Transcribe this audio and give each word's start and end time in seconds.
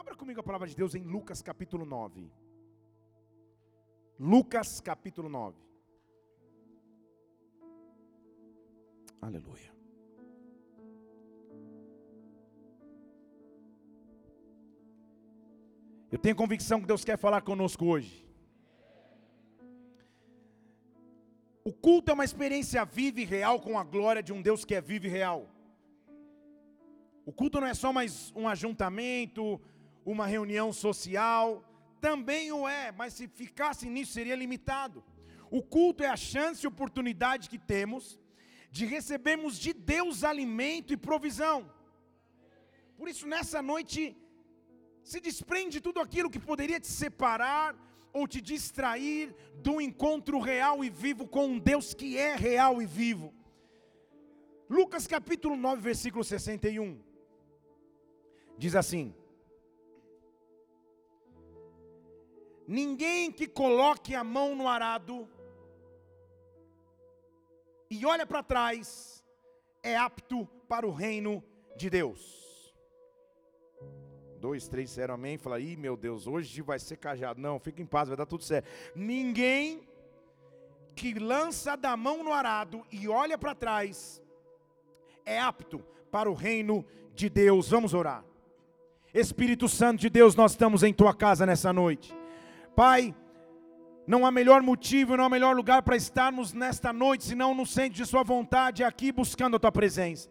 Abra 0.00 0.16
comigo 0.16 0.40
a 0.40 0.42
palavra 0.42 0.66
de 0.66 0.74
Deus 0.74 0.94
em 0.94 1.02
Lucas 1.02 1.42
capítulo 1.42 1.84
9. 1.84 2.32
Lucas 4.18 4.80
capítulo 4.80 5.28
9. 5.28 5.58
Aleluia. 9.20 9.70
Eu 16.10 16.18
tenho 16.18 16.34
convicção 16.34 16.80
que 16.80 16.86
Deus 16.86 17.04
quer 17.04 17.18
falar 17.18 17.42
conosco 17.42 17.84
hoje. 17.84 18.26
O 21.62 21.74
culto 21.74 22.10
é 22.10 22.14
uma 22.14 22.24
experiência 22.24 22.86
viva 22.86 23.20
e 23.20 23.26
real 23.26 23.60
com 23.60 23.78
a 23.78 23.84
glória 23.84 24.22
de 24.22 24.32
um 24.32 24.40
Deus 24.40 24.64
que 24.64 24.74
é 24.74 24.80
vivo 24.80 25.04
e 25.04 25.10
real. 25.10 25.46
O 27.26 27.32
culto 27.34 27.60
não 27.60 27.66
é 27.66 27.74
só 27.74 27.92
mais 27.92 28.32
um 28.34 28.48
ajuntamento, 28.48 29.60
uma 30.04 30.26
reunião 30.26 30.72
social, 30.72 31.64
também 32.00 32.50
o 32.52 32.66
é, 32.66 32.92
mas 32.92 33.14
se 33.14 33.28
ficasse 33.28 33.88
nisso 33.88 34.12
seria 34.12 34.34
limitado. 34.34 35.04
O 35.50 35.62
culto 35.62 36.02
é 36.02 36.08
a 36.08 36.16
chance 36.16 36.64
e 36.64 36.68
oportunidade 36.68 37.48
que 37.48 37.58
temos 37.58 38.18
de 38.70 38.86
recebermos 38.86 39.58
de 39.58 39.72
Deus 39.72 40.22
alimento 40.22 40.92
e 40.92 40.96
provisão. 40.96 41.70
Por 42.96 43.08
isso, 43.08 43.26
nessa 43.26 43.60
noite, 43.60 44.16
se 45.02 45.20
desprende 45.20 45.70
de 45.70 45.80
tudo 45.80 46.00
aquilo 46.00 46.30
que 46.30 46.38
poderia 46.38 46.78
te 46.78 46.86
separar 46.86 47.74
ou 48.12 48.26
te 48.28 48.40
distrair 48.40 49.34
do 49.56 49.80
encontro 49.80 50.38
real 50.38 50.84
e 50.84 50.90
vivo 50.90 51.26
com 51.26 51.46
um 51.46 51.58
Deus 51.58 51.94
que 51.94 52.16
é 52.16 52.36
real 52.36 52.80
e 52.80 52.86
vivo. 52.86 53.34
Lucas 54.68 55.06
capítulo 55.06 55.56
9, 55.56 55.82
versículo 55.82 56.22
61. 56.22 57.00
Diz 58.56 58.76
assim: 58.76 59.14
Ninguém 62.70 63.32
que 63.32 63.48
coloque 63.48 64.14
a 64.14 64.22
mão 64.22 64.54
no 64.54 64.68
arado 64.68 65.28
e 67.90 68.06
olha 68.06 68.24
para 68.24 68.44
trás 68.44 69.24
é 69.82 69.96
apto 69.96 70.46
para 70.68 70.86
o 70.86 70.92
reino 70.92 71.42
de 71.76 71.90
Deus. 71.90 72.72
Dois, 74.38 74.68
três 74.68 74.88
disseram 74.88 75.14
amém. 75.14 75.36
Fala, 75.36 75.58
ih, 75.58 75.76
meu 75.76 75.96
Deus, 75.96 76.28
hoje 76.28 76.62
vai 76.62 76.78
ser 76.78 76.98
cajado. 76.98 77.40
Não, 77.40 77.58
fica 77.58 77.82
em 77.82 77.86
paz, 77.86 78.08
vai 78.08 78.16
dar 78.16 78.24
tudo 78.24 78.44
certo. 78.44 78.70
Ninguém 78.94 79.88
que 80.94 81.14
lança 81.14 81.76
da 81.76 81.96
mão 81.96 82.22
no 82.22 82.32
arado 82.32 82.86
e 82.92 83.08
olha 83.08 83.36
para 83.36 83.52
trás 83.52 84.22
é 85.26 85.40
apto 85.40 85.80
para 86.08 86.30
o 86.30 86.34
reino 86.34 86.86
de 87.16 87.28
Deus. 87.28 87.70
Vamos 87.70 87.94
orar. 87.94 88.24
Espírito 89.12 89.68
Santo 89.68 90.02
de 90.02 90.08
Deus, 90.08 90.36
nós 90.36 90.52
estamos 90.52 90.84
em 90.84 90.94
tua 90.94 91.12
casa 91.12 91.44
nessa 91.44 91.72
noite. 91.72 92.19
Pai, 92.74 93.14
não 94.06 94.26
há 94.26 94.30
melhor 94.30 94.62
motivo, 94.62 95.16
não 95.16 95.24
há 95.24 95.28
melhor 95.28 95.54
lugar 95.54 95.82
para 95.82 95.96
estarmos 95.96 96.52
nesta 96.52 96.92
noite, 96.92 97.24
senão 97.24 97.54
no 97.54 97.66
centro 97.66 97.94
de 97.94 98.06
Sua 98.06 98.22
vontade, 98.22 98.82
aqui 98.82 99.12
buscando 99.12 99.56
a 99.56 99.58
Tua 99.58 99.72
presença. 99.72 100.28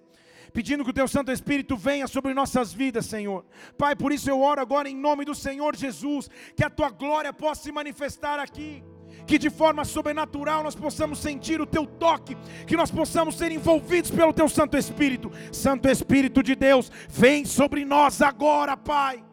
Pedindo 0.51 0.83
que 0.83 0.89
o 0.89 0.93
Teu 0.93 1.07
Santo 1.07 1.31
Espírito 1.31 1.77
venha 1.77 2.07
sobre 2.07 2.33
nossas 2.33 2.73
vidas, 2.73 3.05
Senhor. 3.05 3.45
Pai, 3.77 3.95
por 3.95 4.11
isso 4.11 4.29
eu 4.29 4.41
oro 4.41 4.59
agora 4.59 4.89
em 4.89 4.95
nome 4.95 5.23
do 5.23 5.35
Senhor 5.35 5.75
Jesus, 5.75 6.29
que 6.55 6.63
a 6.63 6.69
Tua 6.69 6.89
glória 6.89 7.31
possa 7.31 7.63
se 7.63 7.71
manifestar 7.71 8.39
aqui 8.39 8.83
que 9.25 9.37
de 9.37 9.49
forma 9.49 9.85
sobrenatural 9.85 10.63
nós 10.63 10.75
possamos 10.75 11.19
sentir 11.19 11.61
o 11.61 11.65
teu 11.65 11.85
toque, 11.85 12.35
que 12.65 12.75
nós 12.75 12.89
possamos 12.89 13.37
ser 13.37 13.51
envolvidos 13.51 14.09
pelo 14.09 14.33
teu 14.33 14.49
Santo 14.49 14.75
Espírito. 14.75 15.31
Santo 15.51 15.87
Espírito 15.87 16.41
de 16.41 16.55
Deus, 16.55 16.91
vem 17.07 17.45
sobre 17.45 17.85
nós 17.85 18.21
agora, 18.23 18.75
Pai 18.75 19.23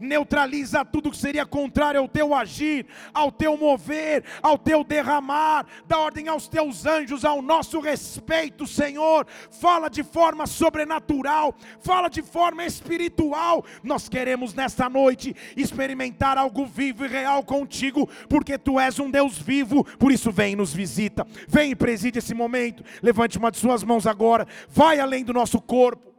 neutraliza 0.00 0.84
tudo 0.84 1.10
que 1.10 1.16
seria 1.16 1.44
contrário 1.44 2.00
ao 2.00 2.08
teu 2.08 2.34
agir, 2.34 2.86
ao 3.12 3.30
teu 3.30 3.56
mover, 3.56 4.24
ao 4.42 4.58
teu 4.58 4.82
derramar, 4.82 5.66
dá 5.86 5.98
ordem 5.98 6.28
aos 6.28 6.48
teus 6.48 6.86
anjos 6.86 7.24
ao 7.24 7.42
nosso 7.42 7.78
respeito, 7.80 8.66
Senhor. 8.66 9.26
Fala 9.50 9.88
de 9.88 10.02
forma 10.02 10.46
sobrenatural, 10.46 11.54
fala 11.80 12.08
de 12.08 12.22
forma 12.22 12.64
espiritual. 12.64 13.64
Nós 13.82 14.08
queremos 14.08 14.54
nesta 14.54 14.88
noite 14.88 15.34
experimentar 15.56 16.38
algo 16.38 16.64
vivo 16.66 17.04
e 17.04 17.08
real 17.08 17.42
contigo, 17.44 18.08
porque 18.28 18.58
tu 18.58 18.80
és 18.80 18.98
um 18.98 19.10
Deus 19.10 19.38
vivo, 19.38 19.84
por 19.98 20.10
isso 20.10 20.32
vem 20.32 20.52
e 20.52 20.56
nos 20.56 20.72
visita. 20.72 21.26
Vem 21.46 21.72
e 21.72 21.76
preside 21.76 22.18
esse 22.18 22.34
momento. 22.34 22.82
Levante 23.02 23.38
uma 23.38 23.50
de 23.50 23.58
suas 23.58 23.84
mãos 23.84 24.06
agora, 24.06 24.46
vai 24.68 24.98
além 24.98 25.24
do 25.24 25.32
nosso 25.32 25.60
corpo 25.60 26.10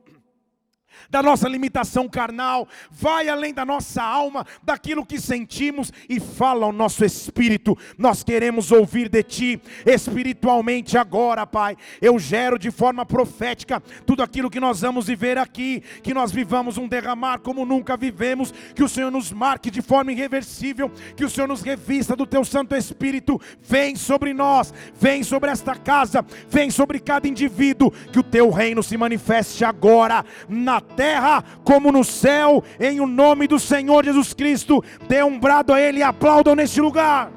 da 1.09 1.21
nossa 1.21 1.47
limitação 1.47 2.07
carnal, 2.07 2.67
vai 2.89 3.29
além 3.29 3.53
da 3.53 3.65
nossa 3.65 4.03
alma, 4.03 4.45
daquilo 4.63 5.05
que 5.05 5.19
sentimos 5.19 5.91
e 6.09 6.19
fala 6.19 6.65
ao 6.65 6.73
nosso 6.73 7.03
espírito. 7.05 7.77
Nós 7.97 8.23
queremos 8.23 8.71
ouvir 8.71 9.09
de 9.09 9.23
Ti 9.23 9.61
espiritualmente 9.85 10.97
agora, 10.97 11.45
Pai. 11.45 11.77
Eu 12.01 12.17
gero 12.19 12.57
de 12.57 12.71
forma 12.71 13.05
profética 13.05 13.81
tudo 14.05 14.23
aquilo 14.23 14.49
que 14.49 14.59
nós 14.59 14.81
vamos 14.81 15.07
viver 15.07 15.37
aqui, 15.37 15.81
que 16.03 16.13
nós 16.13 16.31
vivamos 16.31 16.77
um 16.77 16.87
derramar 16.87 17.39
como 17.39 17.65
nunca 17.65 17.95
vivemos, 17.95 18.53
que 18.75 18.83
o 18.83 18.89
Senhor 18.89 19.11
nos 19.11 19.31
marque 19.31 19.71
de 19.71 19.81
forma 19.81 20.11
irreversível, 20.11 20.91
que 21.15 21.25
o 21.25 21.29
Senhor 21.29 21.47
nos 21.47 21.61
revista 21.61 22.15
do 22.15 22.25
Teu 22.25 22.43
Santo 22.43 22.75
Espírito. 22.75 23.39
Vem 23.61 23.95
sobre 23.95 24.33
nós, 24.33 24.73
vem 24.99 25.23
sobre 25.23 25.49
esta 25.49 25.75
casa, 25.75 26.25
vem 26.49 26.69
sobre 26.69 26.99
cada 26.99 27.27
indivíduo, 27.27 27.91
que 28.11 28.19
o 28.19 28.23
Teu 28.23 28.49
reino 28.49 28.83
se 28.83 28.97
manifeste 28.97 29.63
agora 29.63 30.25
na 30.47 30.81
terra 30.95 31.43
como 31.63 31.91
no 31.91 32.03
céu, 32.03 32.63
em 32.79 32.99
o 32.99 33.07
nome 33.07 33.47
do 33.47 33.59
Senhor 33.59 34.05
Jesus 34.05 34.33
Cristo. 34.33 34.83
Dê 35.07 35.23
um 35.23 35.39
brado 35.39 35.73
a 35.73 35.81
Ele 35.81 35.99
e 35.99 36.03
aplaudam 36.03 36.55
neste 36.55 36.79
lugar. 36.79 37.31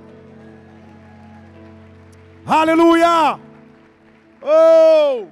Aleluia! 2.47 3.41
Oh! 4.43 5.27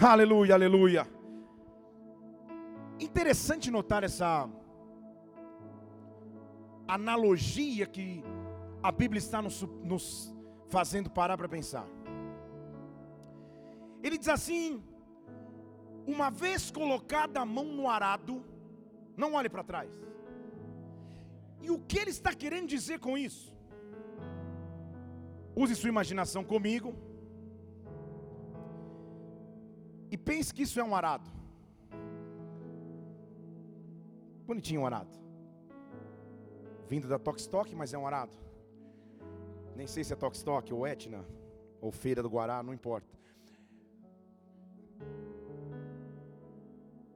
Aleluia, 0.00 0.54
aleluia. 0.54 1.06
Interessante 3.00 3.70
notar 3.70 4.04
essa 4.04 4.48
analogia 6.86 7.86
que 7.86 8.22
a 8.82 8.92
Bíblia 8.92 9.18
está 9.18 9.42
nos, 9.42 9.62
nos 9.82 10.32
fazendo 10.68 11.10
parar 11.10 11.36
para 11.36 11.48
pensar. 11.48 11.86
Ele 14.02 14.18
diz 14.18 14.28
assim: 14.28 14.82
uma 16.06 16.30
vez 16.30 16.70
colocada 16.70 17.40
a 17.40 17.46
mão 17.46 17.64
no 17.64 17.88
arado, 17.88 18.44
não 19.16 19.34
olhe 19.34 19.48
para 19.48 19.62
trás. 19.62 19.90
E 21.60 21.70
o 21.70 21.78
que 21.78 21.98
ele 21.98 22.10
está 22.10 22.34
querendo 22.34 22.68
dizer 22.68 22.98
com 22.98 23.16
isso? 23.16 23.54
Use 25.54 25.76
sua 25.76 25.88
imaginação 25.88 26.42
comigo. 26.42 26.94
E 30.10 30.16
pense 30.18 30.52
que 30.52 30.62
isso 30.62 30.80
é 30.80 30.84
um 30.84 30.94
arado. 30.94 31.30
Bonitinho 34.46 34.80
um 34.82 34.86
arado. 34.86 35.10
Vindo 36.88 37.08
da 37.08 37.18
Tokstok, 37.18 37.74
mas 37.74 37.94
é 37.94 37.98
um 37.98 38.06
arado. 38.06 38.36
Nem 39.76 39.86
sei 39.86 40.04
se 40.04 40.12
é 40.12 40.16
Tokstok 40.16 40.74
ou 40.74 40.86
Etna 40.86 41.24
ou 41.80 41.90
Feira 41.90 42.22
do 42.22 42.28
Guará, 42.28 42.62
não 42.62 42.74
importa. 42.74 43.16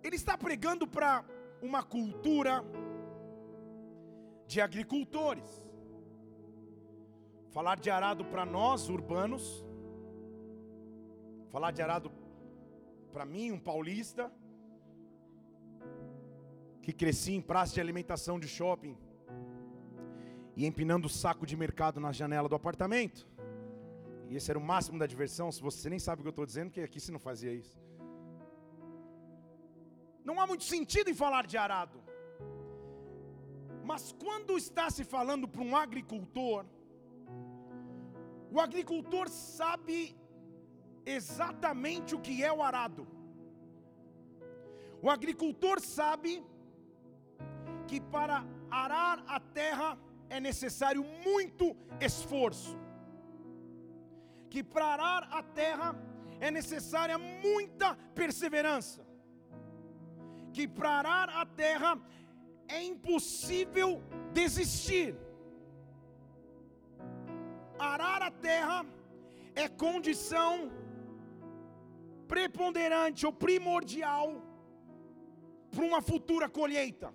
Ele 0.06 0.16
está 0.22 0.34
pregando 0.38 0.86
para 0.86 1.24
uma 1.60 1.82
cultura 1.82 2.64
de 4.46 4.60
agricultores. 4.60 5.50
Falar 7.54 7.76
de 7.84 7.90
arado 7.90 8.24
para 8.24 8.44
nós 8.44 8.88
urbanos, 8.88 9.44
falar 11.50 11.72
de 11.72 11.82
arado 11.82 12.08
para 13.12 13.24
mim, 13.24 13.50
um 13.50 13.58
paulista, 13.58 14.30
que 16.82 16.92
cresci 16.92 17.32
em 17.34 17.40
praça 17.40 17.74
de 17.74 17.80
alimentação 17.80 18.38
de 18.38 18.46
shopping 18.46 18.96
e 20.54 20.66
empinando 20.66 21.06
o 21.06 21.10
saco 21.10 21.44
de 21.44 21.56
mercado 21.56 21.98
na 21.98 22.12
janela 22.12 22.48
do 22.48 22.54
apartamento. 22.54 23.26
E 24.28 24.36
esse 24.36 24.50
era 24.52 24.58
o 24.58 24.62
máximo 24.62 25.00
da 25.00 25.06
diversão. 25.06 25.50
Se 25.50 25.60
você 25.60 25.90
nem 25.90 25.98
sabe 25.98 26.20
o 26.20 26.22
que 26.22 26.28
eu 26.28 26.36
estou 26.38 26.46
dizendo, 26.46 26.70
que 26.70 26.80
aqui 26.80 27.00
se 27.00 27.10
não 27.10 27.18
fazia 27.18 27.52
isso. 27.52 27.85
Não 30.28 30.40
há 30.40 30.44
muito 30.50 30.64
sentido 30.74 31.08
em 31.08 31.14
falar 31.24 31.46
de 31.46 31.56
arado. 31.64 31.98
Mas 33.90 34.04
quando 34.24 34.58
está 34.58 34.86
se 34.96 35.04
falando 35.04 35.46
para 35.46 35.62
um 35.62 35.76
agricultor, 35.76 36.64
o 38.50 38.58
agricultor 38.60 39.28
sabe 39.28 40.16
exatamente 41.18 42.16
o 42.16 42.20
que 42.26 42.42
é 42.42 42.52
o 42.52 42.60
arado. 42.68 43.06
O 45.00 45.08
agricultor 45.08 45.78
sabe 45.80 46.32
que 47.86 48.00
para 48.00 48.44
arar 48.68 49.22
a 49.28 49.38
terra 49.38 49.96
é 50.28 50.40
necessário 50.40 51.04
muito 51.24 51.76
esforço. 52.00 52.76
Que 54.50 54.64
para 54.74 54.86
arar 54.86 55.28
a 55.30 55.42
terra 55.62 55.88
é 56.40 56.50
necessária 56.50 57.16
muita 57.16 57.94
perseverança 58.20 59.05
que 60.56 60.66
para 60.76 60.90
arar 61.00 61.28
a 61.42 61.44
terra 61.62 61.92
é 62.76 62.78
impossível 62.92 63.88
desistir. 64.38 65.08
Arar 67.92 68.20
a 68.28 68.30
terra 68.48 68.78
é 69.62 69.66
condição 69.84 70.52
preponderante 72.32 73.26
ou 73.28 73.32
primordial 73.46 74.28
para 75.72 75.84
uma 75.90 76.00
futura 76.10 76.48
colheita. 76.58 77.08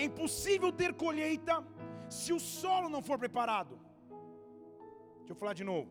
É 0.00 0.04
impossível 0.10 0.70
ter 0.80 0.92
colheita 1.04 1.56
se 2.18 2.30
o 2.38 2.40
solo 2.58 2.88
não 2.94 3.02
for 3.08 3.18
preparado. 3.24 3.74
Deixa 5.18 5.32
eu 5.32 5.40
falar 5.42 5.56
de 5.60 5.66
novo. 5.72 5.90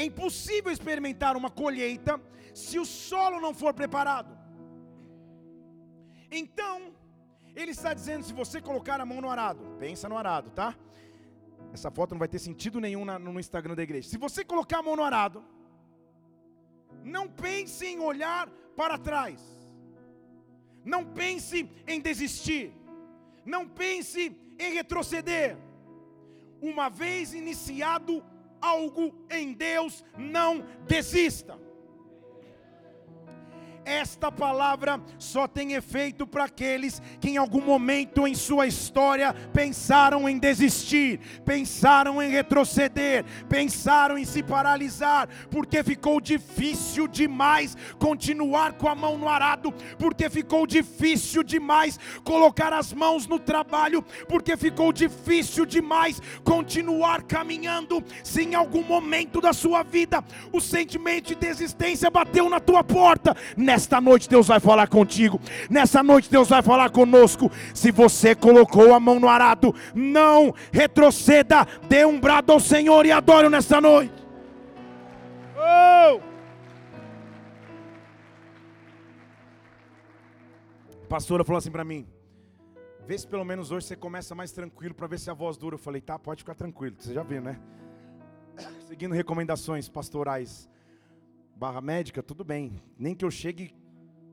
É 0.00 0.04
impossível 0.10 0.70
experimentar 0.76 1.34
uma 1.40 1.50
colheita 1.62 2.14
se 2.64 2.78
o 2.84 2.86
solo 3.08 3.40
não 3.46 3.52
for 3.62 3.74
preparado. 3.82 4.41
Então, 6.32 6.94
ele 7.54 7.72
está 7.72 7.92
dizendo: 7.92 8.24
se 8.24 8.32
você 8.32 8.60
colocar 8.60 9.00
a 9.00 9.06
mão 9.06 9.20
no 9.20 9.28
arado, 9.28 9.76
pensa 9.78 10.08
no 10.08 10.16
arado, 10.16 10.50
tá? 10.50 10.74
Essa 11.72 11.90
foto 11.90 12.12
não 12.12 12.18
vai 12.18 12.28
ter 12.28 12.38
sentido 12.38 12.80
nenhum 12.80 13.04
no 13.04 13.38
Instagram 13.38 13.74
da 13.74 13.82
igreja. 13.82 14.08
Se 14.08 14.18
você 14.18 14.44
colocar 14.44 14.78
a 14.78 14.82
mão 14.82 14.96
no 14.96 15.02
arado, 15.02 15.44
não 17.04 17.28
pense 17.28 17.86
em 17.86 18.00
olhar 18.00 18.48
para 18.76 18.98
trás. 18.98 19.40
Não 20.84 21.04
pense 21.04 21.70
em 21.86 22.00
desistir. 22.00 22.72
Não 23.44 23.68
pense 23.68 24.36
em 24.58 24.72
retroceder. 24.74 25.56
Uma 26.60 26.88
vez 26.88 27.34
iniciado 27.34 28.24
algo 28.60 29.14
em 29.30 29.52
Deus, 29.52 30.04
não 30.16 30.64
desista. 30.86 31.58
Esta 33.84 34.30
palavra 34.30 35.00
só 35.18 35.48
tem 35.48 35.72
efeito 35.72 36.26
para 36.26 36.44
aqueles 36.44 37.02
que 37.20 37.30
em 37.30 37.36
algum 37.36 37.60
momento 37.60 38.26
em 38.26 38.34
sua 38.34 38.66
história 38.66 39.34
pensaram 39.52 40.28
em 40.28 40.38
desistir, 40.38 41.18
pensaram 41.44 42.22
em 42.22 42.30
retroceder, 42.30 43.24
pensaram 43.48 44.16
em 44.16 44.24
se 44.24 44.42
paralisar, 44.42 45.28
porque 45.50 45.82
ficou 45.82 46.20
difícil 46.20 47.08
demais 47.08 47.76
continuar 47.98 48.74
com 48.74 48.88
a 48.88 48.94
mão 48.94 49.18
no 49.18 49.28
arado, 49.28 49.72
porque 49.98 50.30
ficou 50.30 50.64
difícil 50.66 51.42
demais 51.42 51.98
colocar 52.22 52.72
as 52.72 52.92
mãos 52.92 53.26
no 53.26 53.38
trabalho, 53.38 54.02
porque 54.28 54.56
ficou 54.56 54.92
difícil 54.92 55.66
demais 55.66 56.20
continuar 56.44 57.22
caminhando. 57.22 58.02
Se 58.22 58.42
em 58.42 58.54
algum 58.54 58.84
momento 58.84 59.40
da 59.40 59.52
sua 59.52 59.82
vida 59.82 60.22
o 60.52 60.60
sentimento 60.60 61.28
de 61.28 61.34
desistência 61.34 62.10
bateu 62.10 62.48
na 62.48 62.60
tua 62.60 62.84
porta, 62.84 63.36
Nesta 63.72 64.02
noite 64.02 64.28
Deus 64.28 64.46
vai 64.48 64.60
falar 64.60 64.86
contigo. 64.86 65.40
Nessa 65.70 66.02
noite 66.02 66.30
Deus 66.30 66.46
vai 66.46 66.60
falar 66.60 66.90
conosco. 66.90 67.50
Se 67.72 67.90
você 67.90 68.34
colocou 68.34 68.92
a 68.92 69.00
mão 69.00 69.18
no 69.18 69.26
arado, 69.26 69.74
não 69.94 70.54
retroceda. 70.70 71.66
Dê 71.88 72.04
um 72.04 72.20
brado 72.20 72.52
ao 72.52 72.60
Senhor 72.60 73.06
e 73.06 73.10
adore 73.10 73.48
nesta 73.48 73.80
noite. 73.80 74.12
Oh! 75.56 76.20
Pastora 81.08 81.42
falou 81.42 81.56
assim 81.56 81.70
para 81.70 81.82
mim: 81.82 82.06
Vê 83.06 83.16
se 83.16 83.26
pelo 83.26 83.44
menos 83.44 83.70
hoje 83.70 83.86
você 83.86 83.96
começa 83.96 84.34
mais 84.34 84.52
tranquilo 84.52 84.94
para 84.94 85.06
ver 85.06 85.18
se 85.18 85.30
a 85.30 85.34
voz 85.34 85.56
dura. 85.56 85.76
Eu 85.76 85.78
falei: 85.78 86.02
Tá, 86.02 86.18
pode 86.18 86.42
ficar 86.42 86.54
tranquilo. 86.54 86.96
Você 86.98 87.14
já 87.14 87.22
viu, 87.22 87.40
né? 87.40 87.58
Seguindo 88.86 89.14
recomendações 89.14 89.88
pastorais 89.88 90.68
barra 91.62 91.80
médica, 91.80 92.24
tudo 92.24 92.42
bem. 92.42 92.82
Nem 92.98 93.14
que 93.14 93.24
eu 93.24 93.30
chegue 93.30 93.72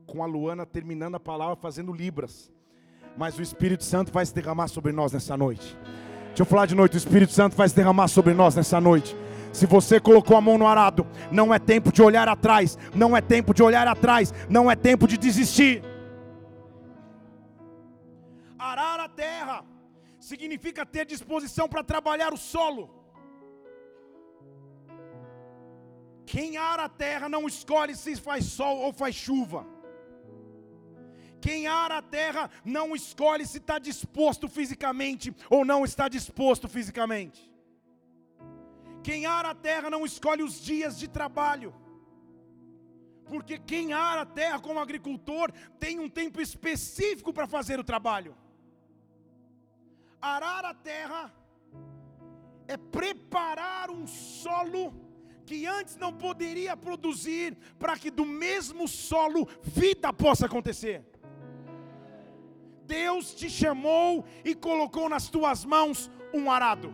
com 0.04 0.20
a 0.20 0.26
Luana 0.26 0.66
terminando 0.66 1.14
a 1.14 1.20
palavra 1.20 1.54
fazendo 1.54 1.92
libras. 1.92 2.50
Mas 3.16 3.38
o 3.38 3.42
Espírito 3.42 3.84
Santo 3.84 4.10
vai 4.12 4.26
se 4.26 4.34
derramar 4.34 4.66
sobre 4.66 4.90
nós 4.90 5.12
nessa 5.12 5.36
noite. 5.36 5.78
Deixa 6.26 6.42
eu 6.42 6.44
falar 6.44 6.66
de 6.66 6.74
noite, 6.74 6.96
o 6.96 6.98
Espírito 6.98 7.32
Santo 7.32 7.56
vai 7.56 7.68
se 7.68 7.76
derramar 7.76 8.08
sobre 8.08 8.34
nós 8.34 8.56
nessa 8.56 8.80
noite. 8.80 9.16
Se 9.52 9.64
você 9.64 10.00
colocou 10.00 10.36
a 10.36 10.40
mão 10.40 10.58
no 10.58 10.66
arado, 10.66 11.06
não 11.30 11.54
é 11.54 11.60
tempo 11.60 11.92
de 11.92 12.02
olhar 12.02 12.28
atrás, 12.28 12.76
não 12.92 13.16
é 13.16 13.20
tempo 13.20 13.54
de 13.54 13.62
olhar 13.62 13.86
atrás, 13.86 14.34
não 14.48 14.68
é 14.68 14.74
tempo 14.74 15.06
de 15.06 15.16
desistir. 15.16 15.84
Arar 18.58 18.98
a 18.98 19.08
terra 19.08 19.64
significa 20.18 20.84
ter 20.84 21.06
disposição 21.06 21.68
para 21.68 21.84
trabalhar 21.84 22.32
o 22.32 22.36
solo. 22.36 22.99
Quem 26.32 26.56
ara 26.56 26.84
a 26.84 26.88
terra 26.88 27.28
não 27.28 27.48
escolhe 27.48 27.94
se 27.96 28.14
faz 28.14 28.44
sol 28.44 28.76
ou 28.84 28.92
faz 28.92 29.14
chuva. 29.16 29.60
Quem 31.40 31.66
ara 31.66 31.96
a 31.98 32.02
terra 32.02 32.48
não 32.64 32.94
escolhe 32.94 33.44
se 33.44 33.58
está 33.58 33.80
disposto 33.80 34.48
fisicamente 34.48 35.34
ou 35.48 35.64
não 35.64 35.84
está 35.84 36.06
disposto 36.08 36.68
fisicamente. 36.68 37.40
Quem 39.02 39.26
ara 39.26 39.50
a 39.50 39.56
terra 39.56 39.90
não 39.90 40.04
escolhe 40.06 40.44
os 40.44 40.60
dias 40.60 40.96
de 40.96 41.08
trabalho. 41.08 41.74
Porque 43.26 43.58
quem 43.58 43.92
ara 43.92 44.20
a 44.20 44.32
terra 44.40 44.60
como 44.60 44.78
agricultor 44.78 45.50
tem 45.80 45.98
um 45.98 46.08
tempo 46.08 46.40
específico 46.40 47.32
para 47.32 47.48
fazer 47.48 47.80
o 47.80 47.88
trabalho. 47.92 48.36
Arar 50.22 50.64
a 50.64 50.74
terra 50.74 51.34
é 52.68 52.76
preparar 52.76 53.90
um 53.90 54.06
solo 54.06 55.09
que 55.50 55.66
antes 55.66 55.96
não 55.96 56.12
poderia 56.12 56.76
produzir, 56.76 57.56
para 57.76 57.98
que 57.98 58.08
do 58.08 58.24
mesmo 58.24 58.86
solo 58.86 59.48
vida 59.64 60.12
possa 60.12 60.46
acontecer. 60.46 61.04
Deus 62.86 63.34
te 63.34 63.50
chamou 63.50 64.24
e 64.44 64.54
colocou 64.54 65.08
nas 65.08 65.28
tuas 65.28 65.64
mãos 65.64 66.08
um 66.32 66.48
arado. 66.48 66.88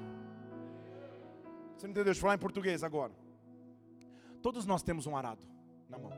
Você 1.75 1.87
não 1.87 1.91
entendeu? 1.91 2.05
Deixa 2.05 2.19
eu 2.19 2.23
falar 2.23 2.37
em 2.37 2.39
português 2.39 2.83
agora. 2.83 3.13
Todos 4.41 4.65
nós 4.65 4.83
temos 4.83 5.07
um 5.07 5.15
arado 5.15 5.47
na 5.91 5.99
mão. 5.99 6.13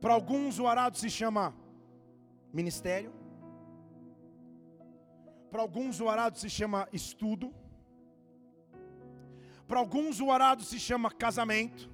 Para 0.00 0.12
alguns 0.12 0.58
o 0.58 0.66
arado 0.66 0.98
se 0.98 1.08
chama 1.08 1.54
ministério. 2.52 3.12
Para 5.52 5.62
alguns 5.62 6.00
o 6.00 6.08
arado 6.08 6.36
se 6.36 6.50
chama 6.50 6.88
estudo. 6.92 7.54
Para 9.66 9.78
alguns 9.78 10.20
o 10.20 10.30
arado 10.30 10.62
se 10.62 10.78
chama 10.78 11.10
casamento. 11.10 11.90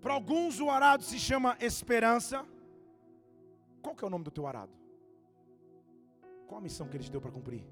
Para 0.00 0.14
alguns 0.14 0.60
o 0.60 0.70
arado 0.70 1.02
se 1.04 1.18
chama 1.18 1.56
esperança. 1.60 2.44
Qual 3.82 3.94
que 3.94 4.04
é 4.04 4.06
o 4.06 4.10
nome 4.10 4.24
do 4.24 4.30
teu 4.30 4.46
arado? 4.46 4.72
Qual 6.46 6.58
a 6.58 6.62
missão 6.62 6.88
que 6.88 6.96
ele 6.96 7.04
te 7.04 7.10
deu 7.10 7.20
para 7.20 7.30
cumprir? 7.30 7.64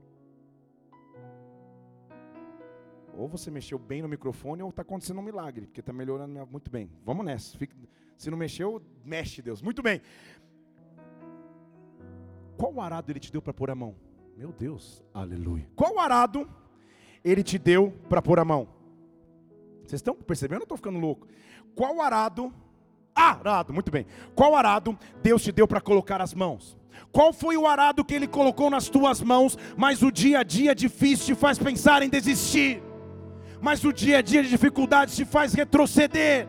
Ou 3.17 3.29
você 3.29 3.51
mexeu 3.51 3.79
bem 3.79 4.01
no 4.03 4.09
microfone 4.09 4.63
ou 4.63 4.71
está 4.71 4.83
acontecendo 4.83 5.19
um 5.19 5.23
milagre, 5.23 5.67
porque 5.67 5.81
está 5.81 5.93
melhorando 5.93 6.47
muito 6.47 6.71
bem. 6.71 6.91
Vamos 7.05 7.25
nessa. 7.25 7.59
se 8.17 8.31
não 8.31 8.39
mexeu, 8.39 8.83
mexe 9.05 9.43
Deus. 9.43 9.61
Muito 9.61 9.83
bem. 9.83 10.01
Qual 12.57 12.81
arado 12.81 13.11
ele 13.11 13.21
te 13.21 13.33
deu 13.33 13.43
para 13.43 13.53
pôr 13.53 13.71
a 13.71 13.75
mão? 13.75 13.97
Meu 14.37 14.53
Deus, 14.53 15.03
aleluia. 15.13 15.69
Qual 15.75 15.99
arado 15.99 16.49
ele 17.25 17.43
te 17.43 17.59
deu 17.59 17.93
para 18.09 18.23
pôr 18.23 18.39
a 18.39 18.45
mão. 18.45 18.69
Vocês 19.81 19.99
estão 19.99 20.15
percebendo? 20.15 20.61
Eu 20.61 20.65
estou 20.65 20.77
ficando 20.77 20.99
louco. 20.99 21.27
Qual 21.75 22.01
arado? 22.01 22.53
Arado, 23.15 23.73
muito 23.73 23.91
bem. 23.91 24.07
Qual 24.35 24.55
arado 24.55 24.99
Deus 25.23 25.43
te 25.43 25.53
deu 25.53 25.67
para 25.67 25.81
colocar 25.81 26.21
as 26.21 26.33
mãos? 26.33 26.79
Qual 27.13 27.33
foi 27.33 27.57
o 27.57 27.67
arado 27.67 28.05
que 28.05 28.15
Ele 28.15 28.27
colocou 28.27 28.71
nas 28.71 28.89
tuas 28.89 29.21
mãos, 29.21 29.59
mas 29.77 30.03
o 30.03 30.11
dia 30.11 30.41
a 30.41 30.43
dia 30.43 30.75
difícil 30.75 31.35
te 31.35 31.41
faz 31.41 31.59
pensar 31.59 32.03
em 32.03 32.09
desistir, 32.09 32.83
mas 33.61 33.85
o 33.85 33.93
dia 33.93 34.19
a 34.19 34.23
dia 34.23 34.43
de 34.43 34.49
dificuldades 34.49 35.17
te 35.17 35.25
faz 35.25 35.53
retroceder? 35.53 36.47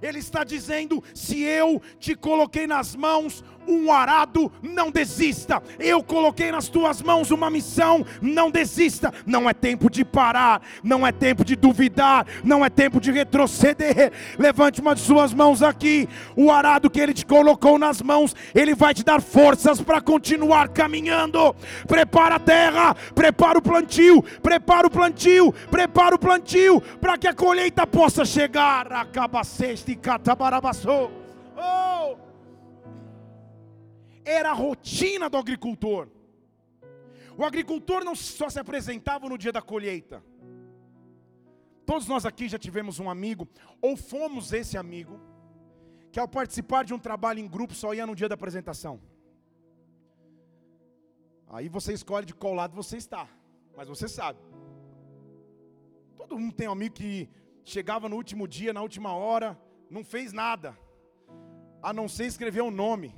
Ele 0.00 0.18
está 0.18 0.44
dizendo: 0.44 1.02
se 1.14 1.42
eu 1.42 1.80
te 1.98 2.14
coloquei 2.14 2.66
nas 2.66 2.94
mãos 2.94 3.42
um 3.68 3.92
arado, 3.92 4.50
não 4.62 4.90
desista. 4.90 5.62
Eu 5.78 6.02
coloquei 6.02 6.50
nas 6.50 6.68
tuas 6.68 7.02
mãos 7.02 7.30
uma 7.30 7.50
missão, 7.50 8.04
não 8.20 8.50
desista. 8.50 9.12
Não 9.26 9.48
é 9.48 9.52
tempo 9.52 9.90
de 9.90 10.04
parar, 10.04 10.62
não 10.82 11.06
é 11.06 11.12
tempo 11.12 11.44
de 11.44 11.54
duvidar, 11.54 12.26
não 12.42 12.64
é 12.64 12.70
tempo 12.70 13.00
de 13.00 13.12
retroceder. 13.12 14.12
Levante 14.38 14.80
uma 14.80 14.94
de 14.94 15.02
suas 15.02 15.34
mãos 15.34 15.62
aqui. 15.62 16.08
O 16.34 16.50
arado 16.50 16.90
que 16.90 17.00
ele 17.00 17.12
te 17.12 17.26
colocou 17.26 17.78
nas 17.78 18.00
mãos, 18.00 18.34
ele 18.54 18.74
vai 18.74 18.94
te 18.94 19.04
dar 19.04 19.20
forças 19.20 19.80
para 19.80 20.00
continuar 20.00 20.68
caminhando. 20.68 21.54
Prepara 21.86 22.36
a 22.36 22.40
terra, 22.40 22.94
prepara 23.14 23.58
o 23.58 23.62
plantio, 23.62 24.22
prepara 24.42 24.86
o 24.86 24.90
plantio, 24.90 25.52
prepara 25.70 26.14
o 26.14 26.18
plantio 26.18 26.80
para 27.00 27.18
que 27.18 27.28
a 27.28 27.34
colheita 27.34 27.86
possa 27.86 28.24
chegar. 28.24 28.92
Acaba 28.92 29.44
sexta 29.44 29.90
e 29.90 29.96
catabarabaçou. 29.96 31.10
Oh! 31.56 32.27
Era 34.28 34.50
a 34.50 34.52
rotina 34.54 35.28
do 35.30 35.36
agricultor. 35.36 36.08
O 37.36 37.44
agricultor 37.44 38.04
não 38.04 38.14
só 38.14 38.48
se 38.50 38.58
apresentava 38.58 39.28
no 39.28 39.38
dia 39.38 39.52
da 39.52 39.62
colheita. 39.62 40.22
Todos 41.86 42.06
nós 42.06 42.26
aqui 42.26 42.48
já 42.48 42.58
tivemos 42.58 42.98
um 42.98 43.08
amigo, 43.08 43.48
ou 43.80 43.96
fomos 43.96 44.52
esse 44.52 44.76
amigo, 44.76 45.18
que 46.12 46.20
ao 46.20 46.28
participar 46.28 46.84
de 46.84 46.92
um 46.92 46.98
trabalho 46.98 47.40
em 47.40 47.48
grupo 47.48 47.74
só 47.74 47.94
ia 47.94 48.06
no 48.06 48.14
dia 48.14 48.28
da 48.28 48.34
apresentação. 48.34 49.00
Aí 51.48 51.68
você 51.68 51.94
escolhe 51.94 52.26
de 52.26 52.34
qual 52.34 52.52
lado 52.52 52.74
você 52.74 52.98
está, 52.98 53.26
mas 53.74 53.88
você 53.88 54.06
sabe. 54.06 54.38
Todo 56.18 56.38
mundo 56.38 56.54
tem 56.54 56.68
um 56.68 56.72
amigo 56.72 56.94
que 56.94 57.30
chegava 57.64 58.08
no 58.08 58.16
último 58.16 58.46
dia, 58.46 58.72
na 58.72 58.82
última 58.82 59.14
hora, 59.14 59.58
não 59.88 60.04
fez 60.04 60.32
nada, 60.32 60.76
a 61.82 61.92
não 61.92 62.06
ser 62.06 62.26
escrever 62.26 62.62
um 62.62 62.70
nome. 62.70 63.14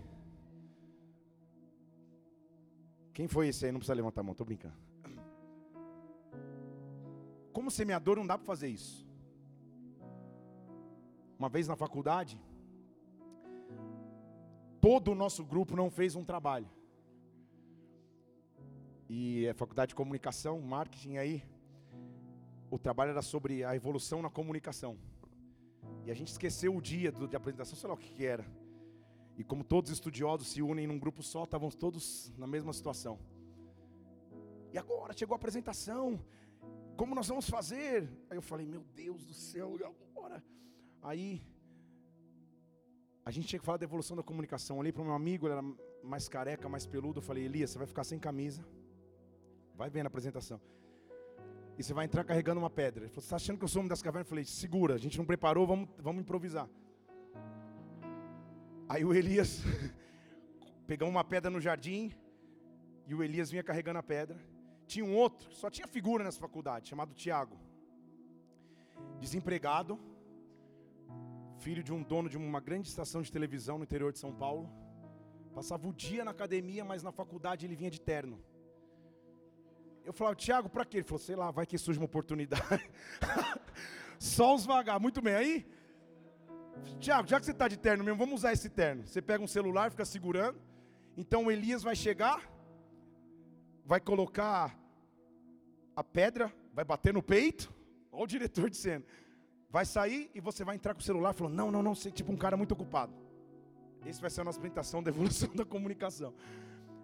Quem 3.13 3.27
foi 3.27 3.49
esse 3.49 3.67
aí? 3.67 3.73
Não 3.73 3.79
precisa 3.79 3.95
levantar 3.95 4.21
a 4.21 4.25
mão, 4.25 4.33
estou 4.33 4.47
brincando. 4.47 4.75
Como 7.53 7.71
semeador 7.71 8.17
não 8.17 8.27
dá 8.27 8.39
para 8.39 8.47
fazer 8.47 8.69
isso. 8.69 9.07
Uma 11.39 11.49
vez 11.49 11.67
na 11.67 11.75
faculdade, 11.75 12.41
todo 14.81 15.13
o 15.13 15.15
nosso 15.15 15.45
grupo 15.45 15.75
não 15.75 15.91
fez 15.91 16.15
um 16.15 16.25
trabalho. 16.25 16.69
E 19.09 19.49
a 19.49 19.55
faculdade 19.55 19.91
de 19.91 19.95
comunicação, 19.95 20.61
marketing 20.61 21.17
aí, 21.17 21.43
o 22.71 22.79
trabalho 22.79 23.11
era 23.11 23.23
sobre 23.23 23.65
a 23.65 23.75
evolução 23.75 24.23
na 24.23 24.31
comunicação. 24.31 24.97
E 26.05 26.11
a 26.11 26.15
gente 26.15 26.29
esqueceu 26.29 26.77
o 26.77 26.81
dia 26.81 27.11
de 27.11 27.37
apresentação, 27.37 27.77
sei 27.77 27.89
lá 27.89 27.95
o 27.95 27.99
que, 27.99 28.13
que 28.13 28.25
era. 28.25 28.45
E 29.37 29.45
como 29.45 29.65
todos 29.65 29.91
os 29.91 29.97
estudiosos 29.97 30.49
se 30.49 30.61
unem 30.61 30.87
num 30.87 30.99
grupo 30.99 31.23
só, 31.23 31.45
estavam 31.45 31.71
todos 31.71 32.33
na 32.37 32.47
mesma 32.47 32.73
situação. 32.73 33.19
E 34.73 34.79
agora 34.79 35.13
chegou 35.17 35.35
a 35.35 35.37
apresentação. 35.37 36.23
Como 36.97 37.15
nós 37.15 37.29
vamos 37.29 37.49
fazer? 37.49 38.09
Aí 38.29 38.37
eu 38.37 38.43
falei, 38.43 38.67
meu 38.67 38.85
Deus 38.95 39.25
do 39.25 39.33
céu, 39.33 39.79
e 39.81 39.85
agora? 39.85 40.45
Aí 41.03 41.43
a 43.25 43.31
gente 43.31 43.47
tinha 43.47 43.59
que 43.59 43.65
falar 43.65 43.79
da 43.79 43.85
evolução 43.85 44.17
da 44.17 44.23
comunicação. 44.23 44.79
Olhei 44.79 44.93
para 44.93 45.03
o 45.03 45.05
meu 45.05 45.15
amigo, 45.15 45.47
ele 45.47 45.55
era 45.55 45.65
mais 46.03 46.29
careca, 46.29 46.69
mais 46.69 46.87
peludo. 46.87 47.19
Eu 47.19 47.23
falei, 47.23 47.45
Elias, 47.45 47.71
você 47.71 47.79
vai 47.79 47.87
ficar 47.87 48.05
sem 48.05 48.19
camisa. 48.19 48.65
Vai 49.75 49.89
ver 49.89 50.03
na 50.03 50.09
apresentação. 50.09 50.61
E 51.79 51.83
você 51.83 51.95
vai 51.95 52.05
entrar 52.05 52.25
carregando 52.25 52.61
uma 52.61 52.71
pedra. 52.71 53.05
Ele 53.05 53.09
falou, 53.09 53.23
você 53.23 53.27
está 53.27 53.37
achando 53.37 53.59
que 53.59 53.65
eu 53.65 53.69
sou 53.69 53.83
um 53.83 53.89
das 53.89 54.03
cavernas? 54.03 54.27
Eu 54.27 54.31
falei, 54.31 54.45
segura, 54.45 54.95
a 54.95 54.99
gente 54.99 55.17
não 55.17 55.25
preparou, 55.25 55.67
vamos, 55.67 55.89
vamos 55.99 56.21
improvisar. 56.23 56.69
Aí 58.93 59.05
o 59.05 59.15
Elias 59.15 59.63
pegou 60.85 61.09
uma 61.09 61.23
pedra 61.23 61.49
no 61.49 61.61
jardim 61.61 62.13
e 63.07 63.15
o 63.15 63.23
Elias 63.23 63.49
vinha 63.49 63.63
carregando 63.63 64.01
a 64.01 64.03
pedra. 64.03 64.37
Tinha 64.85 65.05
um 65.05 65.15
outro, 65.15 65.49
só 65.55 65.71
tinha 65.71 65.87
figura 65.87 66.25
nessa 66.25 66.41
faculdade, 66.41 66.89
chamado 66.89 67.15
Tiago. 67.15 67.57
Desempregado, 69.21 69.97
filho 71.61 71.85
de 71.85 71.93
um 71.93 72.03
dono 72.03 72.29
de 72.29 72.37
uma 72.37 72.59
grande 72.59 72.89
estação 72.89 73.23
de 73.23 73.31
televisão 73.31 73.79
no 73.79 73.85
interior 73.85 74.13
de 74.13 74.19
São 74.19 74.33
Paulo. 74.35 74.69
Passava 75.55 75.87
o 75.87 75.93
dia 75.93 76.25
na 76.25 76.33
academia, 76.33 76.85
mas 76.85 77.05
na 77.05 77.13
faculdade 77.13 77.65
ele 77.67 77.77
vinha 77.77 77.93
de 77.93 78.01
terno. 78.01 78.43
Eu 80.05 80.13
falava, 80.13 80.35
Tiago, 80.35 80.69
para 80.69 80.85
quê? 80.85 80.97
Ele 80.97 81.05
falou, 81.05 81.21
sei 81.21 81.37
lá, 81.37 81.53
vai 81.53 81.65
que 81.65 81.79
surge 81.79 82.01
uma 82.01 82.07
oportunidade. 82.07 82.91
Só 84.19 84.53
os 84.53 84.67
vagabundos. 84.67 85.03
Muito 85.03 85.23
bem, 85.23 85.35
aí 85.35 85.80
Tiago, 87.01 87.29
já 87.29 87.39
que 87.39 87.47
você 87.47 87.53
está 87.53 87.69
de 87.69 87.77
terno 87.77 88.05
mesmo, 88.05 88.19
vamos 88.19 88.37
usar 88.37 88.53
esse 88.53 88.69
terno. 88.69 89.07
Você 89.07 89.23
pega 89.23 89.43
um 89.43 89.47
celular, 89.47 89.91
fica 89.91 90.05
segurando. 90.05 90.59
Então 91.17 91.51
Elias 91.51 91.83
vai 91.83 91.97
chegar, 91.97 92.43
vai 93.85 94.01
colocar 94.01 94.79
a 95.97 96.05
pedra, 96.05 96.53
vai 96.73 96.85
bater 96.85 97.13
no 97.13 97.23
peito. 97.23 97.73
Olha 98.13 98.25
o 98.25 98.27
diretor 98.27 98.69
dizendo. 98.69 99.05
Vai 99.69 99.85
sair 99.85 100.31
e 100.35 100.41
você 100.41 100.65
vai 100.65 100.75
entrar 100.75 100.95
com 100.95 101.01
o 101.01 101.05
celular 101.05 101.33
falando: 101.33 101.55
Não, 101.55 101.71
não, 101.71 101.83
não, 101.83 101.95
você 101.95 102.09
é 102.09 102.13
tipo 102.13 102.33
um 102.33 102.37
cara 102.37 102.57
muito 102.57 102.73
ocupado. 102.73 103.13
Esse 104.05 104.21
vai 104.21 104.31
ser 104.31 104.41
a 104.41 104.45
nossa 104.45 104.59
apresentação 104.59 105.03
da 105.03 105.11
evolução 105.11 105.49
da 105.55 105.65
comunicação. 105.65 106.35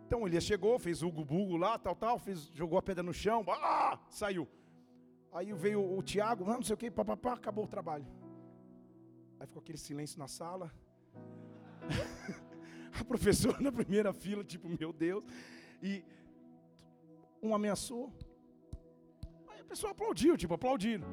Então 0.06 0.26
Elias 0.26 0.44
chegou, 0.44 0.78
fez 0.78 1.02
o 1.02 1.10
bugo 1.10 1.56
lá, 1.56 1.78
tal, 1.78 1.94
tal, 1.94 2.18
fez, 2.18 2.48
jogou 2.54 2.78
a 2.78 2.82
pedra 2.82 3.02
no 3.02 3.12
chão, 3.12 3.44
ah, 3.48 3.98
saiu. 4.08 4.48
Aí 5.32 5.52
veio 5.52 5.80
o, 5.80 5.98
o 5.98 6.02
Tiago, 6.02 6.44
não 6.44 6.62
sei 6.62 6.74
o 6.74 6.76
que, 6.76 6.90
papapá, 6.90 7.34
acabou 7.34 7.64
o 7.64 7.68
trabalho. 7.68 8.06
Aí 9.46 9.48
ficou 9.48 9.60
aquele 9.60 9.78
silêncio 9.78 10.18
na 10.18 10.26
sala. 10.26 10.72
a 13.00 13.04
professora 13.04 13.60
na 13.60 13.70
primeira 13.70 14.12
fila, 14.12 14.42
tipo, 14.42 14.68
meu 14.68 14.92
Deus. 14.92 15.24
E 15.80 16.04
um 17.40 17.54
ameaçou. 17.54 18.12
Aí 19.48 19.60
a 19.60 19.64
pessoa 19.64 19.92
aplaudiu, 19.92 20.36
tipo, 20.36 20.54
aplaudiram. 20.54 21.06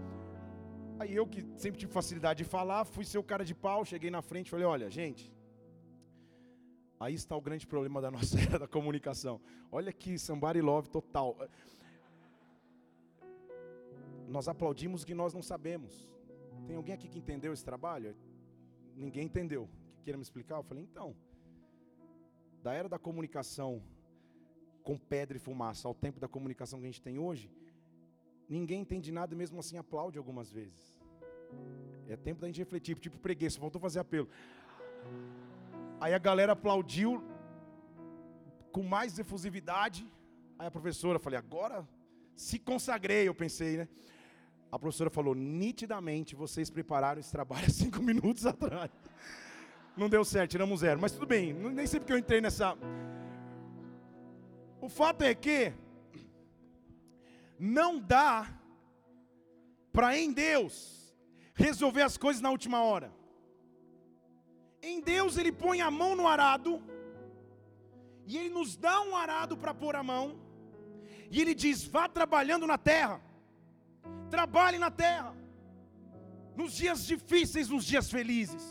Aí 1.00 1.14
eu, 1.14 1.28
que 1.28 1.42
sempre 1.56 1.80
tive 1.80 1.92
facilidade 1.92 2.44
de 2.44 2.50
falar, 2.50 2.86
fui 2.86 3.06
ser 3.06 3.20
o 3.20 3.24
cara 3.24 3.46
de 3.46 3.54
pau, 3.54 3.86
cheguei 3.86 4.10
na 4.10 4.24
frente 4.24 4.48
e 4.48 4.50
falei, 4.50 4.66
olha, 4.66 4.90
gente, 4.90 5.32
aí 7.00 7.14
está 7.14 7.36
o 7.36 7.42
grande 7.42 7.68
problema 7.68 8.02
da 8.02 8.10
nossa 8.18 8.40
era 8.40 8.58
da 8.58 8.68
comunicação. 8.68 9.40
Olha 9.72 9.94
que 9.94 10.18
somebody 10.18 10.62
love 10.62 10.90
total. 10.90 11.38
Nós 14.28 14.48
aplaudimos 14.48 15.04
o 15.04 15.06
que 15.06 15.14
nós 15.14 15.36
não 15.36 15.44
sabemos. 15.44 16.13
Tem 16.68 16.76
alguém 16.76 16.96
aqui 16.96 17.08
que 17.08 17.20
entendeu 17.20 17.54
esse 17.54 17.66
trabalho? 17.66 18.16
Ninguém 18.96 19.26
entendeu. 19.26 19.70
Queira 20.04 20.18
me 20.18 20.24
explicar? 20.24 20.58
Eu 20.58 20.64
falei, 20.64 20.84
então. 20.84 21.16
Da 22.62 22.74
era 22.74 22.88
da 22.88 23.00
comunicação 23.00 23.82
com 24.84 24.98
pedra 24.98 25.38
e 25.38 25.40
fumaça 25.40 25.88
ao 25.88 25.94
tempo 25.94 26.20
da 26.20 26.28
comunicação 26.28 26.80
que 26.80 26.86
a 26.86 26.92
gente 26.92 27.02
tem 27.02 27.18
hoje, 27.18 27.50
ninguém 28.50 28.82
entende 28.82 29.12
nada 29.12 29.34
e 29.34 29.38
mesmo 29.38 29.60
assim 29.60 29.78
aplaude 29.78 30.18
algumas 30.18 30.52
vezes. 30.52 31.02
É 32.08 32.18
tempo 32.18 32.42
da 32.42 32.48
gente 32.48 32.60
refletir, 32.60 32.98
tipo 32.98 33.18
preguiça, 33.18 33.60
faltou 33.60 33.80
fazer 33.80 34.00
apelo. 34.00 34.28
Aí 36.02 36.14
a 36.14 36.18
galera 36.18 36.52
aplaudiu 36.52 37.24
com 38.72 38.84
mais 38.84 39.18
efusividade. 39.18 40.06
Aí 40.60 40.68
a 40.68 40.72
professora, 40.72 41.18
falei, 41.18 41.40
agora 41.40 41.88
se 42.36 42.60
consagrei, 42.60 43.28
eu 43.28 43.36
pensei, 43.36 43.78
né? 43.78 43.88
A 44.74 44.80
professora 44.80 45.12
falou: 45.12 45.36
nitidamente 45.36 46.36
vocês 46.36 46.68
prepararam 46.68 47.20
esse 47.20 47.32
trabalho 47.32 47.68
há 47.68 47.70
cinco 47.70 48.02
minutos 48.10 48.44
atrás. 48.44 48.90
Não 49.96 50.10
deu 50.10 50.26
certo, 50.26 50.50
tiramos 50.50 50.80
zero. 50.80 51.00
Mas 51.00 51.12
tudo 51.12 51.28
bem, 51.28 51.54
nem 51.54 51.86
sei 51.86 52.00
porque 52.00 52.12
eu 52.12 52.18
entrei 52.18 52.42
nessa. 52.42 52.76
O 54.82 54.90
fato 54.90 55.22
é 55.22 55.36
que 55.36 55.72
não 57.60 58.00
dá 58.00 58.48
para 59.92 60.18
em 60.18 60.34
Deus 60.34 61.16
resolver 61.54 62.02
as 62.02 62.18
coisas 62.18 62.42
na 62.42 62.50
última 62.50 62.82
hora. 62.82 63.14
Em 64.82 65.00
Deus 65.02 65.38
ele 65.38 65.52
põe 65.52 65.82
a 65.82 65.92
mão 65.92 66.16
no 66.16 66.28
arado 66.28 66.82
e 68.26 68.40
ele 68.40 68.50
nos 68.50 68.76
dá 68.76 69.02
um 69.02 69.16
arado 69.16 69.56
para 69.56 69.72
pôr 69.72 69.96
a 69.96 70.02
mão 70.02 70.36
e 71.30 71.40
ele 71.40 71.54
diz: 71.54 71.86
vá 71.86 72.10
trabalhando 72.10 72.66
na 72.66 72.80
terra. 72.80 73.22
Trabalhe 74.34 74.80
na 74.80 74.90
terra. 74.90 75.32
Nos 76.60 76.74
dias 76.74 77.06
difíceis, 77.06 77.70
nos 77.70 77.86
dias 77.86 78.10
felizes. 78.10 78.64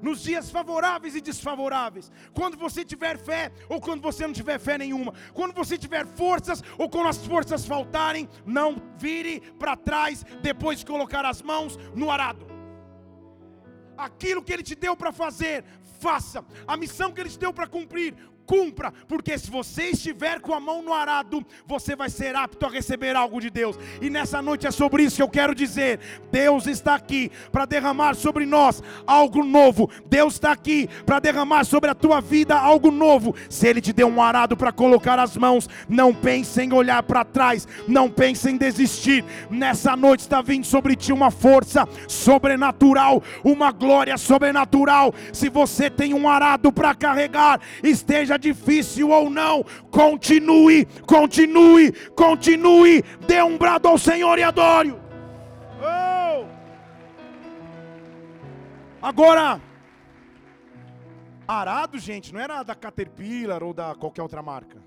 Nos 0.00 0.22
dias 0.22 0.48
favoráveis 0.48 1.16
e 1.16 1.20
desfavoráveis. 1.20 2.06
Quando 2.32 2.56
você 2.56 2.84
tiver 2.84 3.18
fé 3.18 3.50
ou 3.68 3.80
quando 3.80 4.00
você 4.00 4.24
não 4.24 4.32
tiver 4.32 4.60
fé 4.60 4.78
nenhuma. 4.78 5.12
Quando 5.34 5.52
você 5.60 5.76
tiver 5.76 6.06
forças 6.06 6.62
ou 6.78 6.88
quando 6.88 7.08
as 7.08 7.26
forças 7.26 7.66
faltarem. 7.66 8.28
Não 8.46 8.80
vire 8.96 9.40
para 9.58 9.74
trás 9.76 10.24
depois 10.40 10.78
de 10.78 10.86
colocar 10.86 11.26
as 11.26 11.42
mãos 11.42 11.76
no 11.96 12.12
arado. 12.12 12.46
Aquilo 13.96 14.44
que 14.44 14.52
Ele 14.52 14.62
te 14.62 14.76
deu 14.76 14.96
para 14.96 15.10
fazer, 15.10 15.64
faça. 15.98 16.44
A 16.64 16.76
missão 16.76 17.10
que 17.10 17.20
Ele 17.20 17.30
te 17.30 17.40
deu 17.40 17.52
para 17.52 17.66
cumprir, 17.66 18.14
cumpra, 18.48 18.90
porque 19.06 19.36
se 19.36 19.50
você 19.50 19.90
estiver 19.90 20.40
com 20.40 20.54
a 20.54 20.58
mão 20.58 20.82
no 20.82 20.94
arado, 20.94 21.44
você 21.66 21.94
vai 21.94 22.08
ser 22.08 22.34
apto 22.34 22.64
a 22.64 22.70
receber 22.70 23.14
algo 23.14 23.42
de 23.42 23.50
Deus. 23.50 23.78
E 24.00 24.08
nessa 24.08 24.40
noite 24.40 24.66
é 24.66 24.70
sobre 24.70 25.02
isso 25.02 25.16
que 25.16 25.22
eu 25.22 25.28
quero 25.28 25.54
dizer. 25.54 26.00
Deus 26.32 26.66
está 26.66 26.94
aqui 26.94 27.30
para 27.52 27.66
derramar 27.66 28.14
sobre 28.14 28.46
nós 28.46 28.82
algo 29.06 29.44
novo. 29.44 29.90
Deus 30.06 30.34
está 30.34 30.50
aqui 30.50 30.88
para 31.04 31.20
derramar 31.20 31.64
sobre 31.64 31.90
a 31.90 31.94
tua 31.94 32.22
vida 32.22 32.58
algo 32.58 32.90
novo. 32.90 33.34
Se 33.50 33.68
Ele 33.68 33.82
te 33.82 33.92
deu 33.92 34.08
um 34.08 34.22
arado 34.22 34.56
para 34.56 34.72
colocar 34.72 35.18
as 35.18 35.36
mãos, 35.36 35.68
não 35.86 36.14
pense 36.14 36.62
em 36.62 36.72
olhar 36.72 37.02
para 37.02 37.26
trás, 37.26 37.68
não 37.86 38.08
pense 38.08 38.48
em 38.50 38.56
desistir. 38.56 39.26
Nessa 39.50 39.94
noite 39.94 40.20
está 40.20 40.40
vindo 40.40 40.64
sobre 40.64 40.96
ti 40.96 41.12
uma 41.12 41.30
força 41.30 41.86
sobrenatural, 42.08 43.22
uma 43.44 43.70
glória 43.72 44.16
sobrenatural. 44.16 45.14
Se 45.34 45.50
você 45.50 45.90
tem 45.90 46.14
um 46.14 46.26
arado 46.26 46.72
para 46.72 46.94
carregar, 46.94 47.60
esteja 47.82 48.37
difícil 48.38 49.10
ou 49.10 49.28
não, 49.28 49.64
continue, 49.90 50.86
continue, 51.06 51.92
continue, 52.10 53.02
dê 53.26 53.42
um 53.42 53.58
brado 53.58 53.88
ao 53.88 53.98
Senhor 53.98 54.38
e 54.38 54.42
adore. 54.42 54.94
Oh! 55.80 56.46
Agora, 59.02 59.60
arado, 61.46 61.98
gente, 61.98 62.32
não 62.32 62.40
era 62.40 62.62
da 62.62 62.74
Caterpillar 62.74 63.62
ou 63.62 63.72
da 63.72 63.94
qualquer 63.94 64.22
outra 64.22 64.42
marca. 64.42 64.82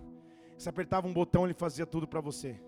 Você 0.57 0.69
apertava 0.69 1.07
um 1.07 1.13
botão, 1.13 1.45
ele 1.45 1.53
fazia 1.53 1.85
tudo 1.85 2.07
para 2.07 2.21
você. 2.21 2.59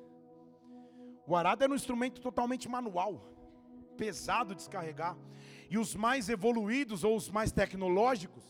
O 1.28 1.36
arado 1.36 1.64
era 1.64 1.72
um 1.72 1.76
instrumento 1.76 2.20
totalmente 2.20 2.68
manual, 2.68 3.22
pesado 3.96 4.50
de 4.50 4.62
descarregar. 4.62 5.16
E 5.70 5.78
os 5.78 5.96
mais 5.96 6.28
evoluídos 6.28 7.04
ou 7.04 7.16
os 7.16 7.30
mais 7.30 7.52
tecnológicos 7.52 8.44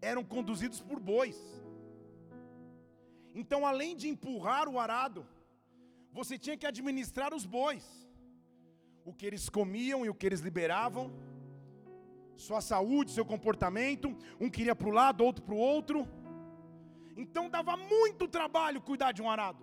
eram 0.00 0.22
conduzidos 0.22 0.80
por 0.80 1.00
bois. 1.00 1.36
Então, 3.40 3.60
além 3.70 3.94
de 4.00 4.06
empurrar 4.08 4.66
o 4.66 4.78
arado, 4.84 5.20
você 6.18 6.34
tinha 6.44 6.56
que 6.56 6.66
administrar 6.66 7.34
os 7.38 7.44
bois, 7.44 7.84
o 9.04 9.12
que 9.12 9.26
eles 9.28 9.44
comiam 9.56 9.98
e 10.04 10.08
o 10.08 10.14
que 10.18 10.26
eles 10.28 10.40
liberavam, 10.48 11.06
sua 12.46 12.62
saúde, 12.62 13.10
seu 13.10 13.26
comportamento. 13.32 14.16
Um 14.40 14.48
queria 14.48 14.74
para 14.74 14.88
o 14.88 14.96
lado, 15.00 15.22
outro 15.22 15.44
para 15.44 15.54
o 15.54 15.58
outro. 15.58 16.08
Então 17.14 17.50
dava 17.50 17.76
muito 17.76 18.26
trabalho 18.26 18.80
cuidar 18.80 19.12
de 19.12 19.20
um 19.20 19.30
arado. 19.34 19.62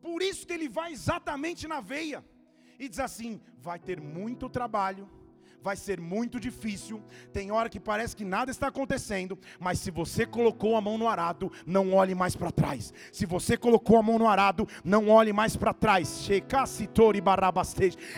Por 0.00 0.22
isso 0.22 0.46
que 0.46 0.54
ele 0.54 0.70
vai 0.70 0.92
exatamente 0.92 1.68
na 1.68 1.80
veia 1.92 2.24
e 2.78 2.88
diz 2.88 3.00
assim: 3.08 3.40
vai 3.58 3.78
ter 3.78 4.00
muito 4.00 4.48
trabalho, 4.48 5.04
vai 5.62 5.76
ser 5.76 6.00
muito 6.00 6.38
difícil. 6.38 7.02
Tem 7.32 7.50
hora 7.50 7.68
que 7.68 7.80
parece 7.80 8.14
que 8.14 8.24
nada 8.24 8.50
está 8.50 8.68
acontecendo, 8.68 9.38
mas 9.58 9.78
se 9.78 9.90
você 9.90 10.24
colocou 10.24 10.76
a 10.76 10.80
mão 10.80 10.96
no 10.96 11.08
arado, 11.08 11.50
não 11.66 11.92
olhe 11.94 12.14
mais 12.14 12.36
para 12.36 12.50
trás. 12.50 12.92
Se 13.12 13.26
você 13.26 13.56
colocou 13.56 13.98
a 13.98 14.02
mão 14.02 14.18
no 14.18 14.28
arado, 14.28 14.68
não 14.84 15.08
olhe 15.08 15.32
mais 15.32 15.56
para 15.56 15.74
trás. 15.74 16.28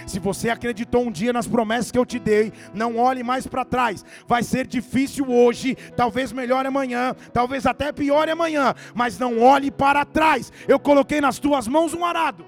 Se 0.06 0.18
você 0.18 0.50
acreditou 0.50 1.06
um 1.06 1.10
dia 1.10 1.32
nas 1.32 1.46
promessas 1.46 1.90
que 1.90 1.98
eu 1.98 2.06
te 2.06 2.18
dei, 2.18 2.52
não 2.74 2.96
olhe 2.96 3.22
mais 3.22 3.46
para 3.46 3.64
trás. 3.64 4.04
Vai 4.26 4.42
ser 4.42 4.66
difícil 4.66 5.30
hoje, 5.30 5.74
talvez 5.96 6.32
melhor 6.32 6.66
amanhã, 6.66 7.14
talvez 7.32 7.66
até 7.66 7.92
pior 7.92 8.28
amanhã, 8.28 8.74
mas 8.94 9.18
não 9.18 9.40
olhe 9.40 9.70
para 9.70 10.04
trás. 10.04 10.52
Eu 10.66 10.78
coloquei 10.78 11.20
nas 11.20 11.38
tuas 11.38 11.66
mãos 11.66 11.94
um 11.94 12.04
arado. 12.04 12.46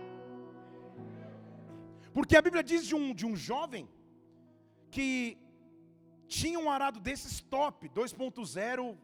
Porque 2.13 2.37
a 2.37 2.43
Bíblia 2.43 2.63
diz 2.63 2.87
de 2.87 2.95
um, 2.95 3.15
de 3.15 3.25
um 3.25 3.37
jovem 3.37 3.89
que 4.91 5.39
tinha 6.27 6.59
um 6.59 6.71
arado 6.71 7.01
desses 7.01 7.41
top, 7.41 7.89
2.0 7.89 8.97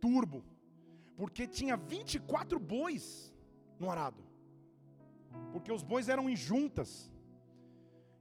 turbo, 0.00 0.44
porque 1.16 1.46
tinha 1.46 1.76
24 1.76 2.58
bois 2.58 3.32
no 3.78 3.90
arado, 3.90 4.22
porque 5.52 5.72
os 5.72 5.82
bois 5.82 6.08
eram 6.08 6.28
em 6.28 6.36
juntas. 6.36 7.12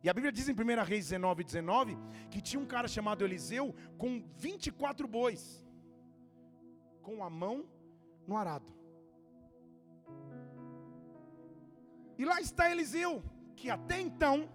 E 0.04 0.10
a 0.10 0.14
Bíblia 0.14 0.32
diz 0.32 0.50
em 0.50 0.54
1 0.54 0.84
Reis 0.84 1.06
19, 1.06 1.44
19, 1.44 1.98
que 2.30 2.42
tinha 2.42 2.62
um 2.62 2.66
cara 2.66 2.88
chamado 2.88 3.24
Eliseu 3.24 3.74
com 3.98 4.22
24 4.36 5.08
bois, 5.08 5.66
com 7.02 7.24
a 7.24 7.30
mão 7.30 7.66
no 8.28 8.36
arado. 8.36 8.72
E 12.18 12.26
lá 12.26 12.40
está 12.42 12.70
Eliseu, 12.70 13.24
que 13.56 13.70
até 13.70 14.00
então 14.00 14.50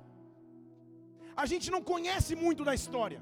a 1.43 1.47
gente 1.47 1.71
não 1.71 1.81
conhece 1.81 2.35
muito 2.35 2.63
da 2.69 2.75
história. 2.75 3.21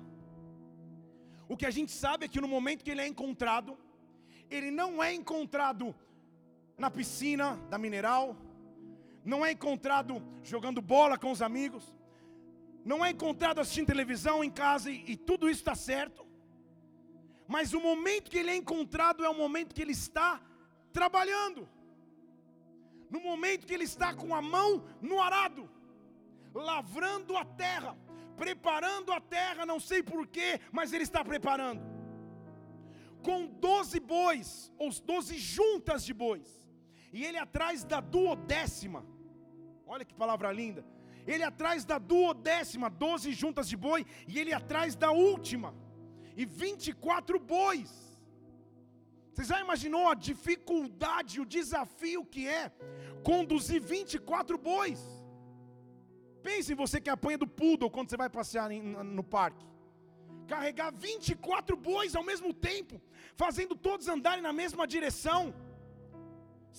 O 1.47 1.55
que 1.55 1.67
a 1.67 1.75
gente 1.77 1.93
sabe 1.93 2.25
é 2.25 2.29
que 2.33 2.41
no 2.45 2.49
momento 2.49 2.83
que 2.83 2.91
ele 2.91 3.03
é 3.03 3.07
encontrado, 3.07 3.77
ele 4.51 4.71
não 4.71 5.03
é 5.07 5.13
encontrado 5.13 5.95
na 6.79 6.91
piscina 6.91 7.47
da 7.69 7.77
mineral, 7.77 8.35
não 9.23 9.45
é 9.45 9.53
encontrado 9.53 10.15
jogando 10.43 10.81
bola 10.81 11.19
com 11.19 11.31
os 11.31 11.43
amigos, 11.43 11.85
não 12.83 13.05
é 13.05 13.11
encontrado 13.11 13.61
assistindo 13.61 13.89
televisão 13.89 14.43
em 14.43 14.51
casa 14.51 14.91
e, 14.91 15.05
e 15.13 15.15
tudo 15.15 15.51
isso 15.51 15.61
está 15.61 15.75
certo. 15.75 16.25
Mas 17.47 17.75
o 17.75 17.81
momento 17.81 18.31
que 18.31 18.39
ele 18.39 18.51
é 18.51 18.57
encontrado 18.57 19.27
é 19.27 19.29
o 19.29 19.37
momento 19.45 19.75
que 19.75 19.83
ele 19.83 19.93
está 19.93 20.41
trabalhando, 20.91 21.69
no 23.11 23.21
momento 23.21 23.67
que 23.67 23.75
ele 23.75 23.85
está 23.85 24.15
com 24.15 24.35
a 24.35 24.41
mão 24.41 24.87
no 25.03 25.21
arado, 25.21 25.69
lavrando 26.55 27.37
a 27.37 27.45
terra 27.45 27.95
preparando 28.43 29.13
a 29.13 29.21
terra, 29.21 29.65
não 29.73 29.81
sei 29.81 30.03
porquê, 30.03 30.61
mas 30.71 30.93
ele 30.93 31.05
está 31.05 31.25
preparando. 31.25 31.83
Com 33.23 33.47
doze 33.47 33.99
bois, 33.99 34.73
ou 34.79 34.91
doze 35.13 35.37
juntas 35.37 36.05
de 36.05 36.15
bois, 36.15 36.49
e 37.13 37.25
ele 37.25 37.39
atrás 37.39 37.83
da 37.83 38.01
duodécima, 38.01 39.05
olha 39.87 40.05
que 40.05 40.15
palavra 40.15 40.53
linda, 40.53 40.85
ele 41.27 41.43
atrás 41.43 41.85
da 41.85 41.99
duodécima, 41.99 42.89
doze 42.89 43.33
juntas 43.33 43.69
de 43.69 43.77
boi, 43.77 44.07
e 44.29 44.39
ele 44.39 44.53
atrás 44.53 44.95
da 44.95 45.11
última, 45.11 45.75
e 46.37 46.45
vinte 46.45 46.89
e 46.89 46.93
quatro 46.93 47.39
bois. 47.39 48.07
Você 49.37 49.45
já 49.45 49.61
imaginou 49.61 50.09
a 50.09 50.15
dificuldade, 50.15 51.41
o 51.43 51.45
desafio 51.45 52.25
que 52.25 52.49
é 52.49 52.73
conduzir 53.23 53.83
24 53.83 54.57
bois? 54.57 54.99
Pense 56.49 56.73
em 56.73 56.81
você 56.83 56.97
que 57.05 57.11
apanha 57.11 57.39
do 57.43 57.49
poodle 57.59 57.91
quando 57.95 58.09
você 58.11 58.19
vai 58.23 58.31
passear 58.31 58.69
no 59.19 59.25
parque. 59.37 59.65
Carregar 60.53 60.91
24 60.93 61.77
bois 61.77 62.15
ao 62.19 62.23
mesmo 62.29 62.51
tempo, 62.55 63.01
fazendo 63.43 63.75
todos 63.87 64.07
andarem 64.15 64.45
na 64.49 64.53
mesma 64.53 64.85
direção, 64.95 65.41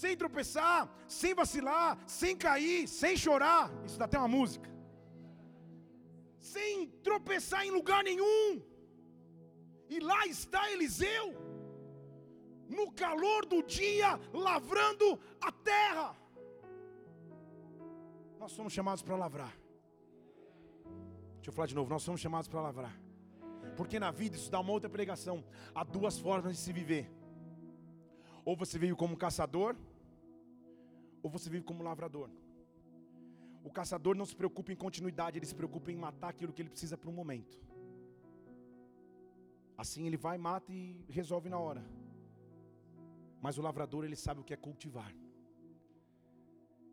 sem 0.02 0.16
tropeçar, 0.22 0.80
sem 1.08 1.34
vacilar, 1.42 1.90
sem 2.20 2.34
cair, 2.46 2.88
sem 2.88 3.18
chorar. 3.18 3.66
Isso 3.86 4.00
dá 4.00 4.06
até 4.06 4.18
uma 4.18 4.34
música. 4.38 4.70
Sem 6.40 6.88
tropeçar 7.10 7.66
em 7.66 7.72
lugar 7.80 8.02
nenhum. 8.10 8.62
E 9.90 10.00
lá 10.12 10.22
está 10.28 10.72
Eliseu, 10.72 11.26
no 12.78 12.88
calor 13.04 13.46
do 13.46 13.62
dia, 13.62 14.12
lavrando 14.48 15.20
a 15.42 15.52
terra. 15.52 16.10
Nós 18.40 18.52
somos 18.52 18.72
chamados 18.72 19.04
para 19.04 19.18
lavrar. 19.26 19.54
Deixa 21.48 21.54
eu 21.54 21.56
falar 21.56 21.68
de 21.68 21.76
novo, 21.76 21.90
nós 21.90 22.04
somos 22.04 22.20
chamados 22.20 22.50
para 22.50 22.60
lavrar. 22.60 22.94
Porque 23.78 23.98
na 23.98 24.12
vida 24.12 24.36
isso 24.36 24.52
dá 24.52 24.60
uma 24.60 24.74
outra 24.74 24.90
pregação. 24.90 25.46
Há 25.74 25.82
duas 25.82 26.20
formas 26.20 26.58
de 26.58 26.60
se 26.62 26.74
viver. 26.74 27.10
Ou 28.44 28.54
você 28.54 28.78
vive 28.78 28.94
como 28.96 29.16
caçador, 29.16 29.74
ou 31.24 31.30
você 31.30 31.50
vive 31.50 31.64
como 31.64 31.82
lavrador. 31.82 32.30
O 33.64 33.72
caçador 33.72 34.14
não 34.14 34.26
se 34.26 34.36
preocupa 34.36 34.74
em 34.74 34.76
continuidade, 34.76 35.40
ele 35.40 35.46
se 35.46 35.56
preocupa 35.56 35.90
em 35.90 35.96
matar 35.96 36.32
aquilo 36.32 36.52
que 36.52 36.62
ele 36.62 36.70
precisa 36.70 36.98
para 36.98 37.10
um 37.10 37.14
momento. 37.14 37.58
Assim 39.78 40.06
ele 40.06 40.18
vai, 40.18 40.38
mata 40.38 40.74
e 40.74 41.02
resolve 41.08 41.48
na 41.48 41.58
hora. 41.58 41.86
Mas 43.40 43.58
o 43.58 43.62
lavrador 43.62 44.04
ele 44.04 44.18
sabe 44.18 44.42
o 44.42 44.44
que 44.44 44.54
é 44.54 44.58
cultivar. 44.58 45.16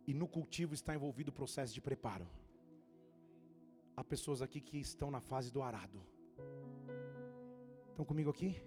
E 0.06 0.14
no 0.14 0.28
cultivo 0.28 0.74
está 0.74 0.94
envolvido 0.94 1.30
o 1.30 1.34
processo 1.34 1.74
de 1.74 1.80
preparo. 1.80 2.28
Há 3.96 4.02
pessoas 4.02 4.42
aqui 4.42 4.60
que 4.60 4.78
estão 4.78 5.10
na 5.10 5.20
fase 5.20 5.52
do 5.52 5.62
arado. 5.62 6.00
Estão 7.90 8.04
comigo 8.04 8.30
aqui? 8.30 8.60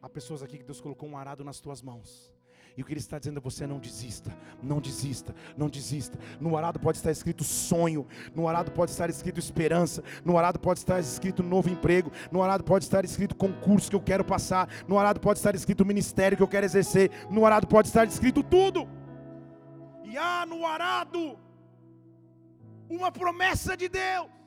Há 0.00 0.08
pessoas 0.08 0.42
aqui 0.42 0.56
que 0.58 0.64
Deus 0.64 0.80
colocou 0.80 1.08
um 1.08 1.18
arado 1.18 1.44
nas 1.44 1.60
tuas 1.60 1.82
mãos. 1.82 2.32
E 2.76 2.82
o 2.82 2.84
que 2.84 2.92
Ele 2.92 3.00
está 3.00 3.18
dizendo 3.18 3.38
a 3.38 3.40
você 3.40 3.66
não 3.66 3.78
desista, 3.78 4.34
não 4.62 4.80
desista, 4.80 5.34
não 5.56 5.68
desista. 5.68 6.18
No 6.40 6.56
arado 6.56 6.78
pode 6.78 6.96
estar 6.98 7.10
escrito 7.10 7.42
sonho, 7.42 8.06
no 8.34 8.48
arado 8.48 8.70
pode 8.70 8.92
estar 8.92 9.10
escrito 9.10 9.38
esperança, 9.40 10.02
no 10.24 10.38
arado 10.38 10.60
pode 10.60 10.78
estar 10.78 11.00
escrito 11.00 11.42
novo 11.42 11.68
emprego, 11.68 12.10
no 12.30 12.40
arado 12.42 12.62
pode 12.62 12.84
estar 12.84 13.04
escrito 13.04 13.34
concurso 13.34 13.90
que 13.90 13.96
eu 13.96 14.00
quero 14.00 14.24
passar, 14.24 14.68
no 14.86 14.96
arado 14.96 15.18
pode 15.18 15.40
estar 15.40 15.54
escrito 15.54 15.84
ministério 15.84 16.36
que 16.36 16.42
eu 16.42 16.48
quero 16.48 16.64
exercer, 16.64 17.10
no 17.28 17.44
arado 17.44 17.66
pode 17.66 17.88
estar 17.88 18.06
escrito 18.06 18.42
tudo 18.44 18.88
e 20.04 20.16
há 20.16 20.46
no 20.46 20.64
arado 20.64 21.38
uma 22.88 23.12
promessa 23.12 23.76
de 23.76 23.88
Deus. 23.88 24.37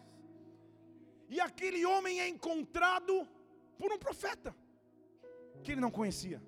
E 1.36 1.40
aquele 1.40 1.86
homem 1.86 2.20
é 2.20 2.28
encontrado 2.28 3.26
por 3.80 3.90
um 3.94 3.98
profeta 3.98 4.54
que 5.64 5.72
ele 5.72 5.80
não 5.80 5.90
conhecia, 5.90 6.44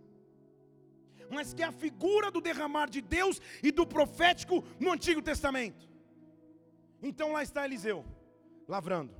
mas 1.31 1.53
que 1.53 1.63
é 1.63 1.65
a 1.65 1.71
figura 1.71 2.29
do 2.29 2.41
derramar 2.41 2.89
de 2.89 3.01
Deus 3.01 3.39
e 3.63 3.71
do 3.71 3.87
profético 3.87 4.61
no 4.81 4.91
Antigo 4.91 5.21
Testamento. 5.21 5.89
Então 7.01 7.31
lá 7.31 7.41
está 7.41 7.63
Eliseu, 7.63 8.05
lavrando, 8.67 9.15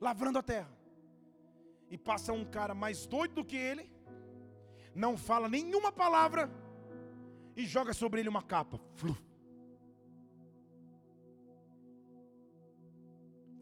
lavrando 0.00 0.40
a 0.40 0.42
terra, 0.42 0.72
e 1.88 1.96
passa 1.96 2.32
um 2.32 2.44
cara 2.44 2.74
mais 2.74 3.06
doido 3.06 3.36
do 3.36 3.44
que 3.44 3.56
ele, 3.56 3.88
não 4.92 5.16
fala 5.16 5.48
nenhuma 5.48 5.92
palavra, 5.92 6.50
e 7.56 7.64
joga 7.64 7.92
sobre 7.92 8.18
ele 8.18 8.28
uma 8.28 8.42
capa. 8.42 8.80
Flu. 8.96 9.16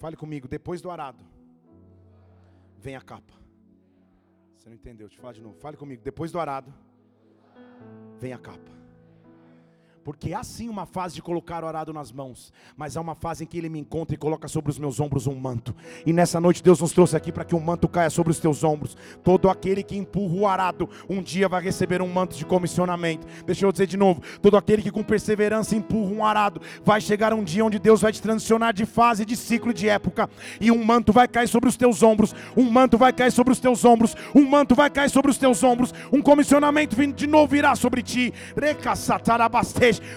Fale 0.03 0.17
comigo, 0.17 0.49
depois 0.49 0.83
do 0.83 0.91
arado, 0.91 1.25
vem 2.77 2.97
a 2.97 3.01
capa. 3.01 3.35
Você 4.57 4.69
não 4.69 4.75
entendeu? 4.75 5.07
Deixa 5.07 5.21
eu 5.21 5.23
falar 5.23 5.33
de 5.33 5.41
novo. 5.41 5.57
Fale 5.61 5.77
comigo, 5.77 6.03
depois 6.03 6.33
do 6.33 6.41
arado, 6.41 6.75
vem 8.19 8.33
a 8.33 8.39
capa. 8.39 8.82
Porque 10.05 10.35
há 10.35 10.43
sim 10.43 10.69
uma 10.69 10.85
fase 10.85 11.15
de 11.15 11.23
colocar 11.23 11.63
o 11.63 11.67
arado 11.67 11.93
nas 11.93 12.11
mãos, 12.11 12.53
mas 12.77 12.97
há 12.97 13.01
uma 13.01 13.15
fase 13.15 13.45
em 13.45 13.47
que 13.47 13.57
ele 13.57 13.69
me 13.69 13.79
encontra 13.79 14.15
e 14.15 14.19
coloca 14.19 14.49
sobre 14.49 14.71
os 14.71 14.79
meus 14.79 14.99
ombros 14.99 15.27
um 15.27 15.35
manto. 15.35 15.75
E 16.05 16.13
nessa 16.13 16.41
noite 16.41 16.63
Deus 16.63 16.81
nos 16.81 16.93
trouxe 16.93 17.17
aqui 17.17 17.31
para 17.31 17.45
que 17.45 17.55
um 17.55 17.61
manto 17.61 17.89
caia 17.89 18.11
sobre 18.11 18.33
os 18.33 18.41
teus 18.41 18.65
ombros. 18.65 18.97
Todo 19.23 19.49
aquele 19.49 19.83
que 19.83 19.97
empurra 19.97 20.35
o 20.35 20.47
arado, 20.47 20.89
um 21.09 21.23
dia 21.23 21.49
vai 21.49 21.63
receber 21.63 22.03
um 22.03 22.09
manto 22.09 22.37
de 22.37 22.45
comissionamento. 22.45 23.27
Deixa 23.47 23.65
eu 23.65 23.71
dizer 23.71 23.87
de 23.87 23.97
novo: 23.97 24.21
todo 24.41 24.57
aquele 24.57 24.83
que 24.83 24.91
com 24.91 25.03
perseverança 25.03 25.77
empurra 25.77 26.11
um 26.11 26.25
arado, 26.25 26.61
vai 26.85 27.01
chegar 27.01 27.33
um 27.33 27.45
dia 27.45 27.65
onde 27.65 27.79
Deus 27.79 28.01
vai 28.01 28.13
te 28.13 28.21
transicionar 28.21 28.75
de 28.75 28.85
fase, 28.85 29.25
de 29.25 29.37
ciclo, 29.37 29.73
de 29.73 29.89
época, 29.89 30.29
e 30.61 30.71
um 30.73 30.85
manto 30.85 31.13
vai 31.13 31.29
cair 31.29 31.49
sobre 31.49 31.69
os 31.69 31.77
teus 31.77 32.03
ombros, 32.03 32.35
um 32.57 32.69
manto 32.71 32.99
vai 32.99 33.13
cair 33.13 33.31
sobre 33.31 33.53
os 33.53 33.61
teus 33.61 33.85
ombros, 33.85 34.17
um 34.35 34.49
manto 34.49 34.75
vai 34.75 34.91
cair 34.91 35.11
sobre 35.11 35.31
os 35.31 35.39
teus 35.39 35.63
ombros, 35.63 35.95
um 36.13 36.21
comissionamento 36.21 36.97
de 37.13 37.27
novo 37.27 37.49
virá 37.49 37.77
sobre 37.77 38.03
ti. 38.03 38.33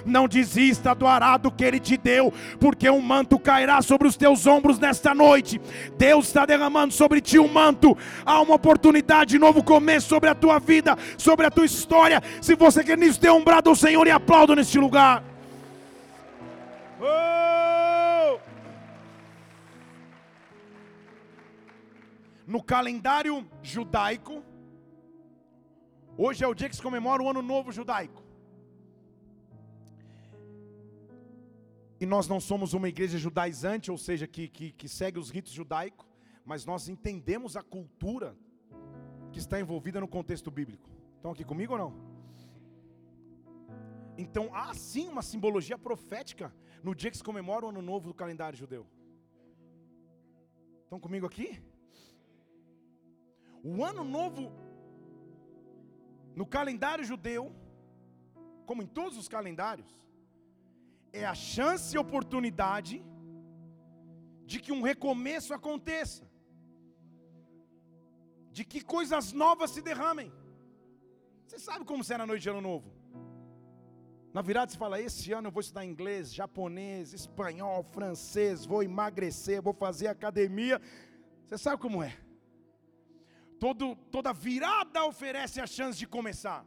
Não 0.05 0.27
desista 0.27 0.93
do 0.93 1.07
arado 1.07 1.51
que 1.51 1.63
Ele 1.63 1.79
te 1.79 1.97
deu, 1.97 2.31
porque 2.59 2.89
um 2.89 3.01
manto 3.01 3.39
cairá 3.39 3.81
sobre 3.81 4.07
os 4.07 4.15
teus 4.15 4.45
ombros 4.45 4.79
nesta 4.79 5.13
noite. 5.13 5.59
Deus 5.97 6.27
está 6.27 6.45
derramando 6.45 6.93
sobre 6.93 7.21
ti 7.21 7.39
um 7.39 7.47
manto. 7.47 7.97
Há 8.25 8.41
uma 8.41 8.55
oportunidade 8.55 9.31
de 9.31 9.39
novo 9.39 9.63
começo 9.63 10.07
sobre 10.07 10.29
a 10.29 10.35
tua 10.35 10.59
vida, 10.59 10.97
sobre 11.17 11.45
a 11.45 11.51
tua 11.51 11.65
história. 11.65 12.21
Se 12.41 12.55
você 12.55 12.83
quer 12.83 12.97
nisso, 12.97 13.19
dê 13.19 13.29
um 13.29 13.43
brado 13.43 13.69
ao 13.69 13.75
Senhor 13.75 14.05
e 14.07 14.11
aplaudo 14.11 14.55
neste 14.55 14.77
lugar. 14.77 15.23
Oh! 17.01 18.39
No 22.47 22.61
calendário 22.61 23.45
judaico, 23.63 24.43
hoje 26.15 26.43
é 26.43 26.47
o 26.47 26.53
dia 26.53 26.69
que 26.69 26.75
se 26.75 26.81
comemora 26.81 27.23
o 27.23 27.29
ano 27.29 27.41
novo 27.41 27.71
judaico. 27.71 28.23
E 31.99 32.05
nós 32.05 32.27
não 32.27 32.39
somos 32.39 32.73
uma 32.73 32.89
igreja 32.89 33.17
judaizante, 33.17 33.89
ou 33.89 33.97
seja, 33.97 34.27
que, 34.27 34.47
que, 34.47 34.71
que 34.71 34.87
segue 34.89 35.17
os 35.17 35.29
ritos 35.29 35.51
judaicos, 35.51 36.05
mas 36.43 36.65
nós 36.65 36.89
entendemos 36.89 37.55
a 37.55 37.63
cultura 37.63 38.35
que 39.31 39.39
está 39.39 39.59
envolvida 39.59 39.99
no 39.99 40.07
contexto 40.07 40.51
bíblico. 40.51 40.89
Estão 41.15 41.31
aqui 41.31 41.43
comigo 41.43 41.73
ou 41.73 41.79
não? 41.79 42.15
Então 44.17 44.53
há 44.53 44.73
sim 44.73 45.07
uma 45.07 45.21
simbologia 45.21 45.77
profética 45.77 46.53
no 46.83 46.93
dia 46.93 47.11
que 47.11 47.17
se 47.17 47.23
comemora 47.23 47.65
o 47.65 47.69
ano 47.69 47.81
novo 47.81 48.07
do 48.07 48.13
calendário 48.13 48.57
judeu. 48.57 48.85
Estão 50.83 50.99
comigo 50.99 51.25
aqui? 51.25 51.61
O 53.63 53.83
ano 53.83 54.03
novo 54.03 54.51
no 56.35 56.45
calendário 56.45 57.03
judeu, 57.03 57.53
como 58.65 58.83
em 58.83 58.87
todos 58.87 59.17
os 59.17 59.27
calendários, 59.27 59.87
é 61.21 61.25
a 61.25 61.35
chance 61.51 61.95
e 61.95 61.99
oportunidade 62.05 62.95
de 64.49 64.59
que 64.63 64.71
um 64.77 64.81
recomeço 64.81 65.53
aconteça, 65.53 66.23
de 68.51 68.63
que 68.71 68.81
coisas 68.95 69.31
novas 69.43 69.71
se 69.71 69.81
derramem. 69.81 70.31
Você 71.45 71.57
sabe 71.57 71.85
como 71.85 72.03
será 72.03 72.23
a 72.25 72.27
noite 72.27 72.43
de 72.43 72.49
ano 72.49 72.61
novo? 72.69 72.87
Na 74.33 74.41
virada 74.41 74.71
você 74.71 74.77
fala: 74.77 74.99
esse 74.99 75.31
ano 75.31 75.47
eu 75.47 75.51
vou 75.51 75.61
estudar 75.61 75.85
inglês, 75.85 76.33
japonês, 76.33 77.13
espanhol, 77.13 77.81
francês, 77.97 78.65
vou 78.65 78.83
emagrecer, 78.83 79.61
vou 79.61 79.73
fazer 79.73 80.07
academia. 80.07 80.81
Você 81.45 81.57
sabe 81.57 81.81
como 81.81 82.03
é? 82.03 82.17
Todo, 83.57 83.95
toda 84.11 84.33
virada 84.33 85.05
oferece 85.05 85.61
a 85.61 85.67
chance 85.67 85.97
de 85.97 86.07
começar. 86.17 86.65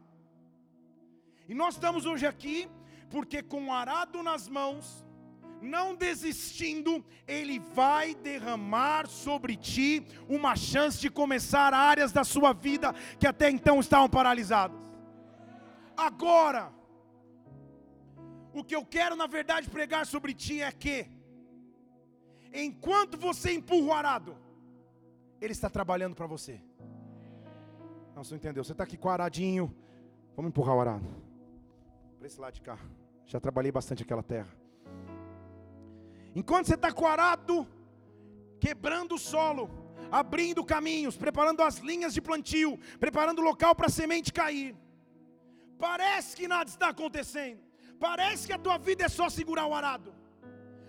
E 1.47 1.53
nós 1.53 1.75
estamos 1.75 2.05
hoje 2.05 2.25
aqui 2.25 2.67
porque 3.09 3.41
com 3.41 3.67
o 3.67 3.71
arado 3.71 4.21
nas 4.23 4.47
mãos, 4.47 5.05
não 5.61 5.95
desistindo, 5.95 7.03
Ele 7.27 7.59
vai 7.59 8.15
derramar 8.15 9.07
sobre 9.07 9.55
ti 9.55 10.05
uma 10.27 10.55
chance 10.55 10.99
de 10.99 11.09
começar 11.09 11.73
áreas 11.73 12.11
da 12.11 12.23
sua 12.23 12.53
vida 12.53 12.93
que 13.19 13.27
até 13.27 13.49
então 13.49 13.79
estavam 13.79 14.09
paralisadas. 14.09 14.77
Agora, 15.97 16.71
o 18.53 18.63
que 18.63 18.75
eu 18.75 18.85
quero 18.85 19.15
na 19.15 19.27
verdade 19.27 19.69
pregar 19.69 20.05
sobre 20.05 20.33
ti 20.33 20.61
é 20.61 20.71
que, 20.71 21.07
enquanto 22.53 23.17
você 23.17 23.53
empurra 23.53 23.87
o 23.87 23.93
arado, 23.93 24.37
Ele 25.41 25.51
está 25.51 25.69
trabalhando 25.69 26.15
para 26.15 26.25
você. 26.25 26.61
Não, 28.15 28.23
você 28.23 28.33
não 28.33 28.37
entendeu? 28.37 28.63
Você 28.63 28.71
está 28.71 28.83
aqui 28.83 28.97
com 28.97 29.07
o 29.07 29.11
aradinho, 29.11 29.75
vamos 30.35 30.49
empurrar 30.49 30.75
o 30.75 30.81
arado. 30.81 31.07
Para 32.17 32.27
esse 32.27 32.39
lado 32.39 32.53
de 32.53 32.61
cá. 32.61 32.77
Já 33.31 33.39
trabalhei 33.39 33.71
bastante 33.71 34.01
aquela 34.01 34.23
terra. 34.23 34.49
Enquanto 36.35 36.65
você 36.65 36.73
está 36.73 36.91
com 36.91 37.03
o 37.03 37.07
arado, 37.07 37.55
quebrando 38.59 39.13
o 39.15 39.19
solo, 39.19 39.69
abrindo 40.11 40.65
caminhos, 40.65 41.15
preparando 41.15 41.61
as 41.61 41.77
linhas 41.77 42.11
de 42.11 42.21
plantio, 42.21 42.79
preparando 42.99 43.39
o 43.39 43.47
local 43.51 43.75
para 43.75 43.85
a 43.85 43.95
semente 43.99 44.33
cair. 44.33 44.75
Parece 45.77 46.35
que 46.35 46.47
nada 46.47 46.67
está 46.67 46.89
acontecendo. 46.89 47.61
Parece 47.99 48.47
que 48.47 48.53
a 48.53 48.57
tua 48.57 48.79
vida 48.79 49.05
é 49.05 49.09
só 49.09 49.29
segurar 49.29 49.67
o 49.67 49.75
arado. 49.75 50.11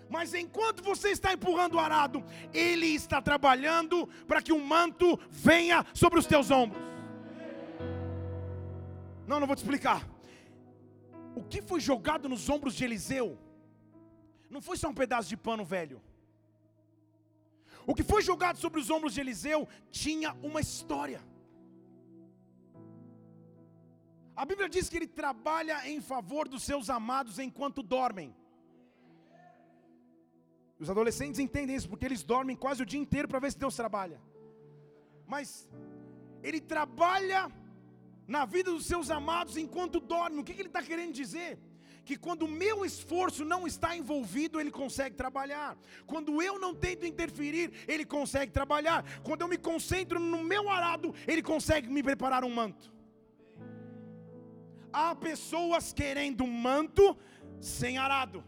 Mas 0.09 0.33
enquanto 0.33 0.83
você 0.83 1.09
está 1.09 1.31
empurrando 1.31 1.75
o 1.75 1.79
arado, 1.79 2.23
ele 2.51 2.87
está 2.87 3.21
trabalhando 3.21 4.09
para 4.27 4.41
que 4.41 4.51
o 4.51 4.59
manto 4.59 5.17
venha 5.29 5.85
sobre 5.93 6.17
os 6.17 6.25
teus 6.25 6.49
ombros. 6.49 6.81
Não, 9.27 9.39
não 9.39 9.45
vou 9.45 9.55
te 9.55 9.59
explicar. 9.59 10.10
O 11.39 11.43
que 11.51 11.61
foi 11.61 11.79
jogado 11.79 12.27
nos 12.27 12.49
ombros 12.49 12.75
de 12.75 12.83
Eliseu 12.83 13.37
não 14.49 14.61
foi 14.61 14.77
só 14.77 14.87
um 14.89 14.93
pedaço 15.01 15.29
de 15.29 15.37
pano 15.37 15.63
velho. 15.63 16.01
O 17.85 17.95
que 17.95 18.03
foi 18.03 18.21
jogado 18.21 18.57
sobre 18.63 18.79
os 18.79 18.89
ombros 18.89 19.13
de 19.13 19.21
Eliseu 19.21 19.67
tinha 19.89 20.33
uma 20.49 20.59
história. 20.59 21.21
A 24.35 24.45
Bíblia 24.45 24.67
diz 24.75 24.89
que 24.89 24.97
ele 24.97 25.07
trabalha 25.07 25.77
em 25.87 25.99
favor 26.01 26.47
dos 26.47 26.63
seus 26.63 26.89
amados 26.89 27.39
enquanto 27.39 27.81
dormem. 27.83 28.35
Os 30.79 30.89
adolescentes 30.89 31.39
entendem 31.39 31.75
isso 31.75 31.89
porque 31.89 32.05
eles 32.05 32.23
dormem 32.23 32.55
quase 32.55 32.81
o 32.81 32.85
dia 32.91 32.99
inteiro 32.99 33.27
para 33.27 33.39
ver 33.43 33.51
se 33.51 33.59
Deus 33.63 33.75
trabalha. 33.75 34.19
Mas 35.27 35.69
ele 36.43 36.59
trabalha 36.59 37.41
na 38.27 38.45
vida 38.45 38.71
dos 38.71 38.85
seus 38.85 39.09
amados 39.09 39.57
enquanto 39.57 39.99
dorme. 39.99 40.39
O 40.39 40.43
que, 40.43 40.53
ele 40.53 40.67
está 40.67 40.81
querendo 40.81 41.13
dizer? 41.13 41.59
Que 42.03 42.17
quando 42.17 42.43
o 42.43 42.47
meu 42.47 42.83
esforço 42.83 43.45
não 43.45 43.67
está 43.67 43.95
envolvido, 43.95 44.59
ele 44.59 44.71
consegue 44.71 45.15
trabalhar. 45.15 45.77
Quando 46.05 46.41
eu 46.41 46.59
não 46.59 46.73
tento 46.73 47.05
interferir, 47.05 47.71
ele 47.87 48.05
consegue 48.05 48.51
trabalhar. 48.51 49.05
Quando 49.23 49.41
eu 49.41 49.47
me 49.47 49.57
concentro 49.57 50.19
no 50.19 50.43
meu 50.43 50.69
arado, 50.69 51.13
ele 51.27 51.41
consegue 51.41 51.87
me 51.87 52.01
preparar 52.01 52.43
um 52.43 52.53
manto. 52.53 52.91
Há 54.91 55.15
pessoas 55.15 55.93
querendo 55.93 56.45
manto 56.45 57.17
sem 57.59 57.97
arado. 57.97 58.43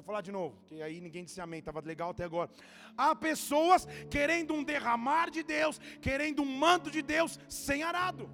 Deixa 0.00 0.06
eu 0.08 0.12
falar 0.12 0.22
de 0.22 0.32
novo, 0.32 0.56
que 0.66 0.80
aí 0.82 0.98
ninguém 0.98 1.24
disse 1.26 1.40
amém, 1.42 1.58
estava 1.58 1.78
legal 1.80 2.10
até 2.12 2.24
agora. 2.24 2.48
Há 2.96 3.14
pessoas 3.14 3.86
querendo 4.08 4.54
um 4.54 4.62
derramar 4.64 5.26
de 5.30 5.42
Deus, 5.42 5.78
querendo 6.00 6.40
um 6.40 6.52
manto 6.62 6.90
de 6.90 7.02
Deus 7.02 7.38
sem 7.46 7.82
arado. 7.82 8.24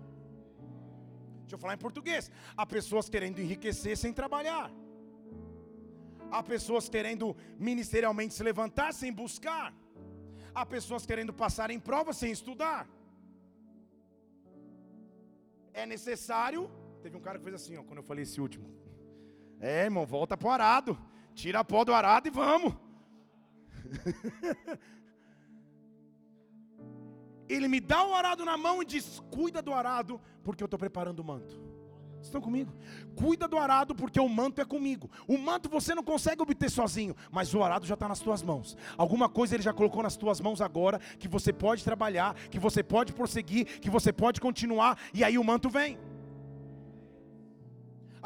Deixa 1.40 1.57
eu 1.57 1.59
falar 1.59 1.74
em 1.74 1.85
português. 1.87 2.31
Há 2.57 2.64
pessoas 2.64 3.09
querendo 3.09 3.40
enriquecer 3.40 3.96
sem 3.96 4.12
trabalhar. 4.12 4.70
Há 6.31 6.40
pessoas 6.40 6.88
querendo 6.88 7.37
ministerialmente 7.59 8.35
se 8.35 8.44
levantar 8.44 8.92
sem 8.94 9.12
buscar. 9.12 9.74
Há 10.55 10.64
pessoas 10.64 11.05
querendo 11.05 11.35
passar 11.35 11.68
em 11.72 11.81
prova 11.81 12.12
sem 12.12 12.31
estudar. 12.31 12.88
É 15.72 15.85
necessário. 15.85 16.70
Teve 17.02 17.16
um 17.16 17.24
cara 17.26 17.38
que 17.38 17.44
fez 17.44 17.57
assim, 17.57 17.76
ó, 17.76 17.83
quando 17.83 17.98
eu 17.98 18.09
falei 18.12 18.22
esse 18.22 18.40
último. 18.40 18.68
É, 19.59 19.85
irmão, 19.85 20.07
volta 20.07 20.37
para 20.37 20.48
o 20.48 20.50
arado. 20.52 20.96
Tira 21.37 21.61
a 21.61 21.64
pó 21.64 21.85
do 21.85 21.92
arado 21.92 22.27
e 22.27 22.31
vamos. 22.31 22.75
Ele 27.46 27.68
me 27.68 27.79
dá 27.79 28.05
o 28.05 28.14
arado 28.14 28.42
na 28.42 28.57
mão 28.57 28.83
e 28.83 28.87
diz: 28.87 29.22
Cuida 29.31 29.61
do 29.61 29.75
arado, 29.75 30.18
porque 30.42 30.62
eu 30.62 30.64
estou 30.64 30.79
preparando 30.79 31.20
o 31.20 31.25
manto. 31.25 31.55
Estão 32.22 32.40
comigo? 32.40 32.72
Cuida 33.14 33.46
do 33.46 33.59
arado, 33.59 33.94
porque 33.94 34.18
o 34.18 34.29
manto 34.29 34.62
é 34.62 34.64
comigo. 34.64 35.11
O 35.29 35.37
manto 35.37 35.68
você 35.68 35.94
não 35.94 36.03
consegue 36.03 36.40
obter 36.40 36.70
sozinho, 36.70 37.14
mas 37.31 37.53
o 37.55 37.62
arado 37.62 37.87
já 37.87 37.92
está 37.92 38.09
nas 38.09 38.20
tuas 38.20 38.42
mãos. 38.42 38.75
Alguma 38.96 39.29
coisa 39.29 39.55
ele 39.55 39.62
já 39.62 39.75
colocou 39.75 40.03
nas 40.03 40.16
tuas 40.16 40.40
mãos 40.40 40.62
agora, 40.62 40.99
que 41.18 41.29
você 41.29 41.53
pode 41.53 41.85
trabalhar, 41.85 42.35
que 42.51 42.59
você 42.59 42.83
pode 42.83 43.12
prosseguir, 43.12 43.79
que 43.79 43.90
você 43.90 44.11
pode 44.11 44.40
continuar, 44.40 44.99
e 45.12 45.22
aí 45.22 45.37
o 45.37 45.44
manto 45.44 45.68
vem. 45.68 45.99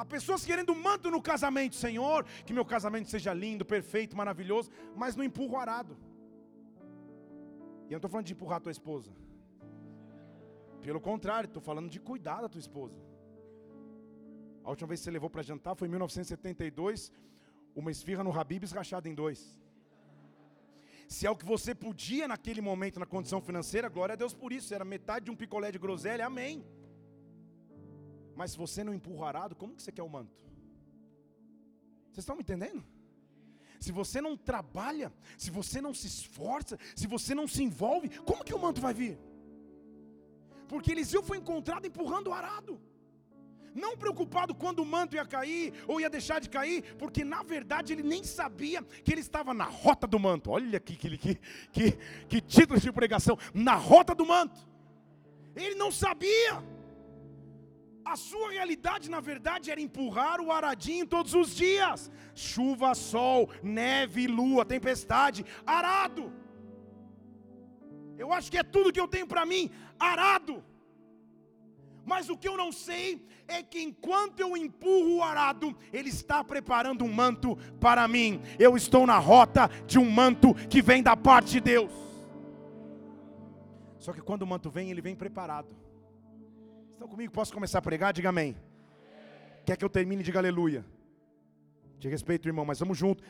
Há 0.00 0.04
pessoas 0.04 0.46
querendo 0.48 0.74
manto 0.74 1.10
no 1.14 1.20
casamento, 1.20 1.74
Senhor, 1.76 2.24
que 2.46 2.54
meu 2.58 2.64
casamento 2.64 3.10
seja 3.14 3.32
lindo, 3.34 3.64
perfeito, 3.66 4.16
maravilhoso, 4.16 4.70
mas 4.96 5.14
não 5.14 5.22
empurra 5.22 5.54
o 5.54 5.58
arado. 5.58 5.94
E 7.86 7.92
eu 7.92 7.96
não 7.96 7.98
estou 7.98 8.10
falando 8.10 8.28
de 8.28 8.32
empurrar 8.32 8.56
a 8.56 8.60
tua 8.60 8.72
esposa. 8.72 9.10
Pelo 10.80 11.02
contrário, 11.08 11.48
estou 11.48 11.62
falando 11.62 11.90
de 11.90 12.00
cuidar 12.00 12.40
da 12.40 12.48
tua 12.48 12.58
esposa. 12.66 12.98
A 14.64 14.70
última 14.70 14.88
vez 14.88 15.00
que 15.00 15.04
você 15.04 15.10
levou 15.10 15.28
para 15.28 15.42
jantar 15.42 15.74
foi 15.74 15.86
em 15.86 15.90
1972, 15.90 17.12
uma 17.74 17.90
esfirra 17.90 18.24
no 18.24 18.32
Habib's 18.32 18.72
rachada 18.72 19.06
em 19.06 19.14
dois. 19.14 19.60
Se 21.06 21.26
é 21.26 21.30
o 21.30 21.36
que 21.36 21.44
você 21.44 21.74
podia 21.74 22.26
naquele 22.26 22.62
momento 22.62 22.98
na 22.98 23.04
condição 23.04 23.42
financeira, 23.42 23.90
glória 23.90 24.14
a 24.14 24.16
Deus 24.16 24.32
por 24.32 24.50
isso. 24.50 24.72
Era 24.72 24.84
metade 24.96 25.26
de 25.26 25.30
um 25.30 25.36
picolé 25.36 25.70
de 25.70 25.78
groselha, 25.78 26.24
amém. 26.24 26.64
Mas 28.40 28.52
se 28.52 28.58
você 28.64 28.82
não 28.82 28.94
empurra 28.94 29.20
o 29.20 29.24
arado, 29.26 29.54
como 29.54 29.74
que 29.76 29.82
você 29.82 29.92
quer 29.92 30.02
o 30.02 30.08
manto? 30.08 30.42
Vocês 32.06 32.22
estão 32.24 32.34
me 32.34 32.40
entendendo? 32.40 32.82
Se 33.78 33.92
você 33.92 34.18
não 34.26 34.34
trabalha, 34.34 35.12
se 35.36 35.50
você 35.50 35.78
não 35.86 35.92
se 35.92 36.06
esforça, 36.06 36.78
se 36.96 37.06
você 37.06 37.34
não 37.34 37.46
se 37.46 37.62
envolve, 37.62 38.08
como 38.20 38.42
que 38.42 38.54
o 38.54 38.58
manto 38.58 38.80
vai 38.80 38.94
vir? 38.94 39.18
Porque 40.70 40.90
Eliseu 40.90 41.22
foi 41.22 41.36
encontrado 41.36 41.86
empurrando 41.86 42.28
o 42.28 42.32
arado 42.32 42.80
não 43.72 43.96
preocupado 43.96 44.52
quando 44.52 44.80
o 44.80 44.86
manto 44.86 45.14
ia 45.14 45.24
cair 45.24 45.72
ou 45.86 46.00
ia 46.00 46.10
deixar 46.10 46.40
de 46.40 46.48
cair, 46.48 46.96
porque 46.96 47.22
na 47.24 47.42
verdade 47.42 47.92
ele 47.92 48.02
nem 48.02 48.24
sabia 48.24 48.82
que 48.82 49.12
ele 49.12 49.20
estava 49.20 49.54
na 49.54 49.66
rota 49.66 50.08
do 50.08 50.18
manto. 50.18 50.50
Olha 50.50 50.80
que, 50.80 50.96
que, 50.96 51.16
que, 51.18 51.98
que, 52.28 52.40
título 52.40 52.80
de 52.80 52.90
pregação: 52.90 53.38
na 53.54 53.76
rota 53.76 54.12
do 54.12 54.26
manto. 54.26 54.58
Ele 55.54 55.76
não 55.76 55.92
sabia. 55.92 56.79
A 58.14 58.16
sua 58.16 58.50
realidade, 58.50 59.08
na 59.08 59.20
verdade, 59.20 59.70
era 59.70 59.80
empurrar 59.80 60.40
o 60.40 60.50
aradinho 60.50 61.06
todos 61.06 61.32
os 61.40 61.54
dias: 61.54 62.10
chuva, 62.34 62.92
sol, 62.92 63.48
neve, 63.62 64.26
lua, 64.26 64.64
tempestade, 64.64 65.46
arado. 65.64 66.24
Eu 68.18 68.32
acho 68.32 68.50
que 68.50 68.58
é 68.58 68.64
tudo 68.64 68.92
que 68.92 69.02
eu 69.04 69.06
tenho 69.06 69.28
para 69.28 69.46
mim: 69.46 69.70
arado. 69.96 70.56
Mas 72.04 72.28
o 72.28 72.36
que 72.36 72.48
eu 72.48 72.56
não 72.56 72.72
sei 72.72 73.24
é 73.46 73.62
que 73.62 73.80
enquanto 73.80 74.40
eu 74.40 74.56
empurro 74.56 75.18
o 75.18 75.22
arado, 75.22 75.76
Ele 75.92 76.08
está 76.08 76.42
preparando 76.42 77.04
um 77.04 77.12
manto 77.12 77.56
para 77.78 78.08
mim. 78.08 78.42
Eu 78.58 78.76
estou 78.76 79.06
na 79.06 79.18
rota 79.18 79.70
de 79.86 80.00
um 80.00 80.10
manto 80.10 80.52
que 80.68 80.82
vem 80.82 81.00
da 81.00 81.16
parte 81.16 81.52
de 81.52 81.60
Deus. 81.60 81.92
Só 84.00 84.12
que 84.12 84.20
quando 84.20 84.42
o 84.42 84.46
manto 84.46 84.68
vem, 84.68 84.90
ele 84.90 85.00
vem 85.00 85.14
preparado. 85.14 85.89
Estão 87.00 87.08
comigo? 87.08 87.32
Posso 87.32 87.50
começar 87.50 87.78
a 87.78 87.80
pregar? 87.80 88.12
Diga 88.12 88.28
amém. 88.28 88.54
Quer 89.64 89.74
que 89.74 89.82
eu 89.82 89.88
termine? 89.88 90.22
Diga 90.22 90.38
aleluia. 90.38 90.84
Te 91.98 92.06
respeito, 92.08 92.46
irmão, 92.46 92.62
mas 92.62 92.78
vamos 92.78 92.98
junto. 92.98 93.24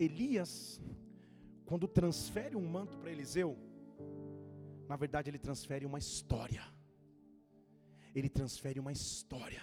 Elias, 0.00 0.80
quando 1.66 1.86
transfere 1.86 2.56
um 2.56 2.66
manto 2.66 2.96
para 2.96 3.10
Eliseu, 3.10 3.58
na 4.88 4.96
verdade, 4.96 5.28
ele 5.28 5.36
transfere 5.36 5.84
uma 5.84 5.98
história. 5.98 6.62
Ele 8.14 8.30
transfere 8.30 8.80
uma 8.80 8.90
história. 8.90 9.62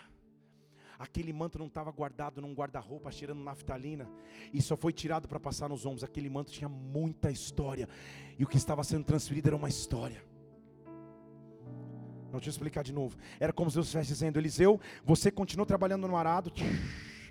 Aquele 0.99 1.33
manto 1.33 1.57
não 1.57 1.65
estava 1.65 1.89
guardado 1.89 2.43
num 2.43 2.53
guarda-roupa 2.53 3.09
cheirando 3.09 3.41
naftalina 3.41 4.07
e 4.53 4.61
só 4.61 4.77
foi 4.77 4.93
tirado 4.93 5.27
para 5.27 5.39
passar 5.39 5.67
nos 5.67 5.83
ombros. 5.83 6.03
Aquele 6.03 6.29
manto 6.29 6.51
tinha 6.51 6.69
muita 6.69 7.31
história 7.31 7.89
e 8.37 8.43
o 8.43 8.47
que 8.47 8.57
estava 8.57 8.83
sendo 8.83 9.03
transferido 9.03 9.47
era 9.49 9.55
uma 9.55 9.67
história. 9.67 10.28
Não 12.31 12.39
te 12.39 12.49
explicar 12.49 12.83
de 12.83 12.93
novo. 12.93 13.17
Era 13.39 13.51
como 13.51 13.69
se 13.69 13.75
Deus 13.75 13.87
estivesse 13.87 14.09
dizendo: 14.09 14.37
Eliseu, 14.37 14.79
você 15.03 15.31
continuou 15.31 15.65
trabalhando 15.65 16.07
no 16.07 16.15
arado. 16.15 16.51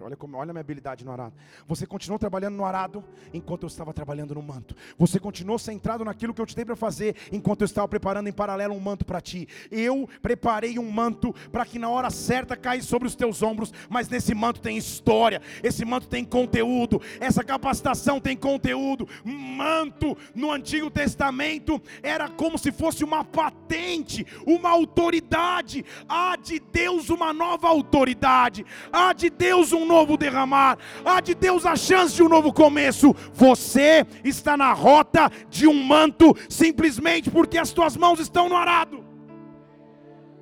Olha, 0.01 0.17
como, 0.17 0.37
olha 0.37 0.51
a 0.51 0.53
minha 0.53 0.61
habilidade 0.61 1.05
no 1.05 1.11
arado. 1.11 1.35
Você 1.67 1.87
continuou 1.87 2.19
trabalhando 2.19 2.55
no 2.55 2.65
arado 2.65 3.03
enquanto 3.33 3.65
eu 3.65 3.67
estava 3.67 3.93
trabalhando 3.93 4.35
no 4.35 4.43
manto. 4.43 4.75
Você 4.97 5.19
continuou 5.19 5.59
centrado 5.59 6.05
naquilo 6.05 6.33
que 6.33 6.41
eu 6.41 6.47
te 6.47 6.55
dei 6.55 6.65
para 6.65 6.77
fazer 6.77 7.17
enquanto 7.33 7.63
eu 7.63 7.65
estava 7.65 7.89
preparando 7.89 8.29
em 8.29 8.33
paralelo 8.33 8.75
um 8.75 8.81
manto 8.81 9.05
para 9.05 9.21
ti. 9.21 9.49
Eu 9.71 10.09
preparei 10.23 10.79
um 10.79 10.91
manto 10.91 11.35
para 11.51 11.65
que 11.65 11.79
na 11.79 11.89
hora 11.89 12.11
certa 12.11 12.57
caia 12.57 12.83
sobre 12.83 13.09
os 13.09 13.17
teus 13.17 13.43
ombros, 13.43 13.73
mas 13.89 14.09
nesse 14.09 14.35
manto 14.35 14.61
tem 14.61 14.77
história, 14.77 15.43
esse 15.63 15.85
manto 15.85 16.07
tem 16.07 16.25
conteúdo, 16.25 17.01
essa 17.19 17.43
capacitação 17.43 18.21
tem 18.21 18.37
conteúdo. 18.37 19.09
Manto 19.25 20.17
no 20.35 20.53
Antigo 20.53 20.91
Testamento 20.91 21.83
era 22.03 22.29
como 22.29 22.57
se 22.57 22.71
fosse 22.71 23.03
uma 23.03 23.25
patente, 23.25 24.27
uma 24.47 24.71
autoridade. 24.71 25.85
Há 26.09 26.37
de 26.37 26.61
Deus 26.61 27.09
uma 27.09 27.33
nova 27.33 27.69
autoridade, 27.69 28.65
há 28.93 29.13
de 29.13 29.31
Deus 29.31 29.73
um 29.73 29.88
novo 29.89 30.17
derramar, 30.17 30.79
há 31.05 31.21
de 31.21 31.35
Deus 31.35 31.67
a 31.67 31.75
chance 31.75 32.15
de 32.15 32.23
um 32.23 32.29
novo 32.29 32.53
começo. 32.53 33.13
Você 33.33 34.07
está 34.23 34.57
na 34.57 34.73
rota 34.73 35.31
de 35.49 35.67
um 35.67 35.83
manto 35.83 36.27
simplesmente 36.49 37.31
porque 37.31 37.59
as 37.59 37.73
tuas 37.73 37.97
mãos 37.97 38.21
estão 38.21 38.49
no 38.49 38.57
arado. 38.57 39.05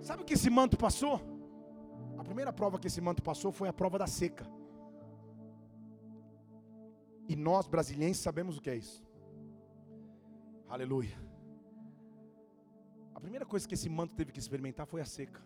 Sabe 0.02 0.22
o 0.22 0.26
que 0.26 0.34
esse 0.34 0.50
manto 0.50 0.76
passou? 0.76 1.20
A 2.18 2.24
primeira 2.24 2.52
prova 2.52 2.78
que 2.78 2.88
esse 2.88 3.00
manto 3.00 3.22
passou 3.22 3.50
foi 3.52 3.68
a 3.68 3.72
prova 3.72 3.98
da 3.98 4.06
seca. 4.06 4.46
E 7.28 7.34
nós 7.34 7.66
brasileiros 7.66 8.18
sabemos 8.18 8.56
o 8.56 8.60
que 8.60 8.70
é 8.70 8.76
isso. 8.76 9.02
Aleluia. 10.68 11.16
A 13.14 13.20
primeira 13.20 13.46
coisa 13.46 13.66
que 13.66 13.74
esse 13.74 13.88
manto 13.88 14.14
teve 14.14 14.32
que 14.32 14.38
experimentar 14.38 14.86
foi 14.86 15.00
a 15.00 15.04
seca. 15.04 15.40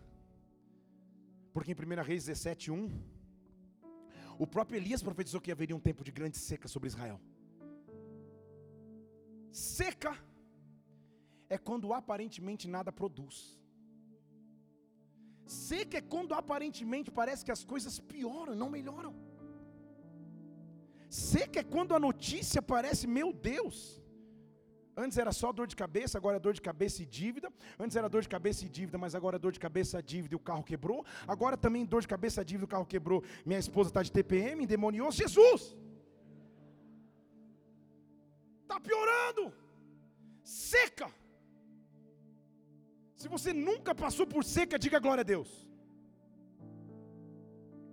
Porque 1.53 1.71
em 1.71 1.75
1 1.75 2.03
Reis 2.03 2.25
17, 2.25 2.71
1 2.71 2.89
o 4.43 4.47
próprio 4.53 4.77
Elias 4.79 5.03
profetizou 5.07 5.39
que 5.45 5.51
haveria 5.53 5.75
um 5.75 5.83
tempo 5.87 6.03
de 6.07 6.11
grande 6.17 6.37
seca 6.45 6.67
sobre 6.73 6.87
Israel. 6.91 7.17
Seca 9.51 10.13
é 11.55 11.57
quando 11.67 11.93
aparentemente 11.93 12.65
nada 12.75 12.91
produz. 12.91 13.35
Seca 15.45 15.97
é 15.99 16.01
quando 16.13 16.33
aparentemente 16.33 17.11
parece 17.19 17.45
que 17.45 17.53
as 17.57 17.63
coisas 17.63 17.99
pioram, 17.99 18.55
não 18.55 18.69
melhoram. 18.77 19.13
Seca 21.07 21.59
é 21.59 21.71
quando 21.75 21.93
a 21.93 21.99
notícia 21.99 22.63
parece, 22.73 23.05
meu 23.05 23.31
Deus, 23.31 24.00
Antes 24.95 25.17
era 25.17 25.31
só 25.31 25.51
dor 25.53 25.67
de 25.67 25.75
cabeça, 25.75 26.17
agora 26.17 26.37
é 26.37 26.39
dor 26.39 26.53
de 26.53 26.61
cabeça 26.61 27.01
e 27.01 27.05
dívida. 27.05 27.51
Antes 27.79 27.95
era 27.95 28.09
dor 28.09 28.21
de 28.21 28.29
cabeça 28.29 28.65
e 28.65 28.69
dívida, 28.69 28.97
mas 28.97 29.15
agora 29.15 29.37
é 29.37 29.39
dor 29.39 29.51
de 29.51 29.59
cabeça, 29.59 30.03
dívida 30.03 30.35
e 30.35 30.37
o 30.37 30.39
carro 30.39 30.63
quebrou. 30.63 31.05
Agora 31.27 31.55
também 31.55 31.85
dor 31.85 32.01
de 32.01 32.07
cabeça, 32.07 32.43
dívida 32.43 32.65
e 32.65 32.69
o 32.69 32.73
carro 32.75 32.85
quebrou. 32.85 33.23
Minha 33.45 33.59
esposa 33.59 33.89
está 33.89 34.03
de 34.03 34.11
TPM, 34.11 34.63
endemoniou. 34.63 35.11
Jesus! 35.11 35.75
Está 38.63 38.79
piorando. 38.79 39.53
Seca. 40.43 41.09
Se 43.15 43.27
você 43.29 43.53
nunca 43.53 43.93
passou 43.95 44.25
por 44.27 44.43
seca, 44.43 44.77
diga 44.77 44.99
glória 44.99 45.21
a 45.21 45.23
Deus. 45.23 45.49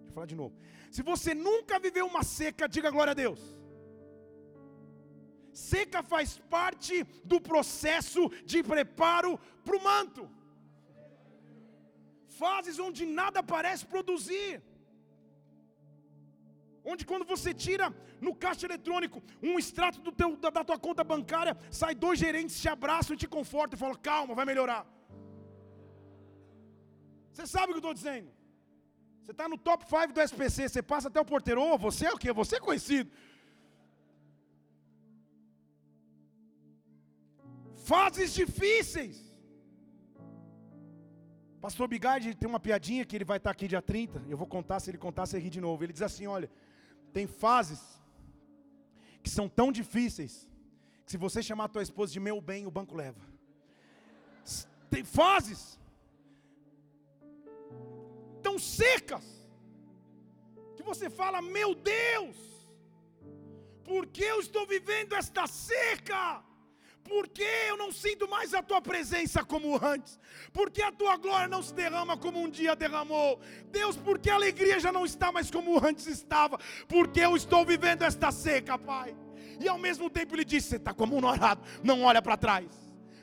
Eu 0.06 0.12
falar 0.12 0.26
de 0.26 0.34
novo. 0.34 0.56
Se 0.90 1.02
você 1.02 1.34
nunca 1.34 1.78
viveu 1.78 2.06
uma 2.06 2.22
seca, 2.22 2.68
diga 2.68 2.90
glória 2.90 3.12
a 3.12 3.14
Deus. 3.14 3.57
Seca 5.66 6.00
faz 6.12 6.28
parte 6.54 6.94
do 7.30 7.38
processo 7.50 8.22
de 8.50 8.58
preparo 8.70 9.30
para 9.64 9.76
o 9.76 9.84
manto. 9.90 10.22
Fases 12.40 12.76
onde 12.86 13.02
nada 13.20 13.42
parece 13.54 13.84
produzir. 13.94 14.62
Onde 16.92 17.04
quando 17.10 17.26
você 17.32 17.52
tira 17.66 17.86
no 18.26 18.32
caixa 18.44 18.66
eletrônico 18.68 19.18
um 19.48 19.58
extrato 19.62 19.98
do 20.06 20.12
teu, 20.20 20.30
da, 20.44 20.50
da 20.58 20.64
tua 20.68 20.78
conta 20.86 21.02
bancária, 21.12 21.56
sai 21.80 21.92
dois 22.06 22.18
gerentes, 22.24 22.60
te 22.62 22.68
abraçam 22.76 23.14
e 23.14 23.20
te 23.22 23.28
confortam 23.36 23.76
e 23.76 23.82
falam, 23.84 23.98
calma, 24.10 24.38
vai 24.40 24.46
melhorar. 24.52 24.82
Você 27.32 27.46
sabe 27.54 27.66
o 27.66 27.74
que 27.74 27.80
eu 27.80 27.84
estou 27.84 27.94
dizendo? 28.00 28.28
Você 29.22 29.32
está 29.32 29.46
no 29.48 29.58
top 29.58 29.84
5 29.84 30.12
do 30.14 30.20
SPC, 30.22 30.68
você 30.68 30.82
passa 30.82 31.08
até 31.08 31.20
o 31.20 31.30
porteiro, 31.32 31.60
oh, 31.60 31.76
você 31.76 32.06
é 32.06 32.12
o 32.12 32.20
quê? 32.22 32.32
Você 32.32 32.56
é 32.56 32.60
conhecido. 32.60 33.10
Fases 37.90 38.34
difíceis. 38.40 39.16
Pastor 41.64 41.86
Bigard 41.92 42.34
tem 42.40 42.48
uma 42.52 42.60
piadinha 42.66 43.04
que 43.06 43.16
ele 43.16 43.28
vai 43.30 43.38
estar 43.38 43.52
aqui 43.54 43.66
dia 43.74 43.82
30. 43.82 44.24
Eu 44.32 44.36
vou 44.42 44.48
contar, 44.56 44.78
se 44.80 44.90
ele 44.90 44.98
contar, 45.06 45.24
você 45.26 45.38
ri 45.44 45.50
de 45.56 45.62
novo. 45.66 45.82
Ele 45.82 45.94
diz 45.96 46.02
assim: 46.10 46.26
olha, 46.36 46.50
tem 47.16 47.26
fases 47.26 47.80
que 49.22 49.30
são 49.36 49.48
tão 49.60 49.68
difíceis 49.80 50.34
que 51.04 51.12
se 51.12 51.18
você 51.26 51.42
chamar 51.48 51.64
a 51.64 51.74
tua 51.74 51.82
esposa 51.88 52.12
de 52.12 52.20
meu 52.28 52.38
bem, 52.50 52.66
o 52.66 52.74
banco 52.78 52.94
leva. 53.02 53.22
Tem 54.94 55.04
fases 55.04 55.62
tão 58.46 58.56
secas 58.58 59.26
que 60.76 60.84
você 60.90 61.08
fala, 61.20 61.40
meu 61.42 61.70
Deus, 61.74 62.36
por 63.88 64.06
que 64.06 64.24
eu 64.34 64.38
estou 64.40 64.66
vivendo 64.74 65.14
esta 65.22 65.46
seca? 65.46 66.22
Porque 67.08 67.42
eu 67.68 67.76
não 67.76 67.90
sinto 67.90 68.28
mais 68.28 68.52
a 68.52 68.62
tua 68.62 68.80
presença 68.82 69.42
como 69.42 69.82
antes? 69.82 70.20
Porque 70.52 70.82
a 70.82 70.92
tua 70.92 71.16
glória 71.16 71.48
não 71.48 71.62
se 71.62 71.72
derrama 71.72 72.16
como 72.16 72.38
um 72.38 72.50
dia 72.50 72.76
derramou? 72.76 73.40
Deus, 73.70 73.96
porque 73.96 74.28
a 74.28 74.34
alegria 74.34 74.78
já 74.78 74.92
não 74.92 75.04
está 75.06 75.32
mais 75.32 75.50
como 75.50 75.82
antes 75.84 76.06
estava? 76.06 76.58
Porque 76.86 77.20
eu 77.20 77.34
estou 77.34 77.64
vivendo 77.64 78.02
esta 78.02 78.30
seca, 78.30 78.78
Pai. 78.78 79.16
E 79.58 79.66
ao 79.68 79.78
mesmo 79.78 80.10
tempo 80.10 80.34
ele 80.34 80.44
disse: 80.44 80.68
Você 80.68 80.76
está 80.76 80.92
como 80.92 81.16
um 81.16 81.24
orado, 81.24 81.62
não 81.82 82.02
olha 82.02 82.20
para 82.20 82.36
trás. 82.36 82.66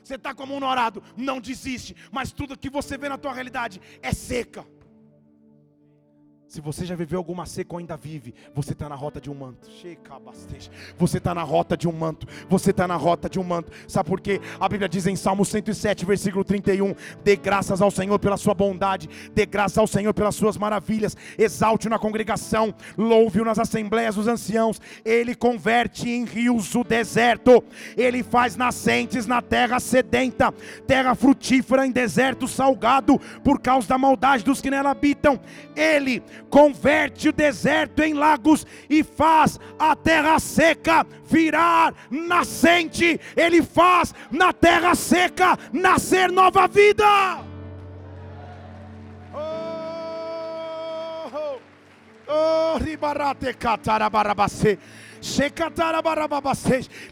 Você 0.02 0.16
está 0.16 0.34
como 0.34 0.54
um 0.54 0.64
orado, 0.64 1.02
não 1.16 1.40
desiste. 1.40 1.96
Mas 2.10 2.32
tudo 2.32 2.58
que 2.58 2.70
você 2.70 2.98
vê 2.98 3.08
na 3.08 3.18
tua 3.18 3.32
realidade 3.32 3.80
é 4.02 4.12
seca. 4.12 4.66
Se 6.56 6.62
você 6.62 6.86
já 6.86 6.94
viveu 6.96 7.18
alguma 7.18 7.44
seca 7.44 7.74
ou 7.74 7.80
ainda 7.80 7.98
vive, 7.98 8.34
você 8.54 8.72
está 8.72 8.88
na 8.88 8.94
rota 8.94 9.20
de 9.20 9.30
um 9.30 9.34
manto. 9.34 9.68
Você 10.96 11.18
está 11.18 11.34
na 11.34 11.42
rota 11.42 11.76
de 11.76 11.86
um 11.86 11.92
manto. 11.92 12.26
Você 12.48 12.70
está 12.70 12.88
na 12.88 12.96
rota 12.96 13.28
de 13.28 13.38
um 13.38 13.42
manto. 13.42 13.70
Sabe 13.86 14.08
por 14.08 14.22
quê? 14.22 14.40
A 14.58 14.66
Bíblia 14.66 14.88
diz 14.88 15.06
em 15.06 15.14
Salmo 15.16 15.44
107, 15.44 16.06
versículo 16.06 16.42
31: 16.42 16.94
Dê 17.22 17.36
graças 17.36 17.82
ao 17.82 17.90
Senhor 17.90 18.18
pela 18.18 18.38
sua 18.38 18.54
bondade, 18.54 19.06
dê 19.34 19.44
graças 19.44 19.76
ao 19.76 19.86
Senhor 19.86 20.14
pelas 20.14 20.34
suas 20.34 20.56
maravilhas, 20.56 21.14
exalte-o 21.36 21.90
na 21.90 21.98
congregação, 21.98 22.74
louve-o 22.96 23.44
nas 23.44 23.58
assembleias 23.58 24.14
dos 24.14 24.26
anciãos. 24.26 24.80
Ele 25.04 25.34
converte 25.34 26.08
em 26.08 26.24
rios 26.24 26.74
o 26.74 26.82
deserto, 26.82 27.62
ele 27.98 28.22
faz 28.22 28.56
nascentes 28.56 29.26
na 29.26 29.42
terra 29.42 29.78
sedenta, 29.78 30.54
terra 30.86 31.14
frutífera 31.14 31.86
em 31.86 31.90
deserto 31.90 32.48
salgado, 32.48 33.18
por 33.44 33.60
causa 33.60 33.86
da 33.86 33.98
maldade 33.98 34.42
dos 34.42 34.62
que 34.62 34.70
nela 34.70 34.92
habitam. 34.92 35.38
Ele 35.76 36.22
converte 36.50 37.28
o 37.28 37.32
deserto 37.32 38.02
em 38.02 38.14
lagos 38.14 38.66
e 38.88 39.02
faz 39.02 39.58
a 39.78 39.94
terra 39.94 40.38
seca 40.38 41.06
virar 41.24 41.94
nascente. 42.10 43.20
Ele 43.36 43.62
faz 43.62 44.14
na 44.30 44.52
terra 44.52 44.94
seca 44.94 45.58
nascer 45.72 46.30
nova 46.30 46.66
vida. 46.66 47.04
Oh, 49.34 51.30
oh, 51.34 51.58
oh, 52.28 52.78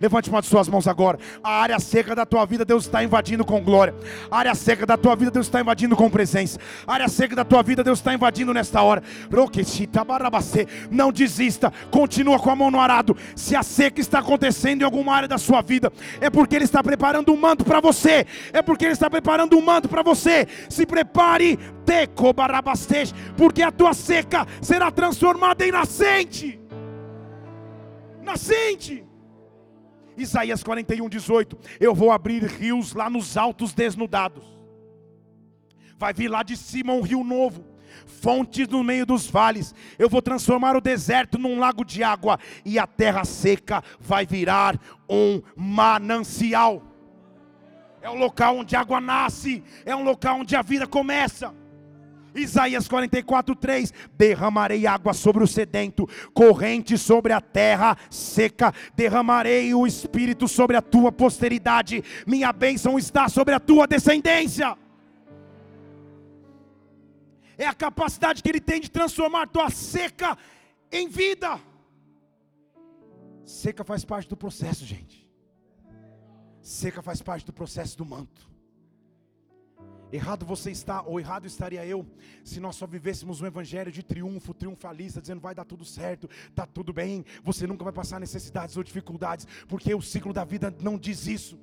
Levante 0.00 0.30
uma 0.30 0.40
de 0.40 0.46
suas 0.46 0.68
mãos 0.68 0.86
agora. 0.86 1.18
A 1.42 1.60
área 1.60 1.78
seca 1.78 2.14
da 2.14 2.24
tua 2.24 2.44
vida, 2.46 2.64
Deus 2.64 2.84
está 2.84 3.02
invadindo 3.02 3.44
com 3.44 3.60
glória. 3.60 3.94
A 4.30 4.38
área 4.38 4.54
seca 4.54 4.86
da 4.86 4.96
tua 4.96 5.16
vida, 5.16 5.30
Deus 5.30 5.46
está 5.46 5.60
invadindo 5.60 5.96
com 5.96 6.08
presença. 6.08 6.58
A 6.86 6.94
área 6.94 7.08
seca 7.08 7.34
da 7.34 7.44
tua 7.44 7.62
vida, 7.62 7.82
Deus 7.82 7.98
está 7.98 8.14
invadindo 8.14 8.54
nesta 8.54 8.82
hora. 8.82 9.02
Não 10.90 11.12
desista, 11.12 11.72
continua 11.90 12.38
com 12.38 12.50
a 12.50 12.56
mão 12.56 12.70
no 12.70 12.80
arado. 12.80 13.16
Se 13.34 13.56
a 13.56 13.62
seca 13.62 14.00
está 14.00 14.20
acontecendo 14.20 14.82
em 14.82 14.84
alguma 14.84 15.14
área 15.14 15.28
da 15.28 15.38
sua 15.38 15.60
vida, 15.60 15.92
é 16.20 16.30
porque 16.30 16.56
Ele 16.56 16.64
está 16.64 16.82
preparando 16.82 17.32
um 17.32 17.36
manto 17.36 17.64
para 17.64 17.80
você. 17.80 18.26
É 18.52 18.62
porque 18.62 18.84
Ele 18.84 18.94
está 18.94 19.10
preparando 19.10 19.56
um 19.56 19.62
manto 19.62 19.88
para 19.88 20.02
você. 20.02 20.46
Se 20.68 20.86
prepare, 20.86 21.58
porque 23.36 23.62
a 23.62 23.70
tua 23.70 23.92
seca 23.92 24.46
será 24.62 24.90
transformada 24.90 25.66
em 25.66 25.70
nascente 25.70 26.63
nascente. 28.34 29.04
Isaías 30.16 30.62
41, 30.62 31.08
18: 31.08 31.58
Eu 31.80 31.94
vou 31.94 32.10
abrir 32.10 32.42
rios 32.44 32.92
lá 32.92 33.08
nos 33.08 33.36
altos 33.36 33.72
desnudados. 33.72 34.44
Vai 35.96 36.12
vir 36.12 36.28
lá 36.28 36.42
de 36.42 36.56
cima 36.56 36.92
um 36.92 37.00
rio 37.00 37.22
novo, 37.22 37.64
fontes 38.06 38.68
no 38.68 38.82
meio 38.82 39.06
dos 39.06 39.28
vales. 39.28 39.74
Eu 39.98 40.08
vou 40.08 40.20
transformar 40.20 40.76
o 40.76 40.80
deserto 40.80 41.38
num 41.38 41.58
lago 41.58 41.84
de 41.84 42.02
água, 42.02 42.38
e 42.64 42.78
a 42.78 42.86
terra 42.86 43.24
seca 43.24 43.82
vai 44.00 44.26
virar 44.26 44.78
um 45.08 45.40
manancial. 45.56 46.82
É 48.02 48.10
o 48.10 48.14
local 48.14 48.58
onde 48.58 48.76
a 48.76 48.80
água 48.80 49.00
nasce, 49.00 49.62
é 49.84 49.94
um 49.96 50.04
local 50.04 50.40
onde 50.40 50.54
a 50.54 50.62
vida 50.62 50.86
começa. 50.86 51.54
Isaías 52.34 52.88
44, 52.88 53.54
3: 53.54 53.92
Derramarei 54.16 54.86
água 54.86 55.12
sobre 55.12 55.44
o 55.44 55.46
sedento, 55.46 56.08
corrente 56.32 56.98
sobre 56.98 57.32
a 57.32 57.40
terra 57.40 57.96
seca, 58.10 58.72
derramarei 58.94 59.74
o 59.74 59.86
espírito 59.86 60.48
sobre 60.48 60.76
a 60.76 60.82
tua 60.82 61.12
posteridade, 61.12 62.02
minha 62.26 62.52
bênção 62.52 62.98
está 62.98 63.28
sobre 63.28 63.54
a 63.54 63.60
tua 63.60 63.86
descendência. 63.86 64.76
É 67.56 67.66
a 67.66 67.74
capacidade 67.74 68.42
que 68.42 68.48
ele 68.48 68.60
tem 68.60 68.80
de 68.80 68.90
transformar 68.90 69.46
tua 69.46 69.70
seca 69.70 70.36
em 70.90 71.08
vida. 71.08 71.60
Seca 73.44 73.84
faz 73.84 74.04
parte 74.04 74.28
do 74.28 74.36
processo, 74.36 74.84
gente. 74.84 75.28
Seca 76.60 77.02
faz 77.02 77.22
parte 77.22 77.44
do 77.46 77.52
processo 77.52 77.96
do 77.96 78.04
manto. 78.04 78.53
Errado 80.14 80.46
você 80.46 80.70
está, 80.70 81.02
ou 81.02 81.18
errado 81.18 81.44
estaria 81.44 81.84
eu, 81.84 82.06
se 82.44 82.60
nós 82.60 82.76
só 82.76 82.86
vivêssemos 82.86 83.40
um 83.40 83.46
evangelho 83.46 83.90
de 83.90 84.00
triunfo, 84.00 84.54
triunfalista, 84.54 85.20
dizendo 85.20 85.40
vai 85.40 85.56
dar 85.56 85.64
tudo 85.64 85.84
certo, 85.84 86.30
está 86.48 86.64
tudo 86.64 86.92
bem, 86.92 87.24
você 87.42 87.66
nunca 87.66 87.82
vai 87.82 87.92
passar 87.92 88.20
necessidades 88.20 88.76
ou 88.76 88.84
dificuldades, 88.84 89.44
porque 89.66 89.92
o 89.92 90.00
ciclo 90.00 90.32
da 90.32 90.44
vida 90.44 90.72
não 90.80 90.96
diz 90.96 91.26
isso. 91.26 91.58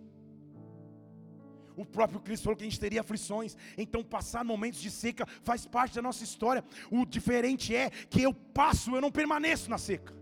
O 1.78 1.86
próprio 1.86 2.20
Cristo 2.20 2.44
falou 2.44 2.58
que 2.58 2.66
a 2.66 2.70
gente 2.70 2.78
teria 2.78 3.00
aflições, 3.00 3.56
então 3.78 4.04
passar 4.04 4.44
momentos 4.44 4.82
de 4.82 4.92
seca 4.92 5.26
faz 5.44 5.66
parte 5.66 5.96
da 5.96 6.02
nossa 6.02 6.22
história. 6.22 6.62
O 6.92 7.06
diferente 7.06 7.74
é 7.74 7.90
que 7.90 8.22
eu 8.22 8.34
passo, 8.34 8.94
eu 8.94 9.00
não 9.00 9.14
permaneço 9.14 9.70
na 9.70 9.78
seca. 9.78 10.14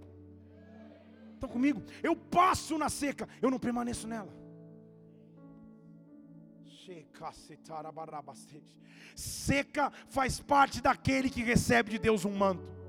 Estão 1.34 1.50
comigo? 1.50 1.82
Eu 2.04 2.15
passo 2.15 2.78
na 2.78 2.89
seca, 2.89 3.28
eu 3.42 3.50
não 3.50 3.58
permaneço 3.58 4.08
nela. 4.08 4.38
Seca 9.15 9.92
faz 10.10 10.39
parte 10.39 10.82
daquele 10.82 11.30
que 11.30 11.44
recebe 11.44 11.92
de 11.92 12.00
Deus 12.00 12.26
um 12.26 12.36
manto. 12.36 12.80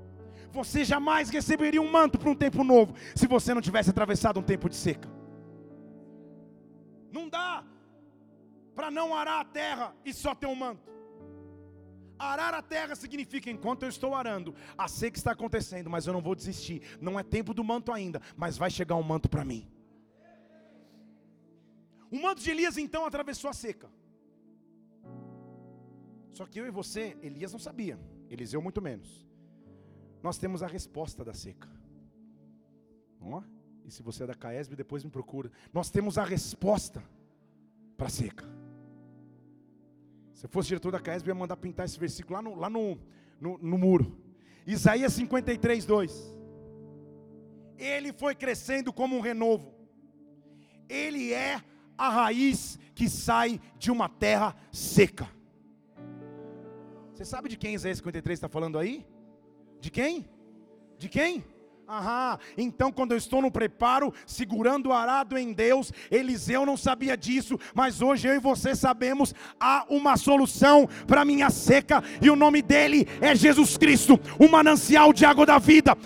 Você 0.51 0.83
jamais 0.83 1.29
receberia 1.29 1.81
um 1.81 1.89
manto 1.89 2.17
para 2.19 2.29
um 2.29 2.35
tempo 2.35 2.63
novo 2.63 2.93
se 3.15 3.27
você 3.27 3.53
não 3.53 3.61
tivesse 3.61 3.89
atravessado 3.89 4.39
um 4.39 4.43
tempo 4.43 4.69
de 4.69 4.75
seca. 4.75 5.09
Não 7.11 7.29
dá 7.29 7.63
para 8.75 8.91
não 8.91 9.15
arar 9.15 9.41
a 9.41 9.45
terra 9.45 9.95
e 10.03 10.13
só 10.13 10.33
ter 10.35 10.47
um 10.47 10.55
manto. 10.55 10.89
Arar 12.17 12.53
a 12.53 12.61
terra 12.61 12.95
significa 12.95 13.49
enquanto 13.49 13.83
eu 13.83 13.89
estou 13.89 14.13
arando, 14.13 14.53
a 14.77 14.87
seca 14.87 15.17
está 15.17 15.31
acontecendo, 15.31 15.89
mas 15.89 16.05
eu 16.05 16.13
não 16.13 16.21
vou 16.21 16.35
desistir. 16.35 16.81
Não 17.01 17.19
é 17.19 17.23
tempo 17.23 17.53
do 17.53 17.63
manto 17.63 17.91
ainda, 17.91 18.21
mas 18.37 18.57
vai 18.57 18.69
chegar 18.69 18.95
um 18.95 19.03
manto 19.03 19.27
para 19.27 19.43
mim. 19.43 19.67
O 22.11 22.21
manto 22.21 22.41
de 22.41 22.51
Elias 22.51 22.77
então 22.77 23.05
atravessou 23.05 23.49
a 23.49 23.53
seca. 23.53 23.89
Só 26.31 26.45
que 26.45 26.59
eu 26.59 26.67
e 26.67 26.71
você, 26.71 27.17
Elias 27.21 27.53
não 27.53 27.59
sabia, 27.59 27.97
Eliseu 28.29 28.61
muito 28.61 28.81
menos. 28.81 29.25
Nós 30.21 30.37
temos 30.37 30.61
a 30.61 30.67
resposta 30.67 31.23
da 31.23 31.33
seca. 31.33 31.69
Ó, 33.21 33.41
e 33.85 33.91
se 33.91 34.03
você 34.03 34.23
é 34.23 34.27
da 34.27 34.35
Caesb, 34.35 34.75
depois 34.75 35.03
me 35.03 35.09
procura. 35.09 35.51
Nós 35.73 35.89
temos 35.89 36.17
a 36.17 36.23
resposta 36.23 37.03
para 37.97 38.07
a 38.07 38.09
seca. 38.09 38.45
Se 40.33 40.45
eu 40.45 40.49
fosse 40.49 40.69
diretor 40.69 40.91
da 40.91 40.99
Caesb, 40.99 41.27
ia 41.27 41.35
mandar 41.35 41.55
pintar 41.55 41.85
esse 41.85 41.99
versículo 41.99 42.35
lá 42.35 42.41
no, 42.41 42.55
lá 42.55 42.69
no, 42.69 42.99
no, 43.39 43.57
no 43.57 43.77
muro. 43.77 44.17
Isaías 44.65 45.13
53, 45.13 45.85
2. 45.85 46.39
Ele 47.77 48.11
foi 48.13 48.35
crescendo 48.35 48.91
como 48.91 49.15
um 49.15 49.21
renovo. 49.21 49.73
Ele 50.89 51.33
é 51.33 51.63
a 52.01 52.09
raiz 52.09 52.79
que 52.95 53.07
sai 53.07 53.61
de 53.77 53.91
uma 53.91 54.09
terra 54.09 54.55
seca. 54.71 55.29
Você 57.13 57.23
sabe 57.23 57.47
de 57.47 57.57
quem 57.57 57.75
Isaías 57.75 57.99
53 57.99 58.37
está 58.37 58.49
falando 58.49 58.79
aí? 58.79 59.05
De 59.79 59.91
quem? 59.91 60.27
De 60.97 61.07
quem? 61.07 61.45
Aham, 61.91 62.39
então 62.57 62.89
quando 62.89 63.11
eu 63.11 63.17
estou 63.17 63.41
no 63.41 63.51
preparo, 63.51 64.13
segurando 64.25 64.87
o 64.87 64.93
arado 64.93 65.37
em 65.37 65.51
Deus, 65.51 65.91
Eliseu 66.09 66.65
não 66.65 66.77
sabia 66.77 67.17
disso, 67.17 67.59
mas 67.75 68.01
hoje 68.01 68.29
eu 68.29 68.33
e 68.33 68.39
você 68.39 68.73
sabemos, 68.73 69.35
há 69.59 69.83
uma 69.89 70.15
solução 70.15 70.87
para 71.05 71.25
minha 71.25 71.49
seca, 71.49 72.01
e 72.21 72.29
o 72.29 72.35
nome 72.37 72.61
dele 72.61 73.05
é 73.19 73.35
Jesus 73.35 73.75
Cristo, 73.75 74.17
o 74.39 74.47
manancial 74.47 75.11
de 75.11 75.25
água 75.25 75.45
da 75.45 75.59
vida. 75.59 75.97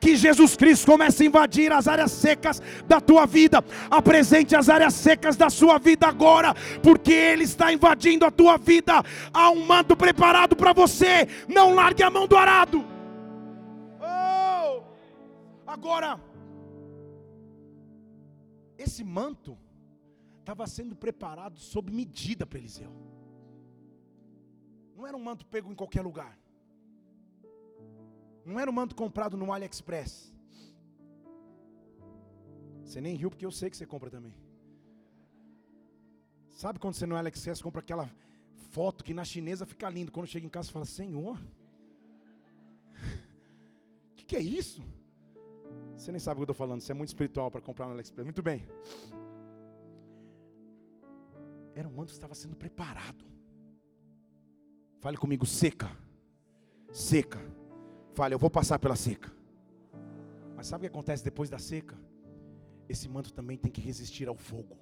Que 0.00 0.16
Jesus 0.16 0.56
Cristo 0.56 0.86
comece 0.86 1.22
a 1.22 1.26
invadir 1.26 1.72
as 1.72 1.86
áreas 1.86 2.10
secas 2.10 2.60
da 2.88 3.00
tua 3.00 3.24
vida, 3.24 3.64
apresente 3.88 4.56
as 4.56 4.68
áreas 4.68 4.94
secas 4.94 5.36
da 5.36 5.48
sua 5.48 5.78
vida 5.78 6.08
agora, 6.08 6.56
porque 6.82 7.12
Ele 7.12 7.44
está 7.44 7.72
invadindo 7.72 8.26
a 8.26 8.32
tua 8.32 8.58
vida. 8.58 9.00
Há 9.32 9.50
um 9.50 9.64
manto 9.64 9.96
preparado 9.96 10.56
para 10.56 10.72
você, 10.72 11.28
não 11.46 11.72
largue 11.72 12.02
a 12.02 12.10
mão 12.10 12.26
do 12.26 12.36
arado. 12.36 12.97
Agora, 15.68 16.18
esse 18.78 19.04
manto 19.04 19.58
estava 20.40 20.66
sendo 20.66 20.96
preparado 20.96 21.58
sob 21.58 21.92
medida 21.92 22.46
para 22.46 22.58
Eliseu. 22.58 22.90
Não 24.96 25.06
era 25.06 25.14
um 25.14 25.22
manto 25.22 25.44
pego 25.44 25.70
em 25.70 25.74
qualquer 25.74 26.00
lugar. 26.00 26.38
Não 28.46 28.58
era 28.58 28.70
um 28.70 28.72
manto 28.72 28.94
comprado 28.96 29.36
no 29.36 29.52
AliExpress. 29.52 30.34
Você 32.82 32.98
nem 33.02 33.14
riu 33.14 33.28
porque 33.28 33.44
eu 33.44 33.50
sei 33.50 33.68
que 33.68 33.76
você 33.76 33.84
compra 33.84 34.10
também. 34.10 34.34
Sabe 36.48 36.78
quando 36.78 36.94
você 36.94 37.04
no 37.04 37.14
AliExpress 37.14 37.60
compra 37.60 37.82
aquela 37.82 38.10
foto 38.70 39.04
que 39.04 39.12
na 39.12 39.22
chinesa 39.22 39.66
fica 39.66 39.90
lindo, 39.90 40.10
quando 40.10 40.28
chega 40.28 40.46
em 40.46 40.54
casa 40.56 40.72
fala: 40.72 40.86
"Senhor, 40.86 41.38
o 44.12 44.14
que, 44.16 44.24
que 44.24 44.36
é 44.36 44.40
isso?" 44.40 44.82
Você 45.98 46.12
nem 46.12 46.20
sabe 46.20 46.34
o 46.34 46.38
que 46.38 46.42
eu 46.42 46.52
estou 46.52 46.54
falando, 46.54 46.80
você 46.80 46.92
é 46.92 46.94
muito 46.94 47.08
espiritual 47.08 47.50
para 47.50 47.60
comprar 47.60 47.86
no 47.86 47.92
AliExpress. 47.92 48.24
Muito 48.24 48.40
bem. 48.40 48.64
Era 51.74 51.88
um 51.88 51.92
manto 51.92 52.06
que 52.06 52.12
estava 52.12 52.34
sendo 52.36 52.56
preparado. 52.56 53.24
Fale 55.00 55.16
comigo, 55.16 55.44
seca. 55.44 55.90
seca. 56.92 57.40
Fale, 58.14 58.32
eu 58.32 58.38
vou 58.38 58.48
passar 58.48 58.78
pela 58.78 58.94
seca. 58.94 59.30
Mas 60.56 60.68
sabe 60.68 60.82
o 60.86 60.88
que 60.88 60.94
acontece 60.94 61.24
depois 61.24 61.50
da 61.50 61.58
seca? 61.58 61.98
Esse 62.88 63.08
manto 63.08 63.32
também 63.32 63.56
tem 63.56 63.70
que 63.70 63.80
resistir 63.80 64.28
ao 64.28 64.36
fogo. 64.36 64.78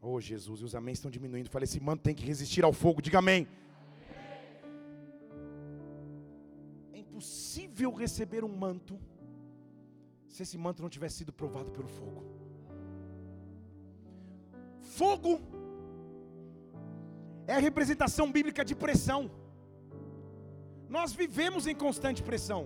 Oh 0.00 0.20
Jesus, 0.20 0.60
e 0.60 0.64
os 0.64 0.74
amém 0.76 0.92
estão 0.92 1.10
diminuindo. 1.10 1.50
Fale, 1.50 1.64
esse 1.64 1.80
manto 1.80 2.02
tem 2.02 2.14
que 2.14 2.24
resistir 2.24 2.64
ao 2.64 2.72
fogo. 2.72 3.02
Diga 3.02 3.18
amém. 3.18 3.48
É 6.92 6.98
impossível 6.98 7.92
receber 7.92 8.44
um 8.44 8.56
manto 8.56 9.00
se 10.36 10.42
esse 10.44 10.58
manto 10.64 10.82
não 10.84 10.90
tivesse 10.94 11.16
sido 11.20 11.32
provado 11.40 11.70
pelo 11.76 11.90
fogo. 11.98 12.22
Fogo 14.96 15.32
é 17.46 17.54
a 17.54 17.64
representação 17.68 18.26
bíblica 18.36 18.62
de 18.70 18.74
pressão. 18.84 19.20
Nós 20.96 21.12
vivemos 21.20 21.66
em 21.70 21.76
constante 21.84 22.22
pressão. 22.28 22.62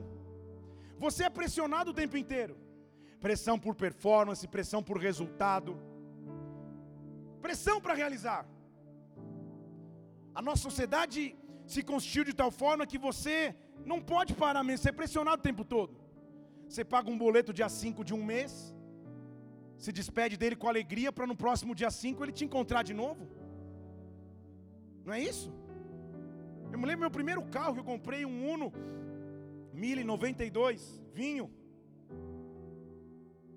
Você 1.04 1.22
é 1.28 1.30
pressionado 1.38 1.90
o 1.90 1.98
tempo 2.02 2.16
inteiro. 2.22 2.56
Pressão 3.26 3.56
por 3.64 3.74
performance, 3.84 4.52
pressão 4.56 4.82
por 4.88 4.98
resultado, 5.08 5.72
pressão 7.46 7.76
para 7.84 7.98
realizar. 8.02 8.42
A 10.38 10.42
nossa 10.46 10.62
sociedade 10.68 11.22
se 11.72 11.82
constituiu 11.90 12.24
de 12.30 12.36
tal 12.42 12.50
forma 12.62 12.90
que 12.92 13.04
você 13.08 13.36
não 13.92 14.00
pode 14.14 14.32
parar 14.44 14.62
mesmo, 14.64 14.82
você 14.82 14.88
é 14.88 15.00
pressionado 15.00 15.40
o 15.40 15.48
tempo 15.50 15.64
todo. 15.76 15.99
Você 16.70 16.84
paga 16.94 17.10
um 17.12 17.18
boleto 17.22 17.52
dia 17.58 17.68
5 17.68 18.04
de 18.08 18.14
um 18.16 18.22
mês, 18.32 18.52
se 19.84 19.90
despede 19.98 20.34
dele 20.40 20.56
com 20.60 20.68
alegria 20.72 21.10
para 21.16 21.26
no 21.30 21.36
próximo 21.42 21.72
dia 21.80 21.90
5 21.90 22.22
ele 22.24 22.34
te 22.38 22.44
encontrar 22.46 22.82
de 22.88 22.94
novo. 23.00 23.22
Não 25.04 25.12
é 25.16 25.20
isso? 25.30 25.48
Eu 26.72 26.78
me 26.78 26.86
lembro 26.88 27.00
meu 27.06 27.10
primeiro 27.10 27.42
carro 27.56 27.74
que 27.74 27.80
eu 27.80 27.88
comprei, 27.92 28.20
um 28.24 28.36
Uno 28.52 28.68
1092, 29.84 30.84
vinho. 31.20 31.46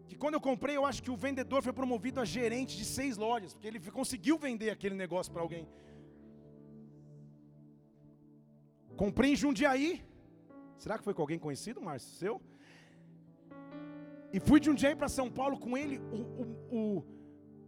Que 0.08 0.16
quando 0.16 0.38
eu 0.38 0.42
comprei, 0.50 0.76
eu 0.76 0.86
acho 0.90 1.04
que 1.04 1.12
o 1.16 1.20
vendedor 1.26 1.62
foi 1.68 1.74
promovido 1.82 2.20
a 2.20 2.26
gerente 2.26 2.76
de 2.76 2.86
seis 2.86 3.16
lojas, 3.26 3.54
porque 3.54 3.68
ele 3.68 3.80
conseguiu 4.00 4.38
vender 4.48 4.72
aquele 4.72 4.96
negócio 4.96 5.32
para 5.32 5.44
alguém. 5.44 5.68
Comprei 9.04 9.34
em 9.34 9.36
Jundiaí. 9.44 9.92
Será 10.84 10.98
que 10.98 11.04
foi 11.04 11.14
com 11.14 11.22
alguém 11.22 11.40
conhecido, 11.46 11.80
Márcio? 11.80 12.12
Seu? 12.24 12.53
E 14.34 14.40
fui 14.40 14.60
de 14.60 14.66
Jundiaí 14.66 14.96
para 14.96 15.08
São 15.08 15.30
Paulo 15.30 15.60
com 15.60 15.78
ele. 15.78 16.00
O, 16.12 16.18
o, 16.76 16.98
o 16.98 17.06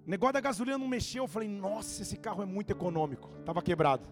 negócio 0.08 0.34
da 0.34 0.42
gasolina 0.42 0.80
não 0.80 0.88
mexeu. 0.88 1.26
Eu 1.26 1.28
falei, 1.28 1.48
nossa, 1.48 2.02
esse 2.02 2.18
carro 2.18 2.42
é 2.42 2.46
muito 2.46 2.72
econômico. 2.72 3.30
Estava 3.40 3.62
quebrado. 3.62 4.10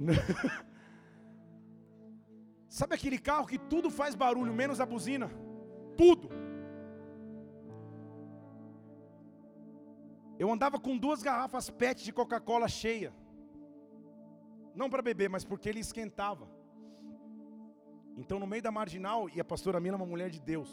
Sabe 2.66 2.94
aquele 2.94 3.18
carro 3.18 3.46
que 3.46 3.58
tudo 3.58 3.90
faz 3.90 4.14
barulho, 4.14 4.54
menos 4.54 4.80
a 4.80 4.86
buzina? 4.86 5.30
Tudo. 5.98 6.30
Eu 10.38 10.50
andava 10.50 10.78
com 10.80 10.96
duas 10.96 11.22
garrafas 11.22 11.68
PET 11.68 12.04
de 12.04 12.12
Coca-Cola 12.12 12.68
cheia. 12.68 13.12
Não 14.74 14.88
para 14.88 15.02
beber, 15.02 15.28
mas 15.28 15.44
porque 15.44 15.68
ele 15.68 15.80
esquentava. 15.80 16.55
Então, 18.16 18.38
no 18.38 18.46
meio 18.46 18.62
da 18.62 18.70
marginal, 18.70 19.28
e 19.28 19.40
a 19.40 19.44
pastora 19.44 19.78
Mina 19.78 19.94
é 19.94 19.98
uma 19.98 20.06
mulher 20.06 20.30
de 20.30 20.40
Deus, 20.40 20.70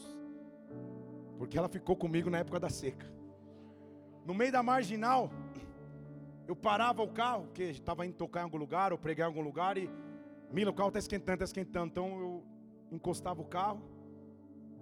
porque 1.38 1.58
ela 1.58 1.68
ficou 1.68 1.96
comigo 1.96 2.30
na 2.30 2.40
época 2.40 2.60
da 2.60 2.70
seca. 2.70 3.06
No 4.26 4.34
meio 4.34 4.52
da 4.52 4.64
marginal, 4.64 5.30
eu 6.48 6.56
parava 6.56 7.02
o 7.02 7.10
carro, 7.10 7.50
que 7.54 7.64
estava 7.64 8.06
indo 8.06 8.16
tocar 8.16 8.42
em 8.42 8.44
algum 8.44 8.58
lugar, 8.58 8.94
ou 8.94 8.98
pregar 8.98 9.28
em 9.28 9.32
algum 9.32 9.42
lugar, 9.42 9.78
e 9.78 9.90
Mila, 10.52 10.72
o 10.72 10.74
carro 10.74 10.90
está 10.90 11.00
esquentando, 11.00 11.34
está 11.34 11.46
esquentando. 11.46 11.88
Então 11.88 12.20
eu 12.20 12.44
encostava 12.92 13.42
o 13.42 13.46
carro, 13.46 13.82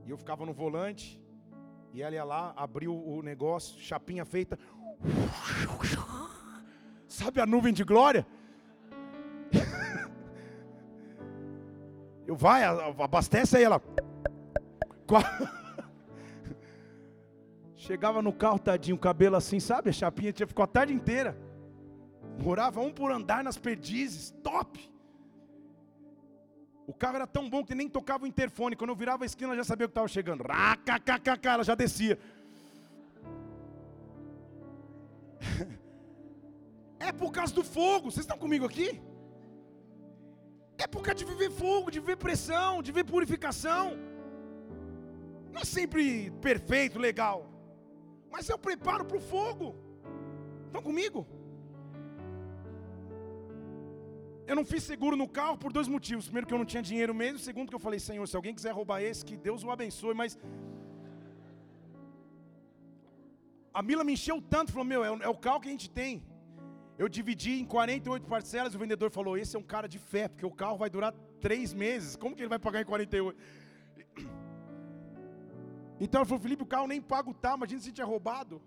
e 0.05 0.11
eu 0.11 0.17
ficava 0.17 0.45
no 0.45 0.53
volante, 0.53 1.19
e 1.93 2.01
ela 2.01 2.13
ia 2.13 2.23
lá, 2.23 2.53
abriu 2.55 2.95
o 2.95 3.23
negócio, 3.23 3.79
chapinha 3.79 4.23
feita. 4.23 4.57
Sabe 7.07 7.41
a 7.41 7.45
nuvem 7.45 7.73
de 7.73 7.83
glória? 7.83 8.25
Eu 12.31 12.35
vai, 12.37 12.63
abastece 12.63 13.57
aí 13.57 13.63
ela. 13.63 13.81
Chegava 17.75 18.21
no 18.21 18.31
carro, 18.31 18.57
tadinho, 18.57 18.97
cabelo 18.97 19.35
assim, 19.35 19.59
sabe? 19.59 19.89
A 19.89 19.93
chapinha 19.93 20.31
tinha 20.31 20.47
ficou 20.47 20.63
a 20.63 20.67
tarde 20.67 20.93
inteira. 20.93 21.37
Morava 22.41 22.79
um 22.79 22.89
por 22.89 23.11
andar 23.11 23.43
nas 23.43 23.57
perdizes, 23.57 24.31
top. 24.41 24.79
O 26.87 26.93
carro 26.93 27.17
era 27.17 27.27
tão 27.27 27.49
bom 27.49 27.65
que 27.65 27.75
nem 27.75 27.89
tocava 27.89 28.23
o 28.23 28.27
interfone. 28.27 28.77
Quando 28.77 28.91
eu 28.91 28.95
virava 28.95 29.25
a 29.25 29.25
esquina, 29.25 29.49
ela 29.49 29.57
já 29.57 29.65
sabia 29.65 29.87
que 29.87 29.91
estava 29.91 30.07
chegando. 30.07 30.45
Racacacacá, 30.47 31.51
ela 31.55 31.65
já 31.65 31.75
descia. 31.75 32.17
É 36.97 37.11
por 37.11 37.31
causa 37.31 37.51
do 37.51 37.63
fogo. 37.63 38.11
Vocês 38.11 38.23
estão 38.23 38.37
comigo 38.37 38.63
aqui? 38.63 39.01
É 40.83 40.87
por 40.93 41.01
causa 41.05 41.19
de 41.21 41.27
viver 41.31 41.51
fogo, 41.63 41.91
de 41.95 41.99
viver 42.03 42.17
pressão, 42.25 42.71
de 42.81 42.91
viver 42.91 43.05
purificação. 43.13 43.85
Não 45.53 45.61
é 45.65 45.67
sempre 45.77 46.03
perfeito, 46.47 46.97
legal. 47.07 47.37
Mas 48.33 48.49
eu 48.49 48.57
preparo 48.67 49.05
para 49.09 49.19
o 49.21 49.25
fogo. 49.33 49.67
Estão 50.67 50.81
comigo? 50.89 51.21
Eu 54.49 54.55
não 54.59 54.65
fiz 54.71 54.81
seguro 54.91 55.15
no 55.21 55.27
carro 55.39 55.57
por 55.63 55.71
dois 55.77 55.89
motivos. 55.95 56.25
Primeiro, 56.29 56.47
que 56.47 56.53
eu 56.55 56.61
não 56.61 56.69
tinha 56.71 56.83
dinheiro 56.89 57.13
mesmo. 57.21 57.39
Segundo, 57.39 57.69
que 57.69 57.77
eu 57.79 57.85
falei, 57.87 57.99
Senhor, 57.99 58.25
se 58.27 58.35
alguém 58.39 58.55
quiser 58.57 58.73
roubar 58.79 59.01
esse, 59.09 59.25
que 59.29 59.37
Deus 59.47 59.63
o 59.63 59.71
abençoe. 59.75 60.15
Mas 60.21 60.37
a 63.79 63.81
Mila 63.89 64.03
me 64.03 64.13
encheu 64.13 64.37
tanto, 64.55 64.71
falou: 64.71 64.87
Meu, 64.93 65.03
é 65.03 65.11
o, 65.11 65.17
é 65.27 65.29
o 65.29 65.37
carro 65.45 65.61
que 65.61 65.69
a 65.69 65.75
gente 65.75 65.89
tem. 66.01 66.13
Eu 67.01 67.09
dividi 67.09 67.53
em 67.59 67.65
48 67.65 68.27
parcelas. 68.27 68.75
O 68.75 68.79
vendedor 68.83 69.09
falou: 69.09 69.35
Esse 69.35 69.55
é 69.55 69.59
um 69.59 69.67
cara 69.73 69.87
de 69.93 69.97
fé, 69.97 70.27
porque 70.27 70.45
o 70.45 70.51
carro 70.51 70.77
vai 70.77 70.89
durar 70.95 71.11
três 71.45 71.73
meses. 71.73 72.15
Como 72.15 72.35
que 72.35 72.43
ele 72.43 72.53
vai 72.55 72.59
pagar 72.59 72.81
em 72.81 72.85
48? 72.85 73.37
Então 76.03 76.21
ele 76.21 76.27
falou: 76.29 76.43
Felipe, 76.43 76.63
o 76.63 76.71
carro 76.73 76.87
nem 76.91 77.01
paga 77.13 77.29
o 77.29 77.33
tal. 77.33 77.57
Imagina 77.57 77.81
se 77.81 77.91
tinha 77.91 78.05
roubado. 78.05 78.61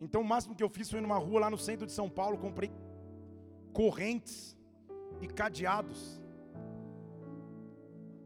Então 0.00 0.20
o 0.22 0.24
máximo 0.32 0.54
que 0.54 0.62
eu 0.62 0.68
fiz 0.76 0.90
foi 0.90 1.00
numa 1.00 1.18
rua 1.18 1.40
lá 1.40 1.50
no 1.50 1.58
centro 1.58 1.86
de 1.86 1.92
São 1.92 2.08
Paulo. 2.10 2.38
Comprei 2.38 2.70
correntes 3.80 4.56
e 5.20 5.26
cadeados. 5.26 6.00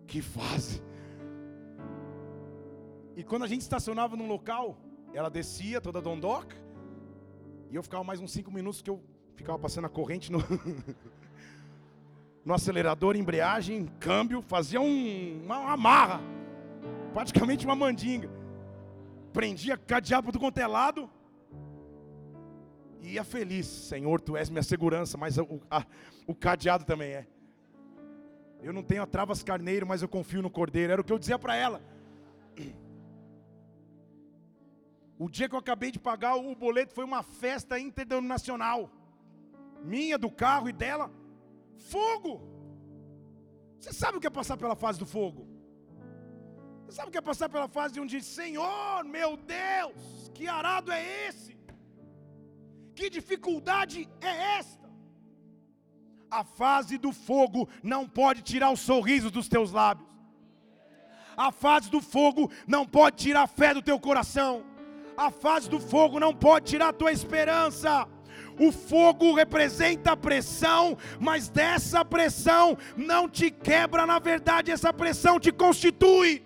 Que 0.07 0.23
fase! 0.23 0.83
E 3.17 3.25
quando 3.25 3.45
a 3.45 3.49
gente 3.53 3.63
estacionava 3.63 4.17
num 4.17 4.29
local, 4.29 4.77
ela 5.13 5.31
descia 5.31 5.81
toda 5.81 6.01
dondoca, 6.01 6.57
e 7.71 7.77
eu 7.77 7.83
ficava 7.83 8.03
mais 8.03 8.21
uns 8.21 8.33
cinco 8.33 8.51
minutos 8.51 8.83
que 8.83 8.91
eu 8.91 9.01
ficava 9.37 9.59
passando 9.59 9.85
a 9.85 9.89
corrente 9.89 10.31
no, 10.33 10.39
no 12.45 12.53
acelerador, 12.53 13.17
embreagem, 13.17 13.87
câmbio, 14.01 14.43
fazia 14.43 14.81
um, 14.81 15.43
uma, 15.45 15.59
uma 15.59 15.77
praticamente 17.15 17.65
uma 17.65 17.77
mandinga. 17.77 18.29
Prendia 19.33 19.77
cadeado 19.77 20.33
do 20.33 20.39
quanto 20.41 20.59
é 20.59 20.67
e 23.01 23.13
ia 23.13 23.25
feliz, 23.25 23.67
Senhor, 23.67 24.21
Tu 24.21 24.37
és 24.37 24.51
minha 24.51 24.63
segurança, 24.63 25.17
mas 25.17 25.39
o, 25.39 25.61
a, 25.71 25.87
o 26.27 26.35
cadeado 26.35 26.85
também 26.85 27.13
é. 27.13 27.27
Eu 28.63 28.73
não 28.73 28.83
tenho 28.83 29.03
a 29.03 29.07
travas 29.07 29.43
carneiro, 29.43 29.87
mas 29.87 30.03
eu 30.03 30.09
confio 30.09 30.43
no 30.43 30.51
cordeiro. 30.51 30.93
Era 30.93 31.01
o 31.01 31.05
que 31.05 31.13
eu 31.13 31.19
dizia 31.19 31.39
para 31.39 31.57
ela. 31.57 31.81
O 35.25 35.29
dia 35.29 35.47
que 35.47 35.55
eu 35.55 35.59
acabei 35.59 35.91
de 35.95 35.99
pagar 35.99 36.35
o 36.37 36.55
boleto 36.55 36.95
foi 36.95 37.05
uma 37.05 37.23
festa 37.23 37.79
interdenominacional. 37.79 38.91
Minha, 39.93 40.17
do 40.17 40.31
carro 40.31 40.67
e 40.71 40.73
dela. 40.73 41.13
Fogo! 41.91 42.33
Você 43.79 43.93
sabe 43.93 44.17
o 44.17 44.21
que 44.21 44.27
é 44.27 44.31
passar 44.31 44.57
pela 44.57 44.75
fase 44.75 44.99
do 44.99 45.05
fogo? 45.05 45.47
Você 46.87 46.97
sabe 46.97 47.09
o 47.09 47.13
que 47.13 47.19
é 47.19 47.21
passar 47.21 47.51
pela 47.51 47.69
fase 47.69 47.93
de 47.93 48.01
um 48.01 48.07
dia, 48.07 48.23
Senhor, 48.23 49.05
meu 49.05 49.37
Deus, 49.37 50.31
que 50.33 50.49
arado 50.49 50.91
é 50.91 51.29
esse? 51.29 51.55
Que 52.95 53.11
dificuldade 53.11 54.09
é 54.23 54.59
esta? 54.59 54.89
A 56.31 56.43
fase 56.45 56.97
do 56.97 57.13
fogo 57.13 57.69
não 57.83 58.09
pode 58.09 58.41
tirar 58.41 58.71
o 58.71 58.83
sorriso 58.89 59.31
dos 59.31 59.49
teus 59.49 59.71
lábios. 59.71 60.09
A 61.37 61.53
fase 61.53 61.91
do 61.91 62.01
fogo 62.01 62.51
não 62.67 62.87
pode 62.87 63.17
tirar 63.17 63.43
a 63.43 63.47
fé 63.47 63.75
do 63.75 63.83
teu 63.83 64.01
coração. 64.01 64.70
A 65.27 65.31
fase 65.31 65.69
do 65.69 65.79
fogo 65.79 66.19
não 66.19 66.33
pode 66.35 66.71
tirar 66.71 66.89
a 66.89 66.99
tua 67.01 67.13
esperança. 67.13 68.09
O 68.59 68.73
fogo 68.73 69.35
representa 69.35 70.17
pressão, 70.17 70.97
mas 71.29 71.49
dessa 71.51 72.03
pressão 72.03 72.77
não 72.97 73.29
te 73.29 73.51
quebra, 73.51 74.07
na 74.07 74.19
verdade, 74.19 74.71
essa 74.71 74.93
pressão 74.95 75.39
te 75.39 75.53
constitui. 75.53 76.43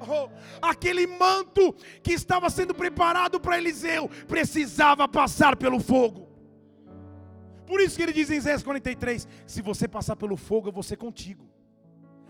Oh, 0.00 0.30
aquele 0.62 1.06
manto 1.06 1.74
que 2.02 2.12
estava 2.12 2.48
sendo 2.48 2.74
preparado 2.74 3.38
para 3.38 3.58
Eliseu 3.58 4.08
precisava 4.26 5.06
passar 5.06 5.54
pelo 5.54 5.80
fogo. 5.80 6.30
Por 7.66 7.78
isso 7.78 7.96
que 7.96 8.02
ele 8.02 8.14
diz 8.20 8.30
em 8.30 8.38
Isaías 8.38 8.62
43: 8.62 9.28
se 9.46 9.60
você 9.60 9.86
passar 9.86 10.16
pelo 10.16 10.38
fogo, 10.48 10.68
eu 10.68 10.72
vou 10.72 10.82
ser 10.82 10.96
contigo. 10.96 11.46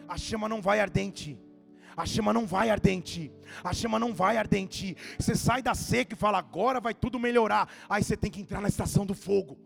A 0.09 0.19
chama 0.19 0.49
não 0.49 0.61
vai 0.61 0.81
ardente. 0.81 1.39
A 2.01 2.07
chama 2.07 2.33
não 2.33 2.47
vai 2.47 2.71
ardente. 2.71 3.31
A 3.63 3.75
chama 3.75 3.99
não 3.99 4.15
vai 4.15 4.39
ardente. 4.39 4.97
Você 5.19 5.35
sai 5.35 5.61
da 5.61 5.75
seca 5.75 6.15
e 6.15 6.17
fala, 6.17 6.39
agora 6.39 6.81
vai 6.81 6.95
tudo 6.95 7.19
melhorar. 7.19 7.69
Aí 7.91 8.03
você 8.03 8.17
tem 8.17 8.31
que 8.31 8.41
entrar 8.41 8.63
na 8.63 8.69
estação 8.69 9.05
do 9.05 9.15
fogo. 9.15 9.59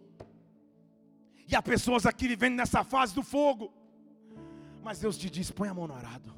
E 1.49 1.55
há 1.55 1.63
pessoas 1.63 2.07
aqui 2.07 2.27
vivendo 2.27 2.57
nessa 2.57 2.83
fase 2.83 3.15
do 3.15 3.23
fogo. 3.23 3.73
Mas 4.83 4.99
Deus 4.99 5.17
te 5.17 5.31
diz: 5.31 5.49
põe 5.53 5.69
a 5.69 5.75
mão 5.75 5.87
no 5.87 5.95
arado. 5.95 6.35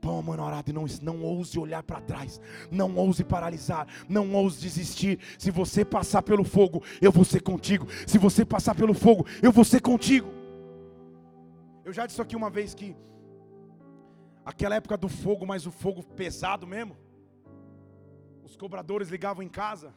Põe 0.00 0.18
a 0.18 0.22
mão 0.22 0.36
no 0.36 0.44
arado 0.44 0.70
e 0.70 0.72
não, 0.72 0.86
não 1.02 1.22
ouse 1.24 1.58
olhar 1.58 1.82
para 1.82 2.00
trás. 2.00 2.40
Não 2.70 2.94
ouse 2.96 3.24
paralisar. 3.24 3.88
Não 4.08 4.32
ouse 4.32 4.60
desistir. 4.60 5.18
Se 5.38 5.50
você 5.50 5.84
passar 5.84 6.22
pelo 6.22 6.44
fogo, 6.44 6.84
eu 7.00 7.10
vou 7.10 7.24
ser 7.24 7.42
contigo. 7.42 7.88
Se 8.06 8.16
você 8.16 8.44
passar 8.44 8.76
pelo 8.76 8.94
fogo, 8.94 9.26
eu 9.42 9.50
vou 9.50 9.64
ser 9.64 9.80
contigo. 9.80 10.32
Eu 11.84 11.92
já 11.92 12.06
disse 12.06 12.22
aqui 12.22 12.36
uma 12.36 12.48
vez 12.48 12.74
que 12.74 12.94
aquela 14.50 14.76
época 14.76 14.96
do 14.96 15.08
fogo, 15.08 15.46
mas 15.46 15.66
o 15.66 15.70
fogo 15.70 16.02
pesado 16.02 16.66
mesmo. 16.66 16.96
Os 18.44 18.56
cobradores 18.56 19.08
ligavam 19.08 19.42
em 19.42 19.48
casa. 19.48 19.94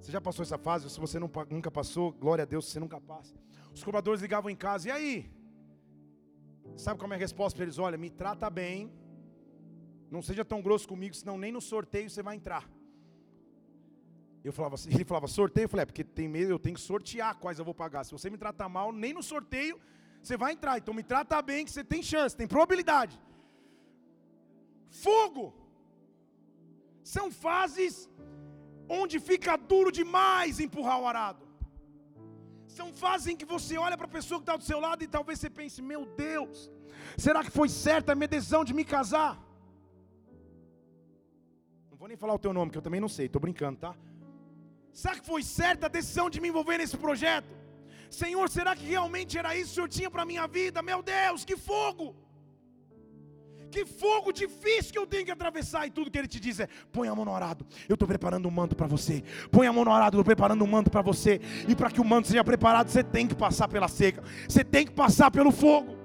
Você 0.00 0.10
já 0.10 0.20
passou 0.20 0.42
essa 0.42 0.58
fase? 0.58 0.88
Se 0.90 0.98
você 0.98 1.18
não, 1.18 1.30
nunca 1.50 1.70
passou, 1.70 2.12
glória 2.12 2.42
a 2.42 2.46
Deus, 2.46 2.66
você 2.66 2.80
nunca 2.80 3.00
passa. 3.00 3.34
Os 3.74 3.82
cobradores 3.84 4.22
ligavam 4.22 4.50
em 4.50 4.56
casa, 4.56 4.88
e 4.88 4.90
aí? 4.90 5.30
Sabe 6.76 6.98
como 7.00 7.12
é 7.12 7.16
a 7.16 7.20
resposta 7.20 7.56
para 7.56 7.64
eles? 7.64 7.78
Olha, 7.78 7.98
me 7.98 8.10
trata 8.10 8.48
bem, 8.48 8.92
não 10.10 10.22
seja 10.22 10.44
tão 10.44 10.62
grosso 10.62 10.88
comigo, 10.88 11.14
senão 11.14 11.36
nem 11.36 11.52
no 11.52 11.60
sorteio 11.60 12.08
você 12.08 12.22
vai 12.22 12.36
entrar. 12.36 12.68
Eu 14.42 14.52
falava 14.52 14.76
assim, 14.76 14.90
ele 14.94 15.04
falava, 15.04 15.26
sorteio? 15.26 15.66
Eu 15.66 15.68
falei, 15.68 15.82
é 15.82 15.86
porque 15.86 16.04
tem 16.04 16.28
medo, 16.28 16.50
eu 16.50 16.58
tenho 16.58 16.76
que 16.76 16.80
sortear 16.80 17.36
quais 17.36 17.58
eu 17.58 17.64
vou 17.64 17.74
pagar. 17.74 18.04
Se 18.04 18.12
você 18.12 18.30
me 18.30 18.38
tratar 18.38 18.68
mal, 18.68 18.92
nem 18.92 19.12
no 19.12 19.22
sorteio 19.22 19.78
você 20.28 20.36
vai 20.44 20.52
entrar. 20.56 20.76
Então 20.80 20.94
me 20.98 21.04
trata 21.12 21.40
bem 21.50 21.64
que 21.66 21.72
você 21.74 21.84
tem 21.92 22.02
chance, 22.12 22.38
tem 22.40 22.54
probabilidade. 22.56 23.14
Fogo. 25.04 25.44
São 27.14 27.26
fases 27.44 27.94
onde 29.00 29.16
fica 29.28 29.52
duro 29.72 29.90
demais 30.00 30.60
empurrar 30.66 30.98
o 31.00 31.06
arado. 31.12 31.44
São 32.78 32.88
fases 33.02 33.28
em 33.32 33.36
que 33.40 33.46
você 33.54 33.74
olha 33.86 33.96
para 34.00 34.08
a 34.10 34.16
pessoa 34.18 34.38
que 34.40 34.46
está 34.48 34.56
do 34.62 34.66
seu 34.70 34.78
lado 34.86 35.02
e 35.02 35.14
talvez 35.16 35.36
você 35.38 35.50
pense: 35.60 35.78
meu 35.92 36.02
Deus, 36.26 36.70
será 37.26 37.40
que 37.46 37.50
foi 37.58 37.68
certa 37.86 38.12
a 38.12 38.18
minha 38.18 38.32
decisão 38.36 38.62
de 38.68 38.74
me 38.78 38.84
casar? 38.94 39.32
Não 41.90 41.96
vou 42.02 42.08
nem 42.12 42.16
falar 42.24 42.34
o 42.34 42.44
teu 42.46 42.52
nome, 42.58 42.70
que 42.72 42.78
eu 42.80 42.86
também 42.88 43.00
não 43.00 43.12
sei, 43.16 43.26
estou 43.26 43.40
brincando, 43.46 43.78
tá? 43.86 43.94
Será 44.92 45.14
que 45.18 45.26
foi 45.32 45.42
certa 45.42 45.86
a 45.86 45.94
decisão 45.98 46.28
de 46.34 46.40
me 46.42 46.48
envolver 46.48 46.78
nesse 46.78 46.96
projeto? 47.06 47.57
Senhor, 48.10 48.48
será 48.48 48.74
que 48.74 48.84
realmente 48.84 49.38
era 49.38 49.56
isso 49.56 49.66
que 49.66 49.72
o 49.72 49.74
Senhor 49.74 49.88
tinha 49.88 50.10
para 50.10 50.22
a 50.22 50.26
minha 50.26 50.46
vida? 50.46 50.82
Meu 50.82 51.02
Deus, 51.02 51.44
que 51.44 51.56
fogo! 51.56 52.14
Que 53.70 53.84
fogo 53.84 54.32
difícil 54.32 54.92
que 54.92 54.98
eu 54.98 55.06
tenho 55.06 55.26
que 55.26 55.30
atravessar. 55.30 55.86
E 55.86 55.90
tudo 55.90 56.10
que 56.10 56.18
ele 56.18 56.26
te 56.26 56.40
diz 56.40 56.58
é: 56.58 56.68
põe 56.90 57.06
a 57.06 57.14
mão 57.14 57.24
no 57.24 57.34
arado. 57.34 57.66
Eu 57.88 57.94
estou 57.94 58.08
preparando 58.08 58.48
um 58.48 58.50
manto 58.50 58.74
para 58.74 58.86
você. 58.86 59.22
Põe 59.50 59.66
a 59.66 59.72
mão 59.72 59.84
no 59.84 59.92
arado, 59.92 60.16
eu 60.16 60.20
estou 60.20 60.24
preparando 60.24 60.64
um 60.64 60.66
manto 60.66 60.90
para 60.90 61.02
você. 61.02 61.38
E 61.68 61.74
para 61.74 61.90
que 61.90 62.00
o 62.00 62.04
manto 62.04 62.28
seja 62.28 62.42
preparado, 62.42 62.88
você 62.88 63.04
tem 63.04 63.26
que 63.26 63.34
passar 63.34 63.68
pela 63.68 63.88
seca. 63.88 64.22
Você 64.48 64.64
tem 64.64 64.86
que 64.86 64.92
passar 64.92 65.30
pelo 65.30 65.52
fogo. 65.52 65.97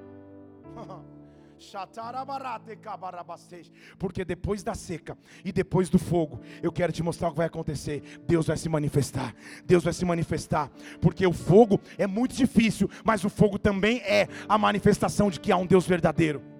Porque 3.97 4.23
depois 4.23 4.63
da 4.63 4.73
seca 4.73 5.17
e 5.43 5.51
depois 5.51 5.89
do 5.89 5.99
fogo, 5.99 6.41
eu 6.61 6.71
quero 6.71 6.91
te 6.91 7.01
mostrar 7.01 7.29
o 7.29 7.31
que 7.31 7.37
vai 7.37 7.47
acontecer. 7.47 8.01
Deus 8.27 8.47
vai 8.47 8.57
se 8.57 8.69
manifestar. 8.69 9.35
Deus 9.65 9.83
vai 9.83 9.93
se 9.93 10.05
manifestar. 10.05 10.69
Porque 11.01 11.25
o 11.25 11.33
fogo 11.33 11.79
é 11.97 12.07
muito 12.07 12.35
difícil, 12.35 12.89
mas 13.03 13.23
o 13.23 13.29
fogo 13.29 13.57
também 13.57 13.99
é 13.99 14.27
a 14.47 14.57
manifestação 14.57 15.29
de 15.29 15.39
que 15.39 15.51
há 15.51 15.57
um 15.57 15.65
Deus 15.65 15.87
verdadeiro 15.87 16.52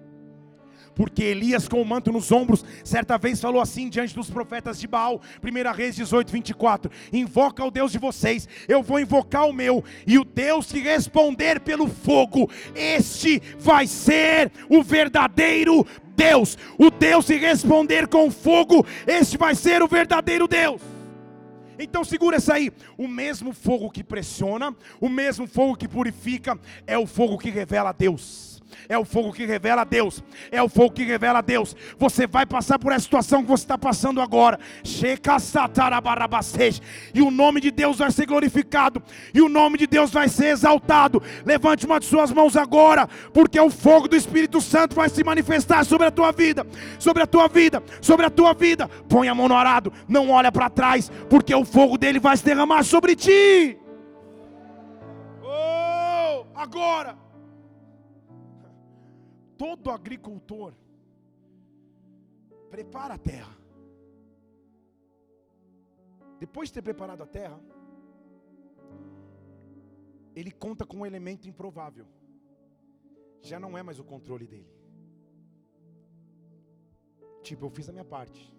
porque 0.94 1.22
Elias 1.22 1.68
com 1.68 1.80
o 1.80 1.84
manto 1.84 2.12
nos 2.12 2.30
ombros, 2.30 2.64
certa 2.82 3.18
vez 3.18 3.40
falou 3.40 3.60
assim 3.60 3.88
diante 3.88 4.14
dos 4.14 4.30
profetas 4.30 4.78
de 4.78 4.86
Baal, 4.86 5.20
1 5.42 5.72
Reis 5.72 5.96
18, 5.96 6.30
24: 6.30 6.90
Invoca 7.12 7.64
o 7.64 7.70
Deus 7.70 7.92
de 7.92 7.98
vocês, 7.98 8.48
eu 8.68 8.82
vou 8.82 9.00
invocar 9.00 9.46
o 9.46 9.52
meu, 9.52 9.84
e 10.06 10.18
o 10.18 10.24
Deus 10.24 10.70
que 10.70 10.80
responder 10.80 11.60
pelo 11.60 11.88
fogo, 11.88 12.50
este 12.74 13.42
vai 13.58 13.86
ser 13.86 14.50
o 14.68 14.82
verdadeiro 14.82 15.86
Deus. 16.16 16.56
O 16.78 16.90
Deus 16.90 17.26
que 17.26 17.36
responder 17.36 18.06
com 18.06 18.30
fogo, 18.30 18.86
este 19.06 19.36
vai 19.36 19.54
ser 19.54 19.82
o 19.82 19.88
verdadeiro 19.88 20.46
Deus. 20.46 20.80
Então 21.78 22.04
segura 22.04 22.36
essa 22.36 22.54
aí. 22.54 22.70
O 22.96 23.08
mesmo 23.08 23.52
fogo 23.52 23.90
que 23.90 24.04
pressiona, 24.04 24.74
o 25.00 25.08
mesmo 25.08 25.46
fogo 25.46 25.76
que 25.76 25.88
purifica, 25.88 26.58
é 26.86 26.96
o 26.96 27.06
fogo 27.06 27.36
que 27.36 27.50
revela 27.50 27.90
a 27.90 27.92
Deus 27.92 28.53
é 28.88 28.98
o 28.98 29.04
fogo 29.04 29.32
que 29.32 29.44
revela 29.44 29.82
a 29.82 29.84
Deus, 29.84 30.22
é 30.50 30.62
o 30.62 30.68
fogo 30.68 30.94
que 30.94 31.04
revela 31.04 31.38
a 31.38 31.42
Deus. 31.42 31.76
Você 31.98 32.26
vai 32.26 32.46
passar 32.46 32.78
por 32.78 32.92
essa 32.92 33.04
situação 33.04 33.42
que 33.42 33.48
você 33.48 33.64
está 33.64 33.78
passando 33.78 34.20
agora, 34.20 34.58
e 37.14 37.22
o 37.22 37.30
nome 37.30 37.60
de 37.60 37.70
Deus 37.70 37.98
vai 37.98 38.10
ser 38.10 38.26
glorificado, 38.26 39.02
e 39.32 39.40
o 39.40 39.48
nome 39.48 39.78
de 39.78 39.86
Deus 39.86 40.10
vai 40.10 40.28
ser 40.28 40.46
exaltado. 40.46 41.22
Levante 41.44 41.86
uma 41.86 42.00
de 42.00 42.06
suas 42.06 42.32
mãos 42.32 42.56
agora, 42.56 43.08
porque 43.32 43.58
o 43.58 43.70
fogo 43.70 44.08
do 44.08 44.16
Espírito 44.16 44.60
Santo 44.60 44.94
vai 44.94 45.08
se 45.08 45.22
manifestar 45.24 45.84
sobre 45.84 46.06
a 46.06 46.10
tua 46.10 46.32
vida, 46.32 46.66
sobre 46.98 47.22
a 47.22 47.26
tua 47.26 47.48
vida, 47.48 47.82
sobre 48.00 48.26
a 48.26 48.30
tua 48.30 48.54
vida. 48.54 48.88
Põe 49.08 49.28
a 49.28 49.34
mão 49.34 49.48
no 49.48 49.56
arado, 49.56 49.92
não 50.08 50.30
olha 50.30 50.50
para 50.50 50.70
trás, 50.70 51.10
porque 51.28 51.54
o 51.54 51.64
fogo 51.64 51.98
dele 51.98 52.18
vai 52.18 52.36
se 52.36 52.44
derramar 52.44 52.82
sobre 52.82 53.16
ti. 53.16 53.78
Oh, 55.42 56.44
agora 56.54 57.23
todo 59.56 59.90
agricultor 59.90 60.74
prepara 62.70 63.14
a 63.14 63.18
terra. 63.18 63.56
Depois 66.38 66.68
de 66.68 66.74
ter 66.74 66.82
preparado 66.82 67.22
a 67.22 67.26
terra, 67.26 67.60
ele 70.34 70.50
conta 70.50 70.84
com 70.84 70.98
um 70.98 71.06
elemento 71.06 71.48
improvável. 71.48 72.06
Já 73.40 73.60
não 73.60 73.76
é 73.78 73.82
mais 73.82 73.98
o 73.98 74.04
controle 74.04 74.46
dele. 74.46 74.72
Tipo, 77.42 77.66
eu 77.66 77.70
fiz 77.70 77.88
a 77.88 77.92
minha 77.92 78.04
parte. 78.04 78.52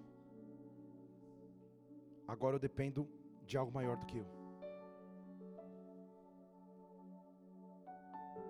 Agora 2.28 2.56
eu 2.56 2.60
dependo 2.60 3.08
de 3.46 3.58
algo 3.58 3.72
maior 3.72 3.98
do 3.98 4.06
que 4.06 4.18
eu. 4.18 4.28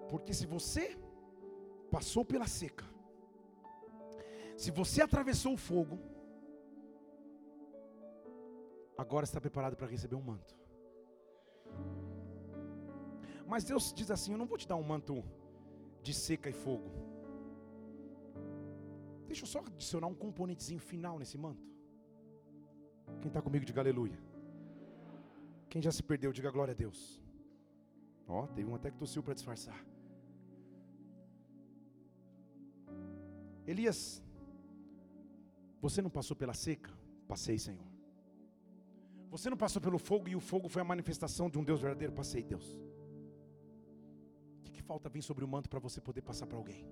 Porque 0.09 0.33
se 0.33 0.45
você 0.45 0.97
passou 1.91 2.23
pela 2.25 2.47
seca, 2.47 2.85
se 4.57 4.71
você 4.71 5.01
atravessou 5.01 5.53
o 5.53 5.57
fogo, 5.57 5.99
agora 8.97 9.25
está 9.25 9.39
preparado 9.39 9.75
para 9.75 9.87
receber 9.87 10.15
um 10.15 10.21
manto. 10.21 10.55
Mas 13.45 13.63
Deus 13.63 13.93
diz 13.93 14.09
assim: 14.09 14.31
Eu 14.31 14.37
não 14.37 14.45
vou 14.45 14.57
te 14.57 14.67
dar 14.67 14.75
um 14.75 14.83
manto 14.83 15.23
de 16.01 16.13
seca 16.13 16.49
e 16.49 16.53
fogo. 16.53 16.89
Deixa 19.27 19.43
eu 19.43 19.47
só 19.47 19.59
adicionar 19.59 20.07
um 20.07 20.15
componentezinho 20.15 20.79
final 20.79 21.19
nesse 21.19 21.37
manto. 21.37 21.67
Quem 23.21 23.27
está 23.27 23.41
comigo, 23.41 23.65
diga 23.65 23.81
aleluia. 23.81 24.17
Quem 25.69 25.81
já 25.81 25.91
se 25.91 26.01
perdeu, 26.01 26.31
diga 26.31 26.49
glória 26.49 26.71
a 26.71 26.75
Deus. 26.75 27.21
Ó, 28.27 28.47
teve 28.47 28.69
um 28.69 28.75
até 28.75 28.89
que 28.89 28.97
tossiu 28.97 29.21
para 29.21 29.33
disfarçar. 29.33 29.79
Elias, 33.67 34.21
você 35.81 36.01
não 36.01 36.09
passou 36.09 36.35
pela 36.35 36.53
seca? 36.53 36.91
Passei, 37.27 37.57
Senhor. 37.57 37.85
Você 39.29 39.49
não 39.49 39.57
passou 39.57 39.81
pelo 39.81 39.97
fogo 39.97 40.29
e 40.29 40.35
o 40.35 40.39
fogo 40.39 40.69
foi 40.69 40.81
a 40.81 40.85
manifestação 40.85 41.49
de 41.49 41.57
um 41.57 41.63
Deus 41.63 41.81
verdadeiro? 41.81 42.13
Passei, 42.13 42.43
Deus. 42.43 42.65
O 44.59 44.61
que, 44.63 44.71
que 44.71 44.81
falta 44.81 45.09
vir 45.09 45.21
sobre 45.21 45.43
o 45.43 45.47
manto 45.47 45.69
para 45.69 45.79
você 45.79 45.99
poder 45.99 46.21
passar 46.21 46.47
para 46.47 46.57
alguém? 46.57 46.87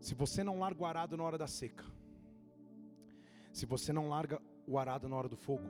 Se 0.00 0.14
você 0.14 0.44
não 0.44 0.58
larga 0.58 0.82
o 0.82 0.86
arado 0.86 1.16
na 1.16 1.24
hora 1.24 1.36
da 1.36 1.46
seca, 1.46 1.84
se 3.52 3.66
você 3.66 3.92
não 3.92 4.08
larga 4.08 4.40
o 4.66 4.78
arado 4.78 5.08
na 5.08 5.16
hora 5.16 5.28
do 5.28 5.36
fogo, 5.36 5.68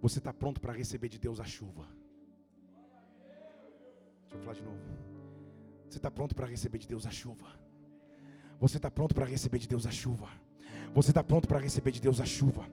você 0.00 0.18
está 0.18 0.32
pronto 0.32 0.60
para 0.60 0.72
receber 0.72 1.08
de 1.08 1.18
Deus 1.18 1.38
a 1.38 1.44
chuva. 1.44 1.86
Deixa 4.30 4.36
eu 4.36 4.40
falar 4.40 4.54
de 4.54 4.62
novo. 4.62 4.78
Você 5.88 5.98
está 5.98 6.10
pronto 6.10 6.34
para 6.34 6.46
receber 6.46 6.78
de 6.78 6.86
Deus 6.86 7.04
a 7.04 7.10
chuva? 7.10 7.46
Você 8.60 8.76
está 8.76 8.90
pronto 8.90 9.14
para 9.14 9.26
receber 9.26 9.58
de 9.58 9.66
Deus 9.66 9.86
a 9.86 9.90
chuva? 9.90 10.28
Você 10.94 11.10
está 11.10 11.22
pronto 11.24 11.48
para 11.48 11.58
receber 11.58 11.90
de 11.90 12.00
Deus 12.00 12.20
a 12.20 12.24
chuva? 12.24 12.64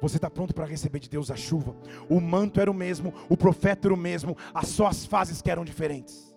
Você 0.00 0.16
está 0.16 0.28
pronto 0.28 0.54
para 0.54 0.66
receber 0.66 0.98
de 0.98 1.08
Deus 1.08 1.30
a 1.30 1.36
chuva? 1.36 1.74
O 2.08 2.20
manto 2.20 2.60
era 2.60 2.70
o 2.70 2.74
mesmo, 2.74 3.14
o 3.30 3.36
profeta 3.36 3.88
era 3.88 3.94
o 3.94 3.96
mesmo, 3.96 4.36
as 4.52 4.68
só 4.68 4.86
as 4.86 5.06
fases 5.06 5.40
que 5.40 5.50
eram 5.50 5.64
diferentes. 5.64 6.35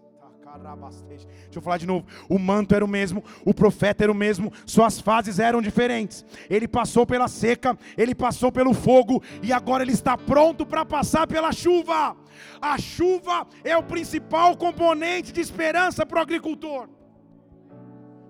Deixa 1.45 1.57
eu 1.57 1.62
falar 1.62 1.78
de 1.78 1.88
novo. 1.88 2.05
O 2.28 2.38
manto 2.38 2.76
era 2.76 2.84
o 2.84 2.88
mesmo, 2.88 3.24
o 3.45 3.53
profeta 3.53 4.03
era 4.03 4.12
o 4.12 4.16
mesmo, 4.16 4.51
suas 4.66 4.99
fases 4.99 5.39
eram 5.39 5.62
diferentes. 5.62 6.26
Ele 6.49 6.68
passou 6.68 7.05
pela 7.05 7.28
seca, 7.28 7.78
ele 7.97 8.14
passou 8.14 8.51
pelo 8.51 8.74
fogo 8.74 9.24
e 9.41 9.51
agora 9.51 9.84
ele 9.84 9.93
está 9.93 10.18
pronto 10.18 10.66
para 10.66 10.86
passar 10.86 11.28
pela 11.28 11.51
chuva. 11.51 12.16
A 12.62 12.78
chuva 12.78 13.47
é 13.64 13.76
o 13.76 13.84
principal 13.84 14.55
componente 14.55 15.32
de 15.32 15.41
esperança 15.41 16.05
para 16.05 16.20
o 16.20 16.22
agricultor. 16.22 16.89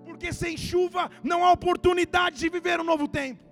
Porque 0.04 0.32
sem 0.32 0.56
chuva 0.56 1.10
não 1.22 1.44
há 1.44 1.52
oportunidade 1.52 2.38
de 2.38 2.48
viver 2.48 2.80
um 2.80 2.84
novo 2.84 3.06
tempo. 3.08 3.42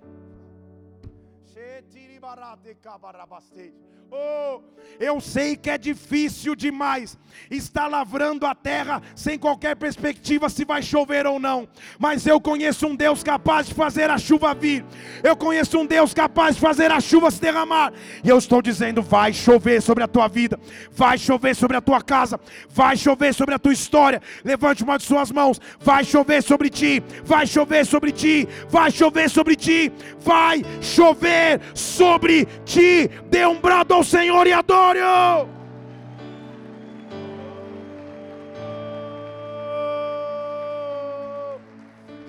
Oh, 4.11 4.61
eu 4.99 5.21
sei 5.21 5.55
que 5.55 5.69
é 5.69 5.77
difícil 5.77 6.55
demais 6.55 7.17
estar 7.49 7.87
lavrando 7.87 8.45
a 8.45 8.55
terra 8.55 9.01
sem 9.15 9.37
qualquer 9.37 9.75
perspectiva 9.75 10.49
se 10.49 10.65
vai 10.65 10.81
chover 10.81 11.25
ou 11.25 11.39
não. 11.39 11.67
Mas 11.97 12.25
eu 12.25 12.41
conheço 12.41 12.87
um 12.87 12.95
Deus 12.95 13.23
capaz 13.23 13.67
de 13.67 13.73
fazer 13.73 14.09
a 14.09 14.17
chuva 14.17 14.53
vir. 14.53 14.83
Eu 15.23 15.35
conheço 15.35 15.79
um 15.79 15.85
Deus 15.85 16.13
capaz 16.13 16.55
de 16.55 16.61
fazer 16.61 16.91
a 16.91 16.99
chuva 16.99 17.31
se 17.31 17.39
derramar. 17.39 17.93
E 18.23 18.29
eu 18.29 18.37
estou 18.37 18.61
dizendo: 18.61 19.01
vai 19.01 19.31
chover 19.31 19.81
sobre 19.81 20.03
a 20.03 20.07
tua 20.07 20.27
vida, 20.27 20.59
vai 20.91 21.17
chover 21.17 21.55
sobre 21.55 21.77
a 21.77 21.81
tua 21.81 22.01
casa, 22.01 22.39
vai 22.69 22.97
chover 22.97 23.33
sobre 23.33 23.55
a 23.55 23.59
tua 23.59 23.73
história. 23.73 24.21
Levante 24.43 24.83
uma 24.83 24.97
de 24.97 25.03
suas 25.03 25.31
mãos, 25.31 25.61
vai 25.79 26.03
chover 26.03 26.41
sobre 26.41 26.69
ti, 26.69 27.03
vai 27.23 27.45
chover 27.45 27.85
sobre 27.85 28.11
ti, 28.11 28.47
vai 28.67 28.91
chover 28.91 29.29
sobre 29.29 29.55
ti, 29.55 29.91
vai 30.19 30.63
chover 30.81 31.61
sobre 31.73 32.45
ti. 32.65 33.09
Dê 33.29 33.45
um 33.45 33.59
brado 33.59 33.98
ao 33.99 34.03
Senhor 34.03 34.47
e 34.47 34.53
adore-o. 34.53 35.49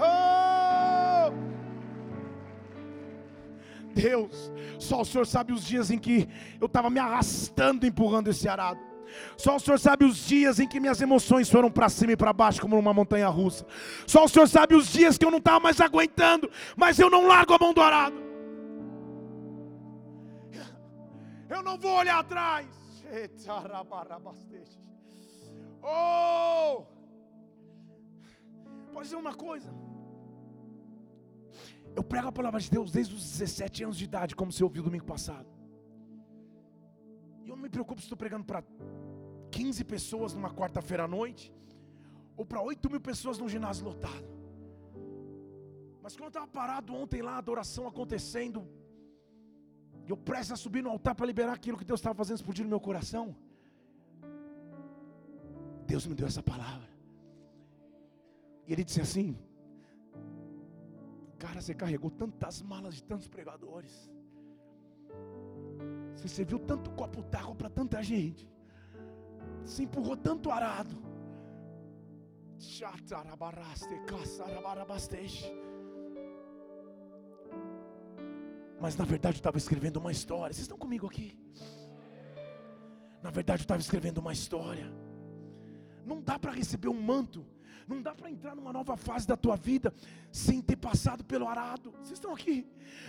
Oh! 0.00 1.32
Deus, 3.94 4.52
só 4.80 5.02
o 5.02 5.04
Senhor 5.04 5.26
sabe 5.26 5.52
os 5.52 5.64
dias 5.64 5.92
em 5.92 5.98
que 5.98 6.28
eu 6.60 6.66
estava 6.66 6.90
me 6.90 6.98
arrastando, 6.98 7.86
empurrando 7.86 8.28
esse 8.28 8.48
arado. 8.48 8.80
Só 9.36 9.56
o 9.56 9.60
Senhor 9.60 9.78
sabe 9.78 10.04
os 10.04 10.26
dias 10.26 10.58
em 10.58 10.66
que 10.66 10.80
minhas 10.80 11.00
emoções 11.00 11.48
foram 11.48 11.70
para 11.70 11.88
cima 11.88 12.12
e 12.12 12.16
para 12.16 12.32
baixo, 12.32 12.60
como 12.60 12.74
numa 12.76 12.92
montanha 12.92 13.28
russa. 13.28 13.64
Só 14.06 14.24
o 14.24 14.28
Senhor 14.28 14.48
sabe 14.48 14.74
os 14.74 14.92
dias 14.92 15.16
que 15.16 15.24
eu 15.24 15.30
não 15.30 15.38
estava 15.38 15.60
mais 15.60 15.80
aguentando, 15.80 16.50
mas 16.76 16.98
eu 16.98 17.08
não 17.08 17.28
largo 17.28 17.54
a 17.54 17.58
mão 17.58 17.72
do 17.72 17.80
arado. 17.80 18.29
Eu 21.54 21.62
não 21.62 21.76
vou 21.78 21.94
olhar 22.02 22.18
atrás. 22.18 22.68
Oh! 25.82 26.84
Pode 28.92 29.04
dizer 29.06 29.16
uma 29.16 29.34
coisa. 29.34 29.70
Eu 31.94 32.04
prego 32.04 32.28
a 32.28 32.32
palavra 32.32 32.60
de 32.60 32.70
Deus 32.70 32.92
desde 32.92 33.14
os 33.14 33.22
17 33.22 33.84
anos 33.84 33.96
de 33.98 34.04
idade, 34.04 34.36
como 34.36 34.52
você 34.52 34.62
ouviu 34.62 34.82
domingo 34.82 35.04
passado. 35.04 35.48
E 37.44 37.48
eu 37.48 37.56
não 37.56 37.62
me 37.62 37.68
preocupo 37.68 38.00
se 38.00 38.06
estou 38.06 38.16
pregando 38.16 38.44
para 38.44 38.62
15 39.50 39.84
pessoas 39.84 40.34
numa 40.34 40.50
quarta-feira 40.50 41.04
à 41.04 41.08
noite, 41.08 41.52
ou 42.36 42.44
para 42.44 42.62
8 42.62 42.88
mil 42.90 43.00
pessoas 43.00 43.38
num 43.38 43.48
ginásio 43.48 43.84
lotado. 43.84 44.28
Mas 46.02 46.14
quando 46.14 46.24
eu 46.24 46.28
estava 46.28 46.46
parado 46.46 46.94
ontem 46.94 47.22
lá, 47.22 47.32
a 47.32 47.38
adoração 47.38 47.86
acontecendo, 47.88 48.66
eu 50.10 50.16
presto 50.16 50.52
a 50.54 50.56
subir 50.56 50.82
no 50.82 50.90
altar 50.90 51.14
para 51.14 51.26
liberar 51.26 51.52
aquilo 51.52 51.78
que 51.78 51.84
Deus 51.84 52.00
estava 52.00 52.16
fazendo 52.20 52.38
explodir 52.38 52.64
no 52.64 52.70
meu 52.70 52.80
coração. 52.80 53.26
Deus 55.86 56.06
me 56.06 56.14
deu 56.14 56.26
essa 56.26 56.42
palavra. 56.42 56.90
E 58.66 58.72
Ele 58.72 58.84
disse 58.84 59.00
assim: 59.00 59.38
Cara, 61.38 61.60
você 61.60 61.74
carregou 61.74 62.10
tantas 62.10 62.60
malas 62.60 62.94
de 62.96 63.02
tantos 63.04 63.28
pregadores. 63.28 64.10
Você 66.14 66.28
serviu 66.28 66.58
tanto 66.58 66.90
copo 66.90 67.22
d'água 67.22 67.54
para 67.54 67.70
tanta 67.70 68.02
gente. 68.02 68.48
Você 69.64 69.84
empurrou 69.84 70.16
tanto 70.16 70.50
arado. 70.50 70.96
Chatarabaraste, 72.58 73.94
caçarabarabasteje. 74.06 75.50
Mas 78.80 78.96
na 78.96 79.04
verdade 79.04 79.36
eu 79.36 79.40
estava 79.40 79.58
escrevendo 79.58 79.98
uma 79.98 80.10
história. 80.10 80.54
Vocês 80.54 80.62
estão 80.62 80.78
comigo 80.78 81.06
aqui? 81.06 81.38
Na 83.22 83.30
verdade 83.30 83.60
eu 83.60 83.64
estava 83.64 83.80
escrevendo 83.80 84.18
uma 84.18 84.32
história. 84.32 84.90
Não 86.06 86.22
dá 86.22 86.38
para 86.38 86.52
receber 86.52 86.88
um 86.88 87.00
manto 87.00 87.46
não 87.88 88.00
dá 88.00 88.14
para 88.14 88.30
entrar 88.30 88.54
numa 88.54 88.72
nova 88.72 88.96
fase 88.96 89.26
da 89.26 89.36
tua 89.36 89.56
vida 89.56 89.92
sem 90.30 90.60
ter 90.62 90.76
passado 90.76 91.24
pelo 91.24 91.48
arado. 91.48 91.92
Vocês 91.98 92.12
estão 92.12 92.32
aqui? 92.32 92.66